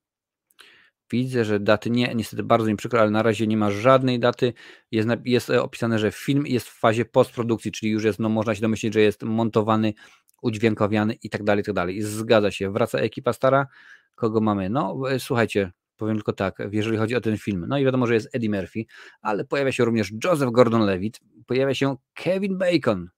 [1.12, 4.54] Widzę, że daty nie, niestety bardzo mi przykro, ale na razie nie ma żadnej daty.
[4.92, 8.56] Jest, jest e, opisane, że film jest w fazie postprodukcji, czyli już jest, no można
[8.56, 9.94] się domyślić, że jest montowany,
[10.42, 12.02] udźwiękowiany i tak dalej, i tak dalej.
[12.02, 13.68] Zgadza się, wraca ekipa stara.
[14.16, 14.70] Kogo mamy?
[14.70, 17.66] No e, słuchajcie, powiem tylko tak, jeżeli chodzi o ten film.
[17.68, 18.86] No i wiadomo, że jest Eddie Murphy,
[19.22, 23.10] ale pojawia się również Joseph Gordon-Levitt, pojawia się Kevin Bacon,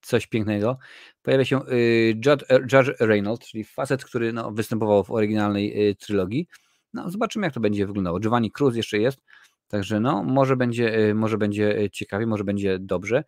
[0.00, 0.78] coś pięknego.
[1.22, 6.46] Pojawia się y, Judge, Reynolds, czyli facet, który no, występował w oryginalnej y, trylogii.
[6.92, 8.20] No, zobaczymy, jak to będzie wyglądało.
[8.20, 9.20] Giovanni Cruz jeszcze jest,
[9.68, 13.24] także no, może będzie, y, może będzie ciekawie, może będzie dobrze.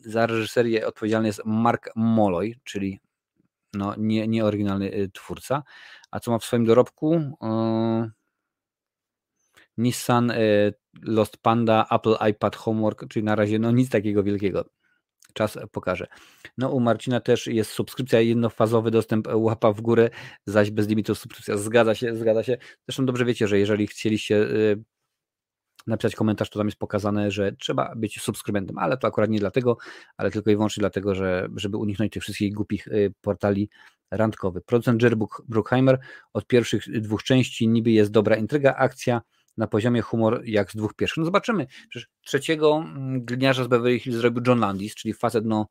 [0.00, 3.00] Za reżyserię odpowiedzialny jest Mark Molloy, czyli
[3.74, 5.62] no, nie, nie oryginalny y, twórca.
[6.10, 7.20] A co ma w swoim dorobku?
[9.78, 10.32] Nissan,
[11.02, 14.64] Lost Panda, Apple iPad Homework, czyli na razie no nic takiego wielkiego.
[15.34, 16.06] Czas pokaże.
[16.58, 20.10] No u Marcina też jest subskrypcja, jednofazowy dostęp łapa w górę,
[20.46, 21.56] zaś bez limitu subskrypcja.
[21.56, 22.58] Zgadza się, zgadza się.
[22.88, 24.84] Zresztą dobrze wiecie, że jeżeli chcieliście y,
[25.86, 29.76] napisać komentarz, to tam jest pokazane, że trzeba być subskrybentem, ale to akurat nie dlatego,
[30.16, 33.70] ale tylko i wyłącznie dlatego, że, żeby uniknąć tych wszystkich głupich y, portali
[34.10, 34.64] randkowych.
[34.64, 35.16] Producent Jerry
[35.48, 35.98] Bruckheimer
[36.32, 39.20] od pierwszych dwóch części niby jest dobra intryga, akcja,
[39.56, 41.16] na poziomie humor jak z dwóch pierwszych.
[41.16, 41.66] No zobaczymy.
[41.88, 45.68] Przecież trzeciego mm, gliniarza z Beverly Hills zrobił John Landis, czyli facet, no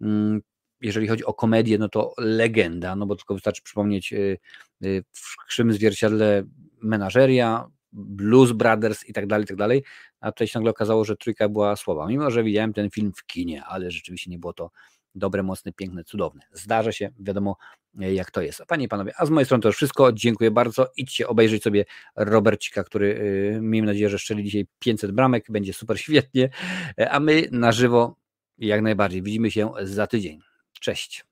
[0.00, 0.40] mm,
[0.80, 4.38] jeżeli chodzi o komedię, no to legenda, no bo tylko wystarczy przypomnieć y,
[4.84, 6.42] y, w krzywym zwierciadle
[6.82, 9.84] menażeria, Blues Brothers i tak dalej, i tak dalej,
[10.20, 13.26] a tutaj się nagle okazało, że trójka była słaba, mimo że widziałem ten film w
[13.26, 14.70] kinie, ale rzeczywiście nie było to
[15.14, 16.42] dobre, mocne, piękne, cudowne.
[16.52, 17.56] Zdarza się, wiadomo
[17.94, 18.62] jak to jest.
[18.68, 20.12] Panie i panowie, a z mojej strony to już wszystko.
[20.12, 20.86] Dziękuję bardzo.
[20.96, 21.84] Idźcie obejrzeć sobie
[22.16, 23.08] Robercika, który
[23.54, 25.44] yy, miejmy nadzieję, że szczeli dzisiaj 500 bramek.
[25.48, 26.50] Będzie super świetnie.
[27.10, 28.16] A my na żywo
[28.58, 29.22] jak najbardziej.
[29.22, 30.40] Widzimy się za tydzień.
[30.80, 31.29] Cześć.